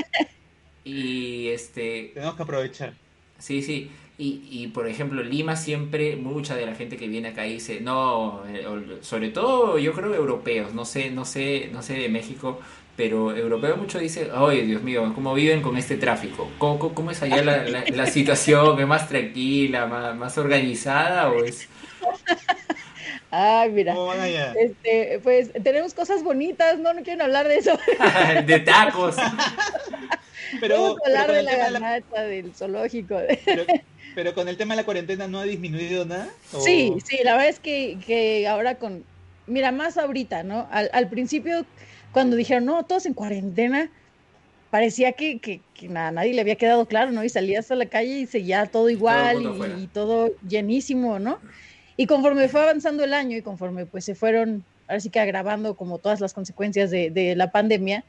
[0.86, 2.12] y este...
[2.14, 2.94] Tenemos que aprovechar.
[3.40, 3.92] Sí, sí.
[4.18, 8.44] Y, y por ejemplo, Lima siempre, mucha de la gente que viene acá dice, no,
[8.48, 8.66] eh,
[9.02, 12.62] sobre todo yo creo europeos, no sé, no sé, no sé de México,
[12.96, 16.50] pero europeo mucho dice, ay Dios mío, ¿cómo viven con este tráfico?
[16.58, 18.80] ¿Cómo, cómo es allá la, la, situación?
[18.80, 21.68] ¿Es más tranquila, más, más organizada o es...?
[23.32, 23.96] Ay, mira.
[24.56, 27.78] Este, pues tenemos cosas bonitas, no, no quieren hablar de eso.
[28.46, 29.16] de tacos.
[30.60, 33.18] pero, hablar de la ganata, del zoológico.
[34.16, 36.30] Pero, con el tema de la cuarentena no ha disminuido nada.
[36.60, 39.04] Sí, sí, la verdad es que, que ahora con,
[39.46, 40.70] mira, más ahorita, ¿no?
[40.72, 41.66] Al, al principio
[42.14, 43.92] cuando dijeron, no, todos en cuarentena,
[44.76, 47.24] parecía que, que, nada, nadie le había quedado claro, ¿no?
[47.24, 49.42] Y salías a la calle y seguía todo igual
[49.82, 51.40] y, todo llenísimo, ¿no?
[51.98, 55.76] Y conforme fue avanzando el año y conforme pues se fueron, ahora sí que agravando
[55.76, 58.04] como todas las consecuencias de, de la pandemia,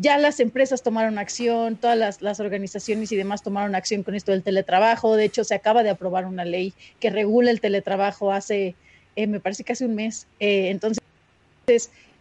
[0.00, 4.42] ya las empresas tomaron acción, todas las, organizaciones y demás tomaron acción con esto del
[4.42, 5.14] teletrabajo.
[5.14, 8.74] De hecho, se acaba de aprobar una ley que regula el teletrabajo hace,
[9.16, 10.26] eh, me parece que hace un mes.
[10.38, 11.02] Eh, entonces,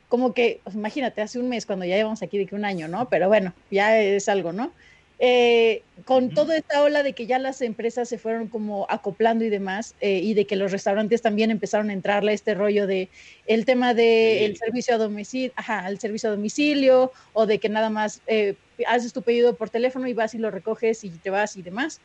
[0.10, 3.08] como que, imagínate, hace un mes cuando ya llevamos aquí de que un año, ¿no?
[3.08, 4.74] Pero bueno, ya es algo, ¿no?
[5.22, 9.50] Eh, con toda esta ola de que ya las empresas se fueron como acoplando y
[9.50, 13.10] demás, eh, y de que los restaurantes también empezaron a entrarle a este rollo de
[13.46, 17.90] el tema del servicio a domicilio, ajá, el servicio a domicilio, o de que nada
[17.90, 18.56] más eh,
[18.88, 22.00] haces tu pedido por teléfono y vas y lo recoges y te vas y demás,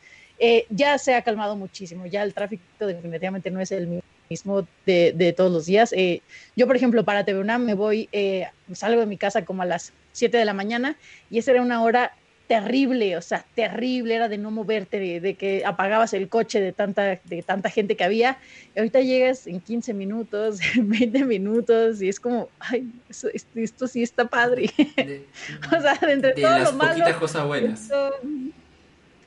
[0.69, 5.33] ya se ha calmado muchísimo, ya el tráfico definitivamente no es el mismo de, de
[5.33, 5.93] todos los días.
[5.93, 6.21] Eh,
[6.55, 9.93] yo, por ejemplo, para TV me voy, eh, salgo de mi casa como a las
[10.13, 10.97] 7 de la mañana
[11.29, 12.13] y esa era una hora
[12.47, 17.19] terrible, o sea, terrible, era de no moverte, de, que apagabas el coche de tanta,
[17.23, 18.37] de tanta gente que había.
[18.75, 22.91] Y ahorita llegas en 15 minutos, en 20 minutos, y es como, ay,
[23.53, 24.69] esto, sí está padre.
[25.77, 27.05] o sea, de entre todo lo malo.
[27.19, 27.89] cosas buenas.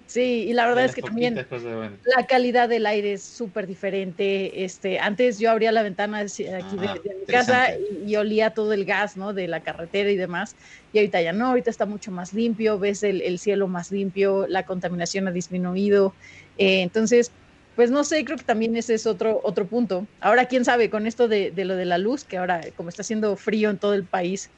[0.09, 4.65] Sí, y la verdad es que también la calidad del aire es súper diferente.
[4.65, 7.75] Este, antes yo abría la ventana aquí de, mi casa
[8.07, 9.35] y, olía todo el gas, ¿no?
[9.35, 10.57] De la carretera y demás.
[10.95, 14.65] Y ahorita ya no, ahorita está mucho más limpio, ves el, cielo más limpio, la
[14.65, 16.15] contaminación ha disminuido.
[16.57, 17.31] Eh, entonces,
[17.77, 20.07] pues no sé, creo que también ese es otro, otro punto.
[20.23, 23.37] Ahora, quién sabe, con esto de, lo de la luz, que ahora como está haciendo
[23.37, 24.49] frío en todo el país,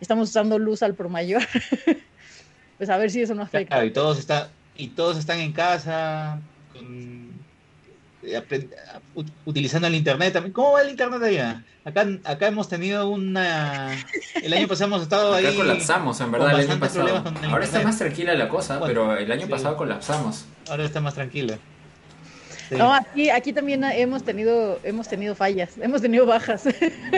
[0.00, 1.42] estamos usando luz al por mayor.
[2.78, 3.76] pues a ver si eso no afecta.
[3.76, 6.40] Claro, y todos está y todos están en casa
[8.22, 8.42] eh,
[9.44, 10.52] utilizando el internet también.
[10.52, 11.64] ¿Cómo va el internet allá?
[11.84, 13.96] Acá, acá hemos tenido una...
[14.42, 15.46] El año pasado hemos estado ahí...
[15.46, 17.24] Acá colapsamos, en verdad, el año pasado.
[17.48, 20.44] Ahora está más tranquila la cosa, pero el año pasado colapsamos.
[20.68, 21.58] Ahora está más tranquila.
[22.70, 26.68] No, aquí, aquí también hemos tenido, hemos tenido fallas, hemos tenido bajas.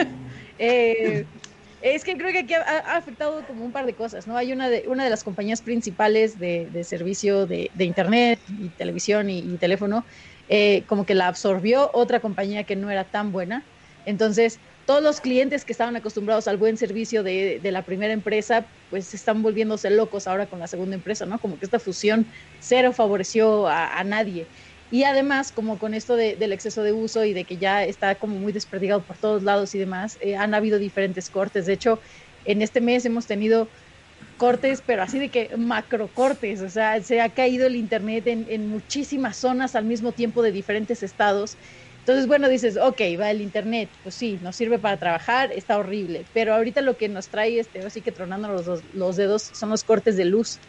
[0.59, 1.25] eh,
[1.83, 4.37] es que creo que aquí ha, afectado como un par de cosas, ¿no?
[4.37, 9.57] Hay una de, una de las compañías principales de, servicio de, Internet y televisión y,
[9.57, 10.05] teléfono,
[10.47, 13.63] eh, como que la absorbió otra compañía que no era tan buena.
[14.05, 19.13] Entonces, todos los clientes que estaban acostumbrados al buen servicio de, la primera empresa, pues
[19.13, 21.37] están volviéndose locos ahora con la segunda empresa, ¿no?
[21.37, 22.25] Como que esta fusión
[22.61, 24.47] cero favoreció a nadie.
[24.93, 28.37] Y además, como con esto del exceso de uso y de que ya está como
[28.37, 31.65] muy desperdigado por todos lados y demás, eh, han habido diferentes cortes.
[31.65, 31.99] De hecho,
[32.43, 33.71] en este mes hemos tenido
[34.37, 38.45] cortes, pero así de que macro cortes, o sea, se ha caído el Internet en,
[38.49, 41.57] en muchísimas zonas al mismo tiempo de diferentes estados.
[41.99, 46.27] Entonces, bueno, dices, ok, va el Internet, pues sí, nos sirve para trabajar, está horrible,
[46.33, 49.83] pero ahorita lo que nos trae, este, así que tronando los, los dedos, son los
[49.83, 50.61] cortes de luz.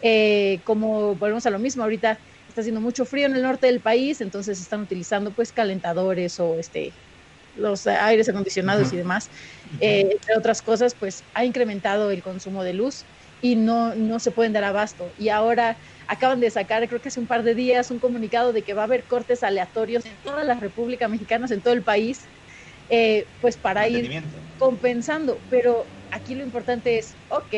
[0.00, 2.20] Eh, como volvemos a lo mismo, ahorita
[2.58, 6.58] está haciendo mucho frío en el norte del país, entonces están utilizando pues calentadores o
[6.58, 6.92] este
[7.54, 9.30] los aires acondicionados y demás.
[9.80, 13.04] Eh, entre otras cosas, pues ha incrementado el consumo de luz
[13.40, 15.12] y no, no se pueden dar abasto.
[15.18, 15.78] Y ahora
[16.08, 18.82] acaban de sacar, creo que hace un par de días, un comunicado de que va
[18.82, 22.20] a haber cortes aleatorios en todas las repúblicas mexicanas, en todo el país,
[22.88, 24.10] eh, pues para ir
[24.56, 25.38] compensando.
[25.48, 27.54] Pero aquí lo importante es, ok,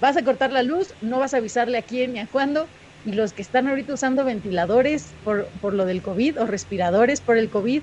[0.00, 2.66] vas a cortar la luz, no vas a avisarle a quién ni a cuándo,
[3.06, 7.38] y los que están ahorita usando ventiladores por, por lo del COVID o respiradores por
[7.38, 7.80] el COVID,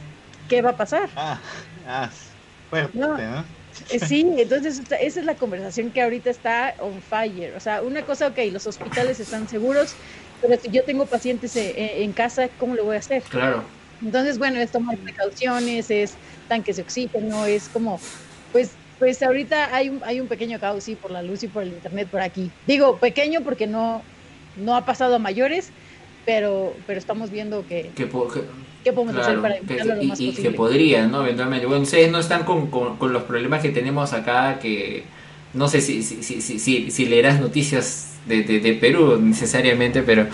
[0.49, 1.09] ¿qué va a pasar?
[1.15, 1.39] Ah,
[1.87, 2.09] ah
[2.69, 3.17] fuerte, ¿no?
[3.89, 7.55] Eh, sí, entonces esa es la conversación que ahorita está on fire.
[7.55, 9.95] O sea, una cosa, ok, los hospitales están seguros,
[10.41, 13.23] pero si yo tengo pacientes eh, en, casa, ¿cómo lo voy a hacer?
[13.23, 13.63] Claro.
[14.03, 16.15] Entonces, bueno, es tomar precauciones, es
[16.49, 17.99] tanques de oxígeno, es como,
[18.51, 21.63] pues, pues ahorita hay un, hay un pequeño caos, sí, por la luz y por
[21.63, 22.51] el internet por aquí.
[22.67, 24.03] Digo, pequeño porque no,
[24.57, 25.71] no ha pasado a mayores,
[26.25, 30.49] pero, pero estamos viendo que, que, podemos hacer para evitarlo lo más y, posible.
[30.49, 31.23] que podrían, ¿no?
[31.23, 31.65] Eventualmente.
[31.65, 35.03] Bueno, ustedes no están con, con, los problemas que tenemos acá, que
[35.53, 40.27] no sé si, si, si, si, si leerás noticias de, Perú necesariamente, pero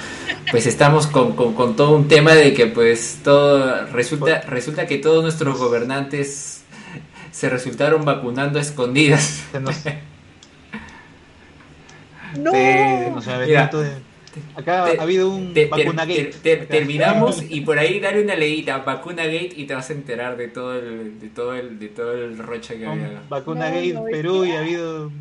[0.51, 5.24] pues estamos con, con, todo un tema de que pues todo resulta resulta que todos
[5.24, 6.63] nuestros gobernantes
[7.32, 9.43] se resultaron vacunando a escondidas.
[12.38, 12.51] No.
[14.55, 16.65] Acá ha habido un vacuna gate.
[16.67, 20.47] terminamos y por ahí dale una leída, vacuna gate y te vas a enterar de
[20.47, 23.21] todo el, de todo el, de todo el rocha que había.
[23.29, 25.11] Vacuna gate, Perú y ha habido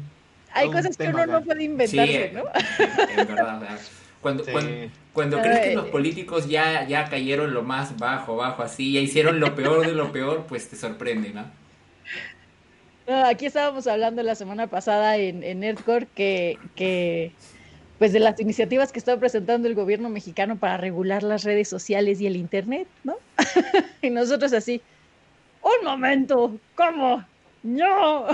[0.53, 2.45] hay cosas que uno no puede inventarse, ¿no?
[3.17, 3.79] Es verdad,
[4.21, 4.45] Cuando,
[5.13, 9.41] cuando, crees que los políticos ya, ya cayeron lo más bajo, bajo, así, ya hicieron
[9.41, 11.45] lo peor de lo peor, pues te sorprende, ¿no?
[13.25, 17.33] aquí estábamos hablando la semana pasada en, en Nerdcore que, que,
[17.99, 22.21] pues de las iniciativas que está presentando el gobierno mexicano para regular las redes sociales
[22.21, 23.17] y el internet, ¿no?
[24.03, 24.81] y nosotros así,
[25.63, 27.25] un momento, ¿cómo?
[27.63, 28.29] No,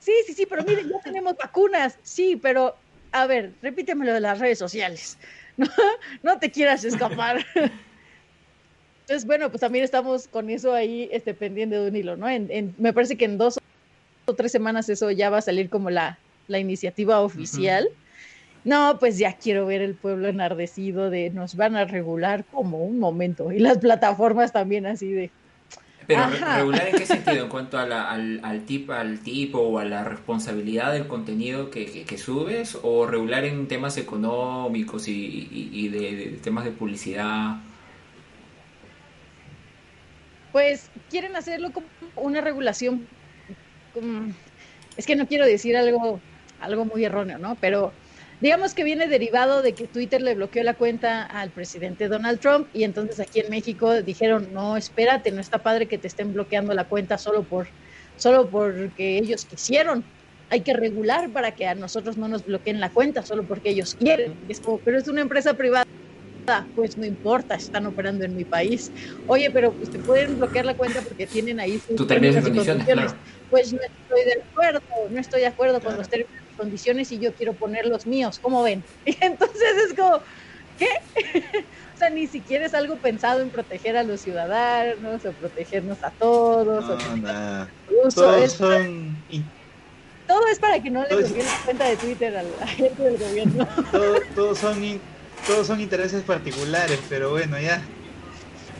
[0.00, 1.96] sí, sí, sí, pero miren, ya tenemos vacunas.
[2.02, 2.74] Sí, pero
[3.12, 5.18] a ver, repíteme lo de las redes sociales.
[5.56, 5.68] No,
[6.24, 7.46] no te quieras escapar.
[7.54, 12.28] Entonces, bueno, pues también estamos con eso ahí este, pendiente de un hilo, ¿no?
[12.28, 13.60] En, me parece que en dos
[14.24, 17.88] o tres semanas eso ya va a salir como la, la iniciativa oficial.
[18.64, 22.98] No, pues ya quiero ver el pueblo enardecido de nos van a regular como un
[22.98, 23.52] momento.
[23.52, 25.30] Y las plataformas también así de,
[26.06, 30.04] pero regular en qué sentido, en cuanto al, al, tipo, al tipo o a la
[30.04, 37.56] responsabilidad del contenido que, subes, o regular en temas económicos y, de, temas de publicidad.
[40.52, 41.86] Pues quieren hacerlo como
[42.16, 43.06] una regulación,
[44.96, 46.20] es que no quiero decir algo,
[46.60, 47.56] algo muy erróneo, ¿no?
[47.60, 47.92] Pero
[48.44, 52.68] digamos que viene derivado de que Twitter le bloqueó la cuenta al presidente Donald Trump
[52.74, 56.74] y entonces aquí en México dijeron, no, espérate, no está padre que te estén bloqueando
[56.74, 57.68] la cuenta solo por
[58.18, 60.04] solo porque ellos quisieron.
[60.50, 63.96] Hay que regular para que a nosotros no nos bloqueen la cuenta solo porque ellos
[63.98, 64.34] quieren.
[64.46, 65.86] Es como, pero es una empresa privada.
[66.76, 68.92] Pues no importa, están operando en mi país.
[69.26, 73.14] Oye, pero pues te pueden bloquear la cuenta porque tienen ahí sus términos y condiciones.
[73.50, 77.32] Pues no estoy de acuerdo, no estoy de acuerdo con los términos condiciones y yo
[77.34, 78.82] quiero poner los míos, ¿cómo ven?
[79.04, 80.20] Y entonces es como,
[80.78, 80.88] ¿qué?
[81.94, 86.10] o sea, ni siquiera es algo pensado en proteger a los ciudadanos o protegernos a
[86.10, 86.98] todos.
[88.14, 89.16] todos son...
[90.26, 93.68] Todo es para que no le la cuenta de Twitter a la gente del gobierno.
[94.34, 95.00] todos, son,
[95.46, 97.82] todos son intereses particulares, pero bueno, ya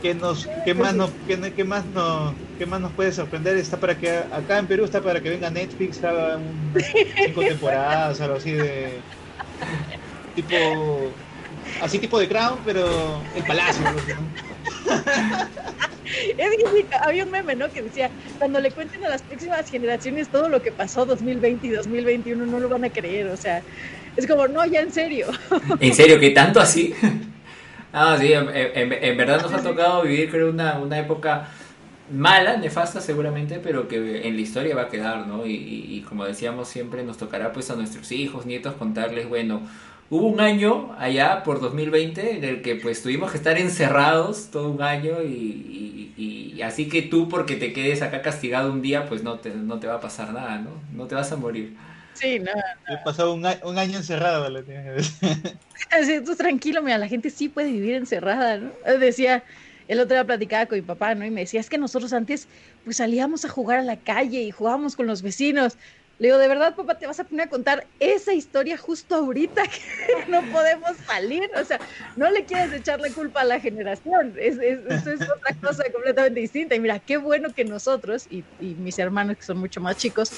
[0.05, 3.57] ¿Qué, nos, qué, más nos, qué, qué, más nos, qué más nos puede sorprender?
[3.57, 6.71] Está para que acá en Perú está para que venga Netflix, haga un,
[7.25, 8.99] cinco temporadas, algo así de
[10.35, 10.55] tipo
[11.81, 12.85] así tipo de Crown, pero
[13.35, 13.83] el palacio.
[17.01, 17.71] había un meme, ¿no?
[17.71, 21.71] Que decía, cuando le cuenten a las próximas generaciones todo lo que pasó 2020 y
[21.71, 23.63] 2021, no lo van a creer, o sea,
[24.15, 25.29] es como, no, ya en serio.
[25.79, 26.19] ¿En serio?
[26.19, 26.93] ¿Qué tanto así?
[27.97, 31.47] Ah, sí, en, verdad nos ha tocado vivir, creo, una, una época
[32.11, 35.45] mala, nefasta seguramente, pero que en la historia va a quedar, ¿no?
[35.45, 39.61] Y, como decíamos siempre, nos tocará pues a nuestros hijos, nietos contarles, bueno,
[40.09, 44.71] hubo un año allá por 2020 en el que pues tuvimos que estar encerrados todo
[44.71, 49.23] un año y, y, así que tú porque te quedes acá castigado un día pues
[49.23, 50.71] no te, no te va a pasar nada, ¿no?
[50.93, 51.77] No te vas a morir.
[52.15, 52.51] Sí, no.
[52.87, 54.59] He pasado un, un año encerrado, lo
[55.91, 58.71] Así, tú tranquilo, mira, la gente sí puede vivir encerrada, ¿no?
[58.97, 59.43] Decía,
[59.87, 61.25] el otro día platicaba con mi papá, ¿no?
[61.25, 62.47] Y me decía, es que nosotros antes,
[62.83, 65.77] pues salíamos a jugar a la calle y jugábamos con los vecinos.
[66.17, 69.63] Le digo, ¿de verdad, papá, te vas a poner a contar esa historia justo ahorita
[70.07, 71.49] que no podemos salir?
[71.61, 71.79] O sea,
[72.15, 74.33] no le quieres echar la culpa a la generación.
[74.39, 76.73] Es, es, eso es otra cosa completamente distinta.
[76.73, 80.31] Y mira, qué bueno que nosotros y, y mis hermanos, que son mucho más chicos,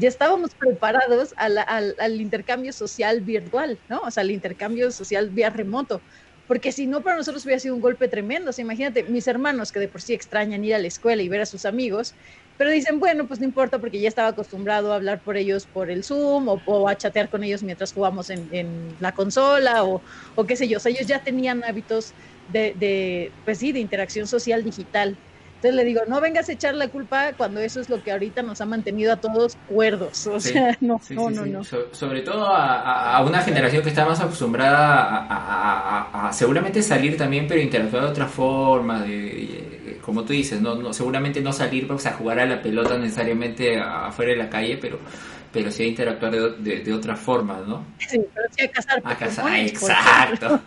[0.00, 4.00] ya estábamos preparados al, al, al, intercambio social virtual, ¿no?
[4.00, 6.00] O sea, al intercambio social vía remoto.
[6.48, 8.50] Porque si no, para nosotros hubiera sido un golpe tremendo.
[8.50, 11.28] O sea, imagínate, mis hermanos que de por sí extrañan ir a la escuela y
[11.28, 12.14] ver a sus amigos,
[12.56, 15.90] pero dicen, bueno, pues no importa porque ya estaba acostumbrado a hablar por ellos por
[15.90, 20.02] el Zoom o, a chatear con ellos mientras jugamos en, en la consola o,
[20.34, 20.78] o, qué sé yo.
[20.78, 22.14] O sea, ellos ya tenían hábitos
[22.52, 25.16] de, de, pues sí, de interacción social digital.
[25.60, 28.40] Entonces le digo, no vengas a echar la culpa cuando eso es lo que ahorita
[28.40, 30.26] nos ha mantenido a todos cuerdos.
[30.26, 31.62] O sea, no, no, no, no.
[31.92, 38.04] sobre todo a, una generación que está más acostumbrada a, seguramente salir también, pero interactuar
[38.04, 42.38] de otra forma, de, como tú dices, no, no seguramente no salir pues, a jugar
[42.38, 44.98] a la pelota necesariamente afuera de la calle, pero
[45.52, 47.84] pero sí a interactuar de, de, otra forma, ¿no?
[47.98, 49.02] Sí, pero sí a cazar.
[49.04, 50.60] A cazar, exacto.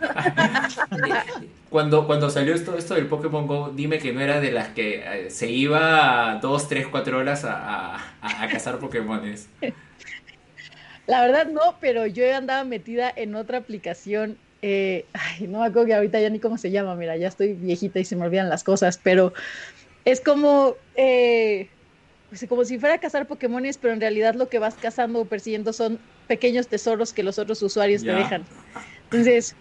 [1.70, 5.02] cuando, cuando salió esto, esto del Pokémon Go, dime que no era de las que
[5.04, 9.48] eh, se iba dos, tres, cuatro horas a, a, a cazar Pokémones.
[11.06, 14.38] La verdad no, pero yo andaba metida en otra aplicación.
[14.62, 17.52] Eh, ay, no me acuerdo que ahorita ya ni cómo se llama, mira, ya estoy
[17.52, 19.34] viejita y se me olvidan las cosas, pero
[20.04, 21.68] es como, eh,
[22.38, 25.24] pues como si fuera a cazar Pokémones, pero en realidad lo que vas cazando o
[25.24, 28.42] persiguiendo son pequeños tesoros que los otros usuarios te dejan.
[29.04, 29.54] Entonces,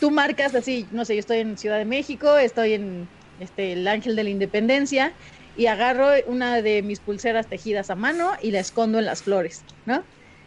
[0.00, 3.06] tú marcas así, no sé, yo estoy en Ciudad de México, estoy en
[3.38, 5.12] este, el Ángel de la Independencia
[5.56, 9.62] y agarro una de mis pulseras tejidas a mano y la escondo en las flores,
[9.86, 10.02] ¿no?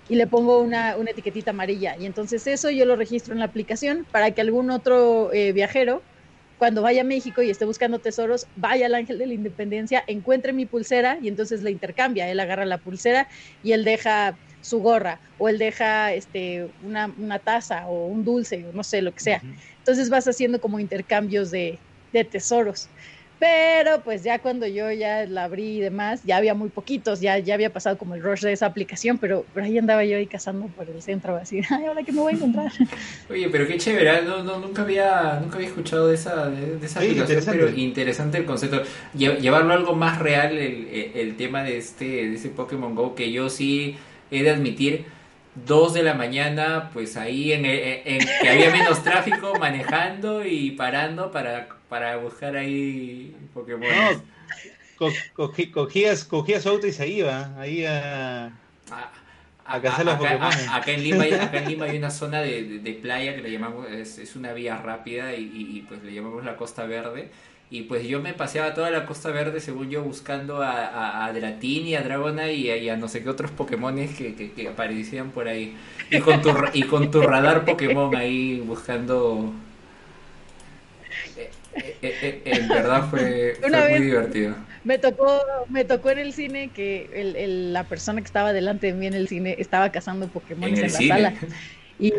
[0.09, 1.95] y le pongo una, una, etiquetita amarilla.
[1.97, 6.01] Y entonces eso yo lo registro en la aplicación para que algún otro eh, viajero,
[6.62, 10.53] cuando vaya a México y esté buscando tesoros, vaya al Ángel de la Independencia, encuentre
[10.53, 12.30] mi pulsera y entonces la intercambia.
[12.30, 13.28] Él agarra la pulsera
[13.64, 18.68] y él deja su gorra o él deja este, una, una taza o un dulce
[18.68, 19.41] o no sé, lo que sea.
[19.80, 21.80] Entonces vas haciendo como intercambios de,
[22.14, 22.89] de tesoros.
[23.41, 27.39] Pero pues ya cuando yo ya la abrí y demás, ya había muy poquitos, ya,
[27.39, 30.27] ya había pasado como el rush de esa aplicación, pero, pero ahí andaba yo ahí
[30.27, 32.71] cazando por el centro, así, ay, ahora que me voy a encontrar.
[33.31, 34.21] Oye, pero qué chévere, ¿eh?
[34.23, 37.59] no, no, nunca, había, nunca había escuchado de esa, de, esa aplicación, interesante.
[37.59, 38.83] pero interesante el concepto.
[39.15, 43.31] Llevarlo a algo más real, el, el tema de este, de ese Pokémon Go, que
[43.31, 43.97] yo sí
[44.29, 45.05] he de admitir,
[45.65, 51.31] dos de la mañana, pues ahí en, en, que había menos tráfico, manejando y parando
[51.31, 53.89] para para buscar ahí Pokémon.
[54.97, 55.11] No,
[55.73, 58.53] cogías, cogías auto y se iba ahí a,
[59.65, 60.53] a, cazar los Pokémon.
[60.71, 63.51] Acá en, Lima hay, acá en Lima hay una zona de, de, playa que le
[63.51, 67.29] llamamos, es, es una vía rápida y, y, pues le llamamos la Costa Verde.
[67.69, 71.87] Y pues yo me paseaba toda la Costa Verde, según yo, buscando a, a, Dratin
[71.87, 75.49] y a Dragona y, a, no sé qué otros Pokémon que, que, que, aparecían por
[75.49, 75.75] ahí.
[76.09, 79.53] Y con tu, y con tu radar Pokémon ahí buscando
[81.74, 83.55] eh, eh, en verdad fue,
[83.91, 84.55] muy divertido.
[84.84, 88.93] Me tocó, me tocó en el cine que el, la persona que estaba delante de
[88.93, 91.34] mí en el cine estaba cazando Pokémon en, la sala.
[91.99, 92.13] Y,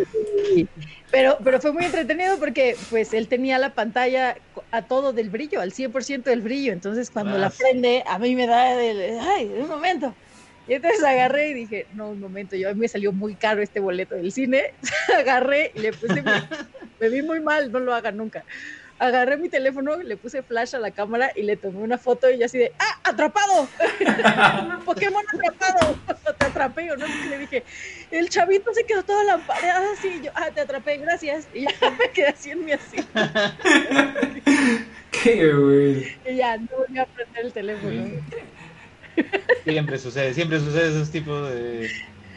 [1.11, 4.37] pero, pero fue muy entretenido porque pues él tenía la pantalla
[4.71, 6.73] a todo del brillo, al 100% del brillo.
[6.73, 10.15] Entonces cuando la prende, a mí me da el, ay, un momento.
[10.69, 13.61] Y entonces agarré y dije, no, un momento, yo a mí me salió muy caro
[13.61, 14.73] este boleto del cine.
[15.19, 16.23] agarré y le puse,
[17.01, 18.45] me vi muy mal, no lo hagan nunca
[18.99, 22.39] agarré mi teléfono, le puse flash a la cámara y le tomé una foto y
[22.39, 23.69] yo así de, ¡ah, atrapado!
[24.85, 25.97] Pokémon atrapado,
[26.39, 27.65] te atrapé, o no le dije,
[28.11, 31.63] el chavito se quedó toda la pared, ah, sí, yo, ah, te atrapé, gracias, y
[31.63, 32.97] ya me quedé así en mi así.
[35.11, 36.17] Qué güey.
[36.27, 38.11] Y ya, no volví a prender el teléfono.
[39.65, 41.91] Siempre sucede, siempre sucede esos tipos de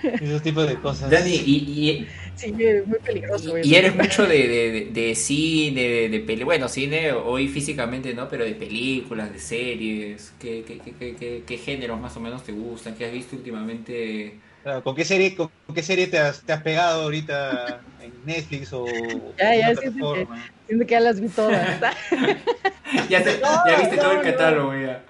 [0.21, 1.09] esos tipos de cosas.
[1.09, 3.57] Dani, y, Sí, muy peligroso.
[3.57, 8.27] Y, eres mucho de, de, de cine, de, de peli bueno, cine hoy físicamente no,
[8.27, 10.33] pero de películas, de series.
[10.37, 12.95] ¿Qué, qué, qué, qué, géneros más o menos te gustan?
[12.95, 14.39] ¿Qué has visto últimamente?
[14.83, 18.85] ¿Con qué serie, con qué serie te, has, te has pegado ahorita en Netflix o
[19.37, 20.27] ya, ya, siento que,
[20.67, 21.79] siento que ya las vi todas.
[23.09, 25.03] ya, ya viste todo el catálogo ya.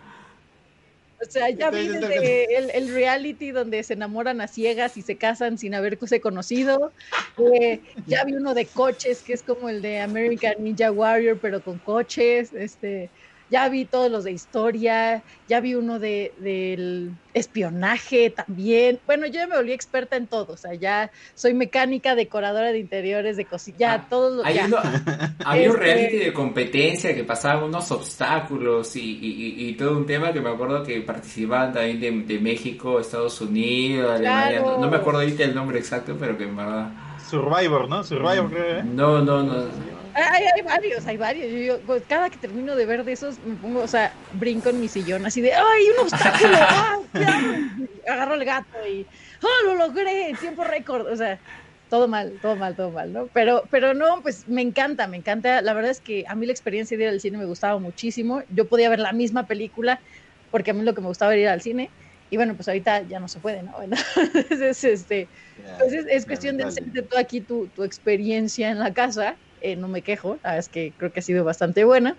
[1.22, 5.57] O sea, ya vi el, el, reality donde se enamoran a ciegas y se casan
[5.57, 6.91] sin haberse conocido.
[7.38, 11.61] Eh, ya vi uno de coches, que es como el de American Ninja Warrior, pero
[11.63, 12.51] con coches.
[12.53, 13.09] Este,
[13.50, 19.00] ya vi todos los de historia, ya vi uno de del espionaje también.
[19.06, 22.80] Bueno, yo ya me volví experta en todo, o sea, ya soy mecánica, decoradora de
[22.80, 24.66] interiores, de cocina, ya ah, todo lo había
[25.70, 30.50] un reality este de competencia que pasaba unos obstáculos y, todo un tema que me
[30.50, 35.80] acuerdo que participaban también de, México, Estados Unidos, Alemania, no, me acuerdo ahorita el nombre
[35.80, 36.91] exacto, pero que en verdad...
[37.30, 38.04] Survivor, ¿no?
[38.04, 38.84] Survivor, creo, ¿eh?
[38.84, 39.66] No, no, no.
[40.16, 41.51] Hay, hay, varios, hay varios.
[41.51, 44.80] Yo, pues, cada que termino de ver de esos, me pongo, o sea, brinco en
[44.80, 46.57] mi sillón, así de, ¡ay, un obstáculo!
[48.07, 49.05] Agarro el gato y,
[49.41, 50.34] ¡oh, lo logré!
[50.39, 51.11] Tiempo récord.
[51.11, 51.38] O sea,
[51.89, 53.28] todo mal, todo mal, todo mal, ¿no?
[53.34, 55.61] Pero, pero no, pues me encanta, me encanta.
[55.61, 58.41] La verdad es que a mí la experiencia de ir al cine me gustaba muchísimo.
[58.49, 59.99] Yo podía ver la misma película,
[60.49, 61.89] porque a mí lo que me gustaba era ir al cine.
[62.30, 63.74] Y bueno, pues ahorita ya no se puede, ¿no?
[63.82, 65.28] Entonces, este,
[65.78, 69.36] pues es, cuestión de hacerte tú aquí tu, tu experiencia en la casa
[69.66, 72.16] eh, no me quejo, es que creo que ha sido bastante buena.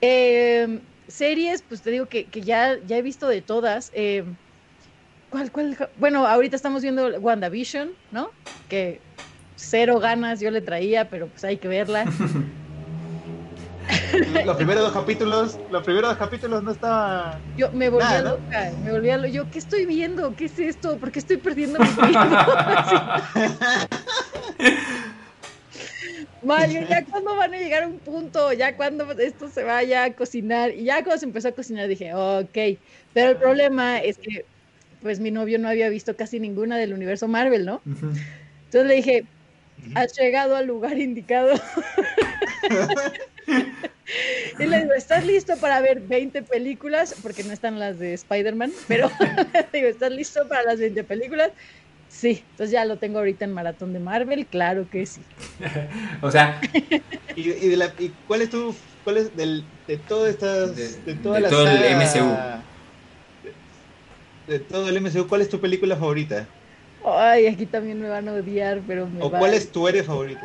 [0.00, 3.92] Eh, series, pues te digo que, ya, ya he visto de todas.
[3.94, 4.24] Eh,
[5.28, 5.76] ¿cuál, cuál?
[5.96, 8.32] Bueno, ahorita estamos viendo WandaVision, ¿no?
[8.68, 9.00] Que
[9.54, 12.06] cero ganas yo le traía, pero pues hay que verla.
[14.44, 17.38] los primeros dos capítulos, los primeros dos capítulos no estaba.
[17.56, 19.28] Yo me volví a loca, me volví a loca.
[19.28, 20.34] Yo, ¿qué estoy viendo?
[20.34, 20.98] ¿Qué es esto?
[20.98, 22.10] ¿Por qué estoy perdiendo mi tiempo?
[26.42, 30.12] Mario, ya cuando van a llegar a un punto, ya cuando esto se vaya a
[30.12, 32.78] cocinar, y ya cuando se empezó a cocinar dije, ok,
[33.12, 34.44] pero el problema es que
[35.02, 37.80] pues mi novio no había visto casi ninguna del universo Marvel, ¿no?
[37.84, 39.24] Entonces le dije,
[39.94, 41.54] has llegado al lugar indicado.
[44.58, 47.14] y le digo, ¿estás listo para ver 20 películas?
[47.22, 49.10] Porque no están las de Spider-Man, pero
[49.72, 51.50] digo, ¿estás listo para las 20 películas?
[52.10, 55.20] Sí, entonces ya lo tengo ahorita en maratón de Marvel, claro que sí.
[56.20, 56.60] o sea,
[57.36, 60.88] ¿Y, y, de la, y cuál es tu cuál es del, de todas estas de,
[61.12, 62.36] de, toda de todo el MCU?
[64.48, 66.46] De, de, todo el MCU, ¿cuál es tu película favorita?
[67.04, 69.38] Ay, aquí también me van a odiar, pero me ¿O va...
[69.38, 70.40] cuál es tu héroe favorito?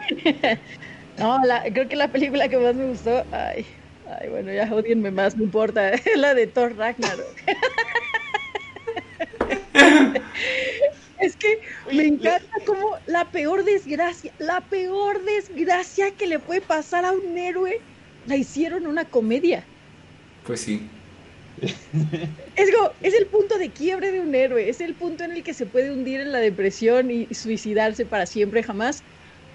[1.18, 3.66] no, la, creo que la película que más me gustó, ay,
[4.22, 7.36] ay, bueno, ya odienme más, no importa, es la de Thor Ragnarok.
[11.26, 11.59] Es que
[11.91, 17.36] me encanta como la peor desgracia, la peor desgracia que le puede pasar a un
[17.38, 17.82] héroe,
[18.28, 19.63] la hicieron una comedia.
[20.45, 20.88] Pues sí.
[22.55, 25.41] Es, como, es el punto de quiebre de un héroe, es el punto en el
[25.41, 29.01] que se puede hundir en la depresión y suicidarse para siempre jamás.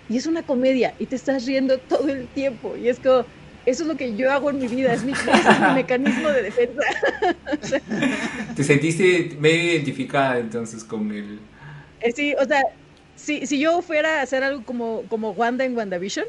[0.08, 2.76] Y es una comedia y te estás riendo todo el tiempo.
[2.76, 3.24] Y es como,
[3.66, 6.42] eso es lo que yo hago en mi vida, es mi, es mi mecanismo de
[6.42, 6.80] defensa.
[7.62, 7.80] o sea,
[8.56, 11.38] ¿Te sentiste medio identificada entonces con el,
[12.00, 12.62] eh, sí, o sea,
[13.16, 16.26] si, si yo fuera a hacer algo como, como Wanda en WandaVision,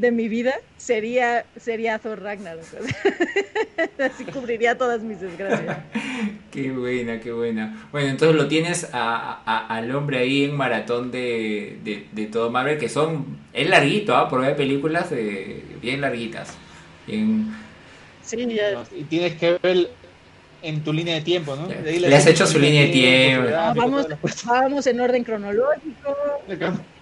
[0.00, 2.64] de mi vida, sería, sería Thor Ragnarok.
[3.98, 5.78] Así cubriría todas mis desgracias.
[6.50, 7.86] qué buena, qué buena.
[7.92, 12.50] Bueno, entonces lo tienes a, a, al hombre ahí en maratón de, de, de, todo
[12.50, 14.22] Marvel, que son, es larguito, ¿ah?
[14.22, 14.26] ¿eh?
[14.30, 16.56] porque hay películas de, bien larguitas.
[18.22, 18.84] Sí, ya.
[18.96, 19.90] Y tienes que ver
[20.62, 21.66] en tu línea de tiempo, ¿no?
[21.66, 23.50] Le, le has hecho su línea de tiempo.
[23.56, 24.06] Ah, vamos,
[24.44, 26.16] vamos en orden cronológico.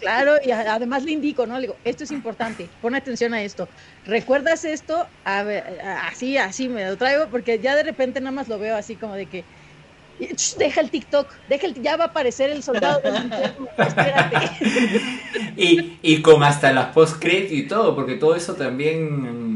[0.00, 1.56] Claro, y además le indico, ¿no?
[1.56, 3.68] Le digo, esto es importante, pon atención a esto.
[4.06, 5.06] ¿Recuerdas esto?
[5.24, 8.76] A ver, así, así me lo traigo, porque ya de repente nada más lo veo
[8.76, 9.44] así como de que.
[10.58, 14.50] Deja el TikTok, deja el, ya va a aparecer el soldado del infierno, espérate.
[15.56, 19.47] y, y con hasta las post y todo, porque todo eso también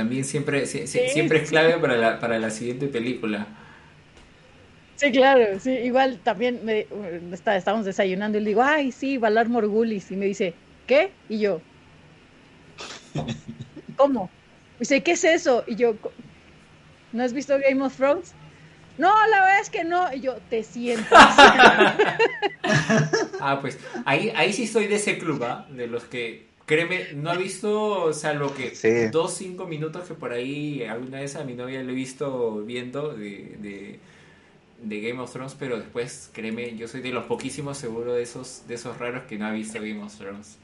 [0.00, 3.46] también siempre, sí, siempre es clave para la, para la siguiente película.
[4.96, 6.86] Sí, claro, sí, igual también me,
[7.32, 10.54] está, estábamos desayunando y le digo, ay, sí, Valar Morgulis, y me dice,
[10.86, 11.10] ¿qué?
[11.28, 11.60] Y yo,
[13.96, 14.30] ¿cómo?
[14.76, 15.64] Y dice, ¿qué es eso?
[15.66, 15.96] Y yo,
[17.12, 18.32] ¿no has visto Game of Thrones?
[18.96, 20.10] No, la verdad es que no.
[20.14, 21.14] Y yo, te siento.
[23.38, 25.66] ah, pues ahí, ahí sí estoy de ese club, ¿ah?
[25.68, 29.08] De los que Créeme, no he visto, salvo que sí.
[29.10, 33.12] dos, cinco minutos que por ahí alguna vez a mi novia lo he visto viendo
[33.12, 33.98] de, de,
[34.80, 38.68] de, Game of Thrones, pero después, créeme, yo soy de los poquísimos seguro de esos,
[38.68, 40.58] de esos raros que no ha visto Game of Thrones.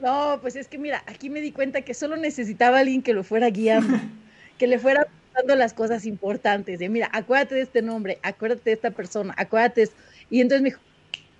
[0.00, 3.22] No, pues es que mira, aquí me di cuenta que solo necesitaba alguien que lo
[3.22, 3.98] fuera guiando,
[4.58, 8.76] que le fuera dando las cosas importantes, de mira, acuérdate de este nombre, acuérdate de
[8.76, 9.96] esta persona, acuérdate de esto.
[10.30, 10.80] Y entonces me dijo,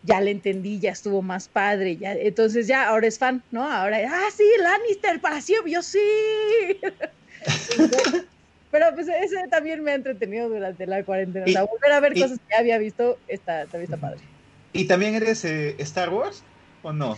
[0.05, 3.65] ya le entendí, ya estuvo más padre, ya, entonces ya ahora es fan, ¿no?
[3.65, 5.99] Ahora, ah, sí, Lannister para siempre, yo sí.
[8.71, 11.47] Pero pues ese también me ha entretenido durante la cuarentena.
[11.47, 14.19] O sea, volver a ver y, cosas que ya había visto está, también está padre.
[14.73, 16.43] ¿Y también eres eh, Star Wars
[16.83, 17.17] o no?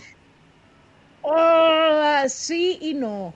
[1.23, 3.33] Oh, sí y no.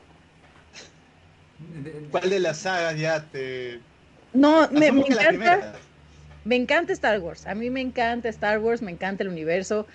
[2.11, 3.79] ¿Cuál de las sagas ya te...
[4.33, 5.73] No, me, me encanta
[6.43, 9.87] me encanta Star Wars, a mí me encanta Star Wars, me encanta el universo.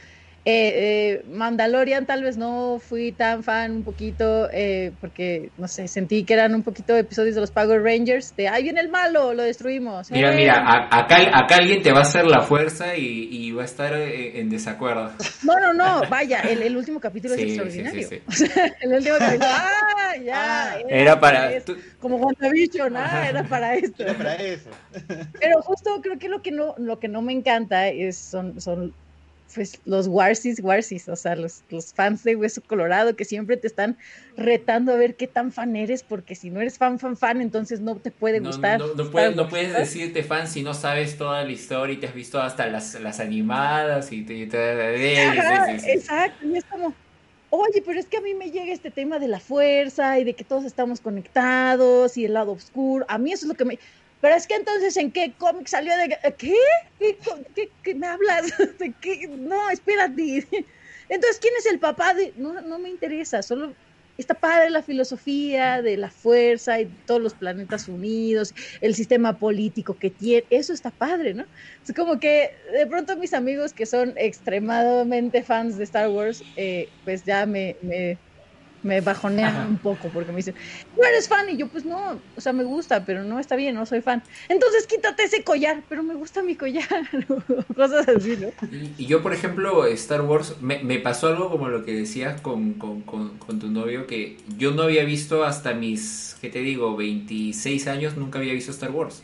[0.49, 5.89] Eh, eh, Mandalorian tal vez no fui tan fan un poquito eh, porque no sé
[5.89, 9.35] sentí que eran un poquito episodios de los Power Rangers de ahí viene el malo
[9.35, 13.29] lo destruimos mira mira a, acá, acá alguien te va a hacer la fuerza y,
[13.29, 15.11] y va a estar en desacuerdo
[15.43, 18.09] no no no vaya el, el último capítulo sí, es extraordinario.
[18.09, 18.47] sí, sí,
[18.83, 21.65] el último capítulo ah ya ah, era, era, para es,
[21.99, 23.01] como WandaVision ¿no?
[23.01, 24.71] era para esto era para eso.
[25.41, 28.95] Pero justo creo que lo que no lo que no me encanta es son son
[29.57, 33.67] pues los Warsis, Warsis, o sea, los, los, fans de Hueso Colorado que siempre te
[33.67, 33.97] están
[34.37, 37.81] retando a ver qué tan fan eres, porque si no eres fan, fan, fan, entonces
[37.81, 38.79] no te puede no, gustar.
[38.79, 42.07] No, no, puedes, no puedes decirte fan si no sabes toda la historia y te
[42.07, 44.47] has visto hasta las, las animadas y te...
[44.47, 45.91] te Ajá, sí, sí, sí.
[45.93, 46.93] Exacto, y es como,
[47.49, 50.35] oye, pero es que a mí me llega este tema de la fuerza y de
[50.35, 53.79] que todos estamos conectados y el lado oscuro, a mí eso es lo que me...
[54.27, 56.19] Pero es que entonces, ¿en qué cómic salió de...
[56.37, 56.57] ¿Qué?
[57.85, 58.53] ¿Qué, me hablas?
[58.81, 59.29] ¿De qué?
[59.29, 60.45] No, espérate.
[61.09, 62.33] Entonces, ¿quién es el papá de...?
[62.37, 63.73] No, no me interesa, solo
[64.19, 69.97] está padre la filosofía de la fuerza y todos los planetas unidos, el sistema político
[69.97, 71.45] que tiene, eso está padre, ¿no?
[71.87, 76.89] Es como que de pronto mis amigos que son extremadamente fans de Star Wars, eh,
[77.05, 77.77] pues ya me
[78.87, 80.55] me bajonean un poco porque me dicen,
[80.97, 81.51] no eres fan.
[81.51, 84.23] Y yo, pues no, o sea, me gusta, pero no está bien, no soy fan.
[84.49, 86.87] Entonces quítate ese collar, pero me gusta mi collar.
[87.77, 88.49] Cosas así, ¿no?
[88.97, 92.75] Y, yo, por ejemplo, Star Wars, me, me, pasó algo como lo que decías con,
[92.75, 96.97] con, con, tu novio, que yo no había visto hasta mis, ¿qué te digo?
[96.97, 99.23] 26 años, nunca había visto Star Wars.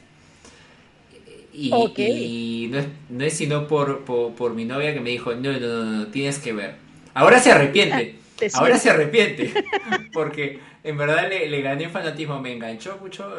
[1.55, 5.35] Y, y no, es, no, es, sino por, por, por, mi novia que me dijo,
[5.35, 6.77] no, no, no, no, tienes que ver.
[7.15, 8.22] Ahora se arrepiente.
[8.55, 9.53] Ahora se arrepiente,
[10.13, 13.37] porque en verdad le, le gané fanatismo, me enganchó mucho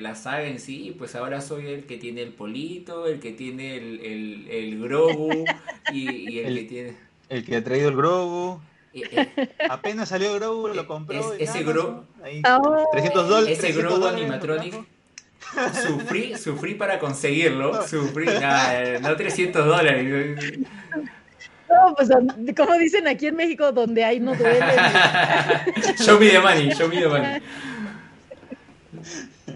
[0.00, 3.32] la saga en sí, y pues ahora soy el que tiene el polito, el que
[3.32, 5.44] tiene el, el, el Grogu
[5.92, 6.96] y, el, que tiene...
[7.28, 8.60] El que ha traído el Grogu.
[9.68, 11.34] Apenas salió el Grogu, lo compró.
[11.34, 12.04] ese Grogu...
[12.92, 13.58] 300 dólares.
[13.58, 14.74] Ese Grogu animatronic...
[15.84, 18.26] Sufrí, sufrí para conseguirlo, sufrí,
[19.00, 20.58] no 300 dólares.
[21.70, 22.10] No, pues
[22.56, 24.60] como dicen aquí en México, donde hay no duele.
[25.98, 27.40] show me the money, show me the money.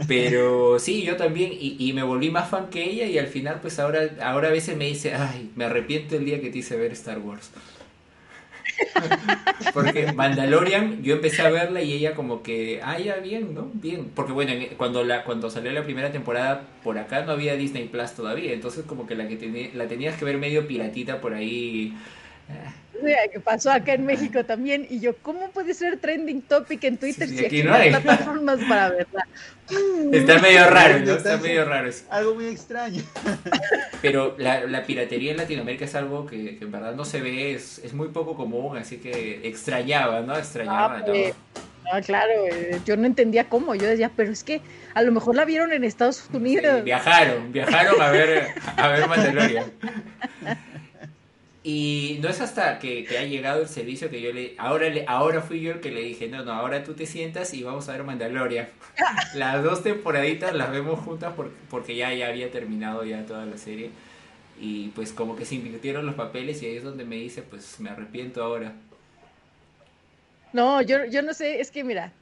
[0.07, 3.59] Pero sí, yo también, y, y, me volví más fan que ella, y al final,
[3.61, 6.77] pues ahora, ahora a veces me dice, ay, me arrepiento el día que te hice
[6.77, 7.51] ver Star Wars.
[9.75, 13.71] Porque Mandalorian, yo empecé a verla y ella como que, ah, ya bien, ¿no?
[13.75, 14.11] Bien.
[14.15, 18.13] Porque bueno, cuando la cuando salió la primera temporada por acá no había Disney Plus
[18.13, 21.95] todavía, entonces como que la que la tenías que ver medio piratita por ahí.
[23.33, 27.29] Que pasó acá en México también y yo, ¿cómo puede ser trending topic en Twitter
[27.29, 29.27] si aquí, no hay plataformas para verla?
[30.13, 31.13] Está medio raro, ¿no?
[31.15, 32.05] Está medio raro eso.
[32.11, 33.03] Algo muy extraño.
[34.03, 37.55] Pero la, la, piratería en Latinoamérica es algo que, que en verdad no se ve,
[37.55, 40.37] es, es, muy poco común, así que extrañaba, ¿no?
[40.37, 41.35] Extrañaba, ah, pues,
[41.85, 42.03] ¿no?
[42.03, 44.61] claro, eh, yo no entendía cómo, yo decía, pero es que
[44.95, 46.77] a lo mejor la vieron en Estados Unidos.
[46.79, 49.65] Sí, viajaron, viajaron a ver, a ver Mandalorian.
[51.67, 54.55] Y no es hasta que, que, ha llegado el servicio que yo le...
[54.59, 57.55] Ahora, le, ahora fui yo el que le dije, no, no, ahora tú te sientas
[57.55, 58.69] y vamos a ver Mandalorian.
[59.35, 63.57] las dos temporaditas las vemos juntas porque, porque ya, ya había terminado ya toda la
[63.57, 63.89] serie.
[64.61, 67.81] Y pues como que se invirtieron los papeles y ahí es donde me dice, pues
[67.81, 68.75] me arrepiento ahora.
[70.53, 72.13] No, yo, yo no sé, es que mira,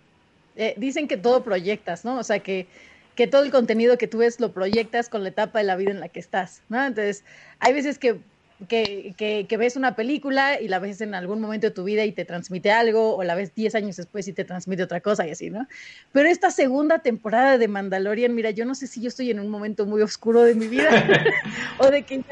[0.54, 2.16] eh, dicen que todo proyectas, ¿no?
[2.16, 2.68] O sea, que,
[3.16, 5.90] que todo el contenido que tú ves lo proyectas con la etapa de la vida
[5.90, 6.82] en la que estás, ¿no?
[6.82, 7.24] Entonces,
[7.58, 8.20] hay veces que
[8.68, 9.14] que,
[9.48, 12.24] que, ves una película y la ves en algún momento de tu vida y te
[12.24, 15.50] transmite algo, o la ves 10 años después y te transmite otra cosa y así,
[15.50, 15.66] ¿no?
[16.12, 19.48] Pero esta segunda temporada de Mandalorian, mira, yo no sé si yo estoy en un
[19.48, 20.90] momento muy oscuro de mi vida
[21.78, 22.22] o de que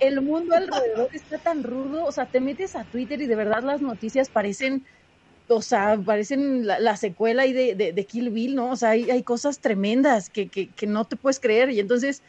[0.00, 3.62] el mundo alrededor está tan rudo, o sea, te metes a Twitter y de verdad
[3.62, 4.84] las noticias parecen
[5.48, 8.70] o sea, parecen la, secuela ahí de, de, Kill Bill, ¿no?
[8.70, 11.70] O sea, hay, hay cosas tremendas que, que, que, no te puedes creer.
[11.70, 12.22] Y entonces,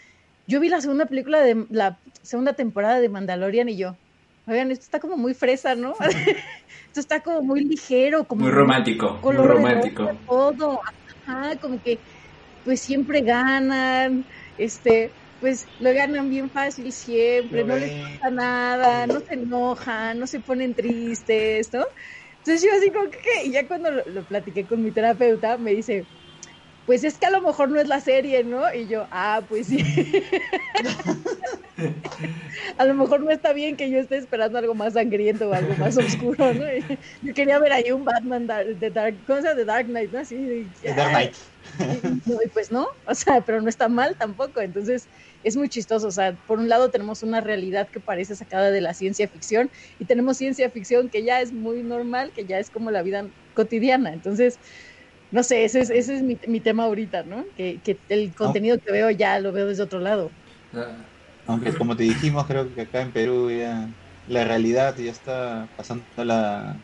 [0.47, 3.97] yo vi la segunda película de la segunda temporada de Mandalorian y yo,
[4.47, 5.93] oigan, esto está como muy fresa, ¿no?
[6.87, 10.09] esto está como muy ligero, como muy romántico, muy romántico.
[10.27, 10.79] Todo,
[11.25, 11.99] ajá, como que
[12.63, 14.25] pues siempre ganan,
[14.57, 20.27] este, pues lo ganan bien fácil siempre, no les pasa nada, no se enojan, no
[20.27, 21.85] se ponen tristes, ¿no?
[22.37, 26.07] Entonces yo así como que, y ya cuando lo platiqué con mi terapeuta, me dice,
[26.85, 28.73] pues es que a lo mejor no es la serie, ¿no?
[28.73, 29.83] Y yo, ah, pues sí.
[32.77, 35.75] a lo mejor no está bien que yo esté esperando algo más sangriento o algo
[35.77, 36.65] más oscuro, ¿no?
[37.21, 40.19] yo quería ver ahí un Batman de Dark, cosa de Dark Knight, ¿no?
[40.19, 41.33] Así, Dark Knight.
[42.43, 45.07] Y, pues no, o sea, pero no está mal tampoco, entonces
[45.43, 48.81] es muy chistoso, o sea, por un lado tenemos una realidad que parece sacada de
[48.81, 52.69] la ciencia ficción y tenemos ciencia ficción que ya es muy normal, que ya es
[52.69, 54.59] como la vida cotidiana, entonces
[55.33, 57.43] no sé, ese es, ese es mi, mi tema ahorita, ¿no?
[57.57, 60.29] Que, que el contenido que veo ya lo veo desde otro lado.
[61.47, 63.89] Aunque como te dijimos, creo que acá en Perú ya
[64.27, 66.75] la realidad ya está pasando la,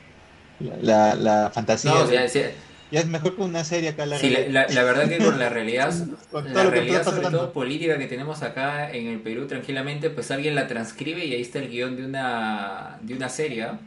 [0.81, 1.91] la, la, fantasía.
[1.91, 4.07] No, ya, es mejor que una serie acá.
[4.07, 5.93] La, sí, la, la, verdad que con la realidad,
[6.34, 10.65] la realidad sobre todo política que tenemos acá en el Perú, tranquilamente, pues alguien la
[10.65, 13.80] transcribe y ahí está el guion de una, de una serie, ¿ah?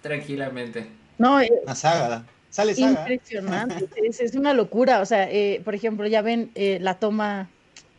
[0.00, 0.86] tranquilamente.
[1.18, 2.24] No, eh, una saga.
[2.50, 5.00] Sale Impresionante, es, una locura.
[5.00, 7.48] O sea, eh, por ejemplo, ya ven eh, la toma,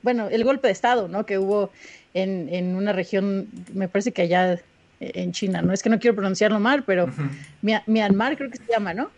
[0.01, 1.25] bueno, el golpe de Estado, ¿no?
[1.25, 1.71] Que hubo
[2.13, 4.59] en, en una región, me parece que allá eh,
[4.99, 5.73] en China, ¿no?
[5.73, 7.09] Es que no quiero pronunciarlo mal, pero
[7.61, 9.09] Myanmar creo que se llama, ¿no?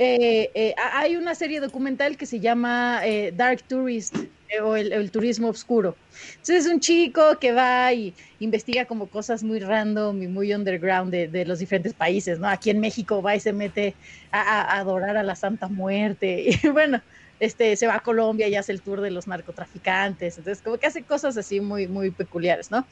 [0.00, 3.00] hay una serie documental que se llama
[3.34, 4.14] Dark Tourist
[4.62, 5.96] o el, turismo oscuro.
[6.30, 11.12] Entonces es un chico que va y investiga como cosas muy random y muy underground
[11.12, 12.48] de, los diferentes países, ¿no?
[12.48, 13.94] Aquí en México va y se mete
[14.32, 17.00] a, adorar a la Santa Muerte y bueno,
[17.40, 20.86] este, se va a Colombia y hace el tour de los narcotraficantes, entonces como que
[20.86, 22.86] hace cosas así muy, muy peculiares, ¿no?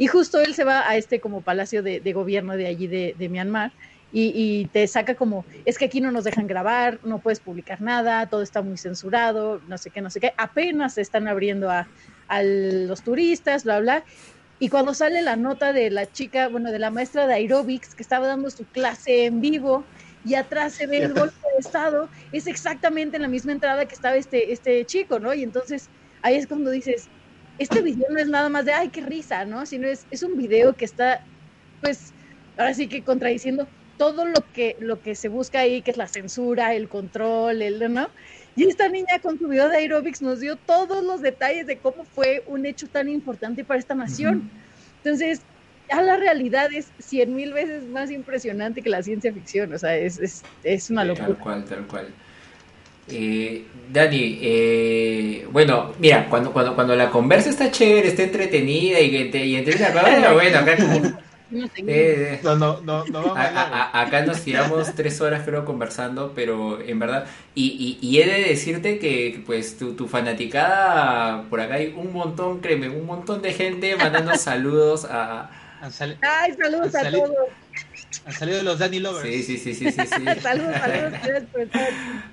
[0.00, 3.28] Y justo él se va a este como palacio de, gobierno de allí de, de
[3.28, 3.72] Myanmar
[4.12, 8.26] y, te saca como, es que aquí no nos dejan grabar, no puedes publicar nada,
[8.26, 11.86] todo está muy censurado, no sé qué, no sé qué, apenas se están abriendo a,
[12.26, 14.04] a los turistas, bla, bla.
[14.60, 18.02] Y cuando sale la nota de la chica, bueno, de la maestra de aerobics que
[18.02, 19.84] estaba dando su clase en vivo
[20.24, 23.94] y atrás se ve el golpe de estado, es exactamente en la misma entrada que
[23.94, 25.32] estaba este, este chico, ¿no?
[25.32, 25.88] Y entonces
[26.22, 27.08] ahí es cuando dices,
[27.58, 29.64] este video no es nada más de, ay, qué risa, ¿no?
[29.64, 31.24] Sino es, es un video que está,
[31.80, 32.12] pues,
[32.56, 33.68] ahora sí que contradiciendo
[33.98, 37.92] todo lo que, lo que se busca ahí, que es la censura, el control, el,
[37.92, 38.08] ¿no?
[38.56, 42.04] Y esta niña con su video de aerobics nos dio todos los detalles de cómo
[42.04, 44.50] fue un hecho tan importante para esta nación.
[45.04, 45.42] Entonces,
[45.88, 49.96] ya la realidad es cien mil veces más impresionante que la ciencia ficción, o sea,
[49.96, 51.28] es, es, es una locura.
[51.28, 52.08] Tal cual, tal cual.
[53.10, 59.10] Eh, Dani, eh, bueno, mira, cuando, cuando, cuando la conversa está chévere, está entretenida y
[59.10, 61.18] que te y bueno, acá como
[61.86, 67.26] eh, no, no, no, no acá nos tiramos tres horas creo conversando, pero en verdad,
[67.54, 72.60] y, y, he de decirte que pues tu, tu, fanaticada, por acá hay un montón,
[72.60, 75.50] créeme, un montón de gente mandando saludos a...
[76.20, 77.30] Ay, saludos a todos.
[78.24, 79.28] Han salido los Danny Lovers.
[79.28, 80.06] Sí, sí, sí, sí, sí.
[80.06, 81.14] saludos, saludos.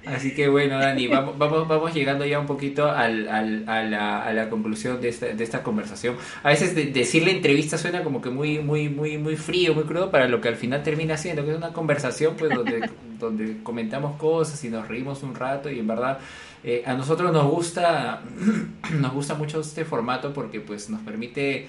[0.06, 4.24] Así que bueno, Dani, vamos, vamos, vamos llegando ya un poquito al, al, a, la,
[4.24, 6.16] a la conclusión de esta, de esta conversación.
[6.44, 10.28] A veces decirle entrevista suena como que muy, muy, muy, muy frío, muy crudo para
[10.28, 12.90] lo que al final termina siendo, que es una conversación pues donde,
[13.20, 16.20] donde comentamos cosas y nos reímos un rato y en verdad
[16.64, 18.22] eh, a nosotros nos gusta,
[18.92, 21.68] nos gusta mucho este formato porque pues nos permite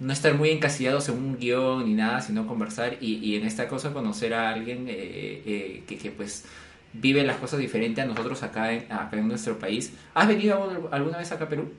[0.00, 3.68] no estar muy encasillados en un guion ni nada, sino conversar y, y en esta
[3.68, 6.44] cosa conocer a alguien eh, eh, que, que, pues
[6.92, 9.92] vive las cosas diferentes a nosotros acá en, acá en nuestro país.
[10.14, 11.72] ¿Has venido alguna vez acá a Perú?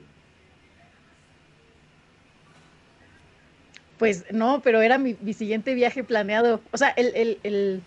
[3.98, 6.60] Pues no, pero era mi, siguiente viaje planeado.
[6.72, 7.82] O sea, el, el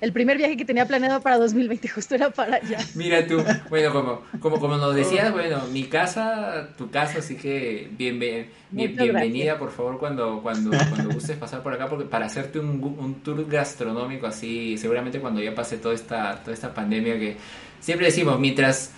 [0.00, 2.78] el primer viaje que tenía planeado para 2020 justo era para allá.
[2.94, 7.88] Mira tú, bueno, como, como, como nos decías, bueno, mi casa, tu casa, así que
[7.92, 12.58] bien, bien, bienvenida, por favor, cuando, cuando, cuando gustes pasar por acá, porque para hacerte
[12.58, 17.36] un, un, tour gastronómico así, seguramente cuando ya pase toda esta, toda esta pandemia que
[17.80, 18.92] siempre decimos, mientras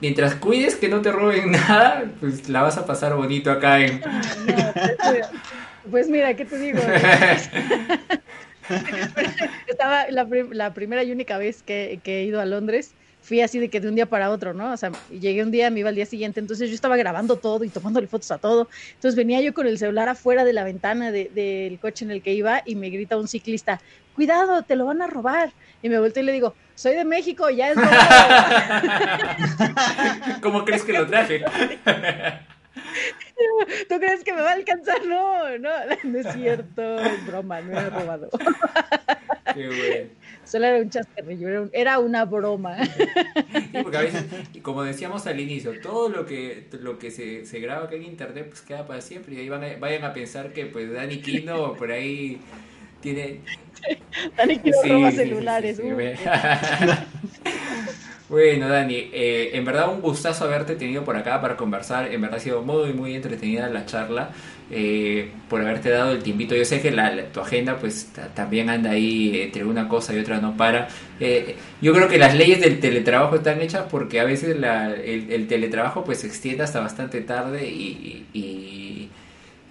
[0.00, 4.00] mientras cuides que no te roben nada, pues la vas a pasar bonito acá en...
[4.00, 5.26] Pues,
[5.90, 6.80] pues mira, ¿qué te digo?
[9.66, 13.58] Estaba la, la, primera y única vez que, que, he ido a Londres, fui así
[13.58, 14.72] de que de un día para otro, ¿no?
[14.72, 17.64] O sea, llegué un día, me iba al día siguiente, entonces yo estaba grabando todo
[17.64, 18.68] y tomándole fotos a todo.
[18.94, 22.22] Entonces venía yo con el celular afuera de la ventana del de, coche en el
[22.22, 23.80] que iba y me grita un ciclista,
[24.14, 25.52] cuidado, te lo van a robar.
[25.82, 27.76] Y me volteo y le digo, soy de México, ya es
[30.40, 31.44] ¿Cómo crees que lo traje?
[33.88, 35.04] ¿Tú crees que me va a alcanzar?
[35.06, 35.70] No, no,
[36.04, 38.30] no es cierto, es broma, no he robado.
[39.54, 40.10] Qué bueno.
[40.44, 42.84] Solo era un chascarrillo, era una broma.
[42.84, 43.02] Sí,
[43.82, 44.24] porque a veces,
[44.62, 48.46] como decíamos al inicio, todo lo que lo que se, se graba acá en internet
[48.48, 51.74] pues queda para siempre y ahí van a, vayan a pensar que pues Dani Kino
[51.74, 52.40] por ahí
[53.00, 53.40] tiene...
[54.36, 55.80] Dani Kino roba celulares.
[58.28, 62.12] Bueno, Dani, eh, en verdad un gustazo haberte tenido por acá para conversar.
[62.12, 64.30] En verdad ha sido muy, muy entretenida la charla,
[64.68, 66.56] eh, por haberte dado el tiempito.
[66.56, 70.40] Yo sé que la, tu agenda pues también anda ahí entre una cosa y otra
[70.40, 70.88] no para.
[71.20, 75.46] Eh, yo creo que las leyes del teletrabajo están hechas porque a veces la, el,
[75.46, 79.08] teletrabajo pues se extiende hasta bastante tarde y y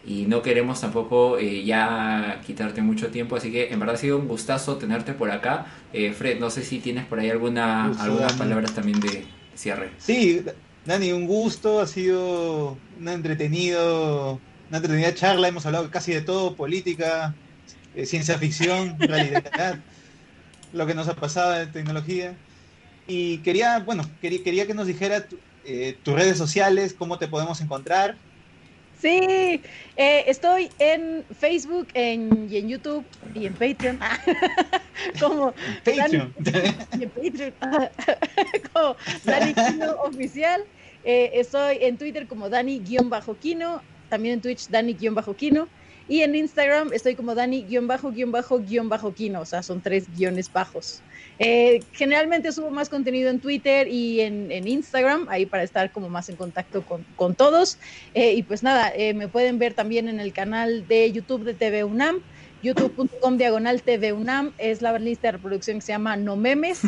[0.07, 4.27] no queremos tampoco eh, ya quitarte mucho tiempo, así que en verdad ha sido un
[4.27, 5.65] gustazo tenerte por acá.
[5.93, 9.25] Eh, Fred, no sé si tienes por ahí alguna, algunas palabras también de
[9.55, 9.89] cierre.
[9.97, 10.43] Sí,
[10.85, 16.55] Dani, un gusto, ha sido una entretenido, una entretenida charla, hemos hablado casi de todo,
[16.55, 17.33] política,
[17.95, 19.79] eh, ciencia ficción, realidad,
[20.71, 22.35] lo que nos ha pasado en tecnología.
[23.07, 25.25] Y quería, bueno, quería, quería que nos dijera
[26.03, 28.17] tus redes sociales, cómo te podemos encontrar
[29.01, 29.61] Sí,
[29.97, 33.99] eh, estoy en Facebook en, y en YouTube y en Patreon.
[35.19, 35.53] como
[35.83, 36.33] Patreon.
[36.97, 37.53] y en Patreon.
[38.73, 40.63] como Dani Kino Oficial.
[41.03, 43.81] Eh, estoy en Twitter como Dani-Kino.
[44.09, 45.67] También en Twitch Dani-Kino.
[46.07, 49.41] Y en Instagram estoy como Dani-Kino.
[49.41, 51.01] O sea, son tres guiones bajos.
[51.37, 56.29] Eh, generalmente subo más contenido en Twitter y en, Instagram, ahí para estar como más
[56.29, 56.83] en contacto
[57.15, 57.77] con, todos.
[58.13, 61.53] Eh, y pues nada, eh, me pueden ver también en el canal de YouTube de
[61.53, 62.21] TV UNAM,
[62.63, 66.81] youtube.com diagonal TV UNAM, es la lista de reproducción que se llama No Memes.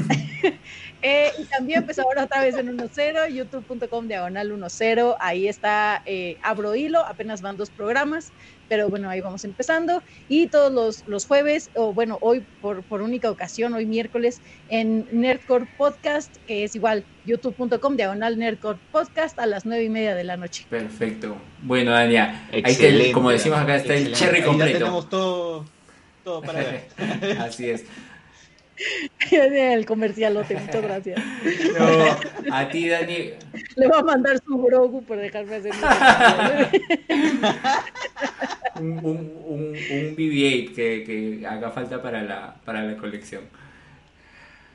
[1.09, 6.37] Eh, y también, pues ahora otra vez en 1.0, youtube.com diagonal 1.0, ahí está, eh,
[6.43, 8.33] abro hilo, apenas van dos programas,
[8.67, 10.03] pero bueno, ahí vamos empezando.
[10.27, 15.07] Y todos los, los jueves, o bueno, hoy por, por única ocasión, hoy miércoles, en
[15.13, 20.25] Nerdcore Podcast, que es igual, youtube.com diagonal Nerdcore Podcast a las nueve y media de
[20.25, 20.65] la noche.
[20.69, 21.37] Perfecto.
[21.61, 24.73] Bueno, Dania, ahí está como decimos acá, está el cherry completo.
[24.73, 25.63] ya tenemos todo,
[26.25, 27.37] todo para ver.
[27.39, 27.85] Así es.
[29.31, 31.23] El comercialote, muchas gracias.
[31.71, 33.33] No, a ti, Dani.
[33.75, 35.75] Le va a mandar su brogu por dejarme hacer
[38.75, 43.49] un, un, un, un BB-8 que, que haga falta para la, para la colección.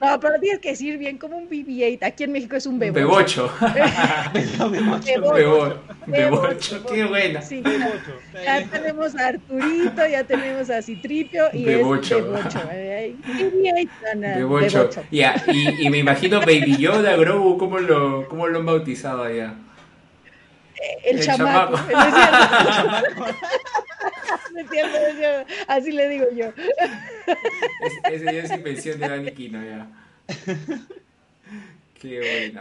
[0.03, 1.99] No, pero tienes que decir bien como un BB-8.
[2.03, 3.49] Aquí en México es un bebocho.
[4.71, 5.81] Bebocho.
[6.07, 6.85] Bebocho.
[6.87, 7.41] Qué buena.
[7.41, 7.63] Sí,
[8.43, 12.19] ya tenemos a Arturito, ya tenemos a Citripio y Bebocho.
[12.19, 12.59] es Bebocho.
[12.59, 15.03] BB-8, Bebocho.
[15.13, 19.55] Ya, y, y, me imagino Baby Yoda, Grogu, ¿cómo lo, cómo lo han bautizado allá?
[21.05, 21.77] El, el chamaco.
[25.69, 26.53] Así le digo yo.
[27.81, 29.89] Es, ese es invención de Dani Quino, ya.
[32.01, 32.61] Qué bueno.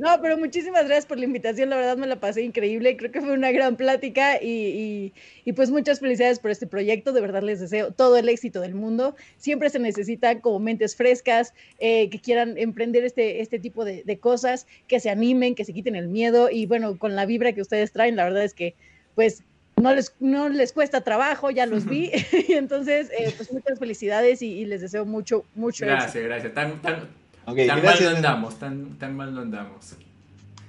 [0.00, 3.20] No, pero muchísimas gracias por la invitación, la verdad me la pasé increíble, creo que
[3.20, 5.12] fue una gran plática y,
[5.44, 8.74] y, pues muchas felicidades por este proyecto, de verdad les deseo todo el éxito del
[8.74, 14.02] mundo, siempre se necesitan como mentes frescas, eh, que quieran emprender este, este tipo de,
[14.02, 17.52] de, cosas, que se animen, que se quiten el miedo y bueno, con la vibra
[17.52, 18.74] que ustedes traen, la verdad es que
[19.14, 19.44] pues
[19.76, 22.10] no les, no les cuesta trabajo, ya los vi.
[22.48, 26.54] y entonces, eh, pues muchas felicidades y, les deseo mucho, mucho Gracias, gracias.
[26.54, 27.19] Tan, tan,
[27.54, 29.96] tan mal no andamos, tan, tan mal no andamos.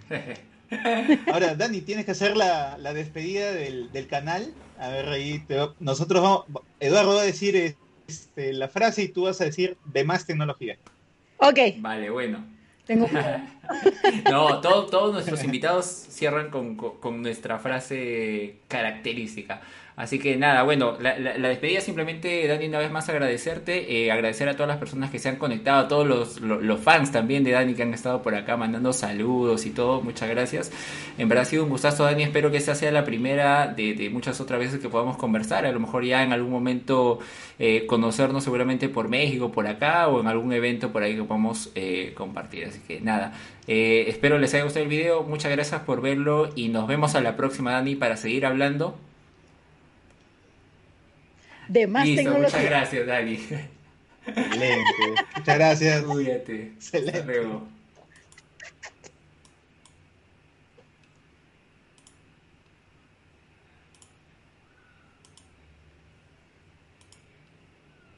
[1.32, 4.54] Ahora, Dani, tienes que hacer la, la despedida del, del, canal.
[4.80, 5.44] A ver, ahí
[5.80, 6.46] nosotros vamos.
[6.80, 7.76] Eduardo va a decir
[8.08, 10.78] este, la frase y tú vas a decir de más tecnología.
[11.38, 11.60] Ok.
[11.80, 12.46] Vale, bueno.
[12.86, 13.08] Tengo
[14.30, 19.62] No, todos nuestros invitados cierran con, nuestra frase característica.
[20.02, 21.14] Así que nada, bueno, la,
[21.48, 25.30] despedida simplemente, Dani, una vez más agradecerte, eh, agradecer a todas las personas que se
[25.30, 28.94] han conectado, a todos los, fans también de Dani que han estado por acá mandando
[28.94, 30.72] saludos y todo, muchas gracias.
[31.20, 34.42] En verdad ha sido un gustazo, Dani, espero que esta sea la primera de, muchas
[34.42, 37.20] otras veces que podamos conversar, a lo mejor ya en algún momento
[37.60, 41.70] eh, conocernos seguramente por México, por acá, o en algún evento por ahí que podamos
[41.76, 42.66] eh, compartir.
[42.66, 43.34] Así que nada,
[43.68, 47.38] espero les haya gustado el video, muchas gracias por verlo y nos vemos a la
[47.38, 48.98] próxima, Dani, para seguir hablando
[51.72, 52.48] de más tecnología.
[52.48, 53.40] Muchas gracias, Dani.
[54.28, 54.84] Excelente.
[55.36, 56.04] Muchas gracias.
[56.04, 56.62] Cuídate.
[56.76, 57.20] Excelente.
[57.20, 57.68] Hasta luego.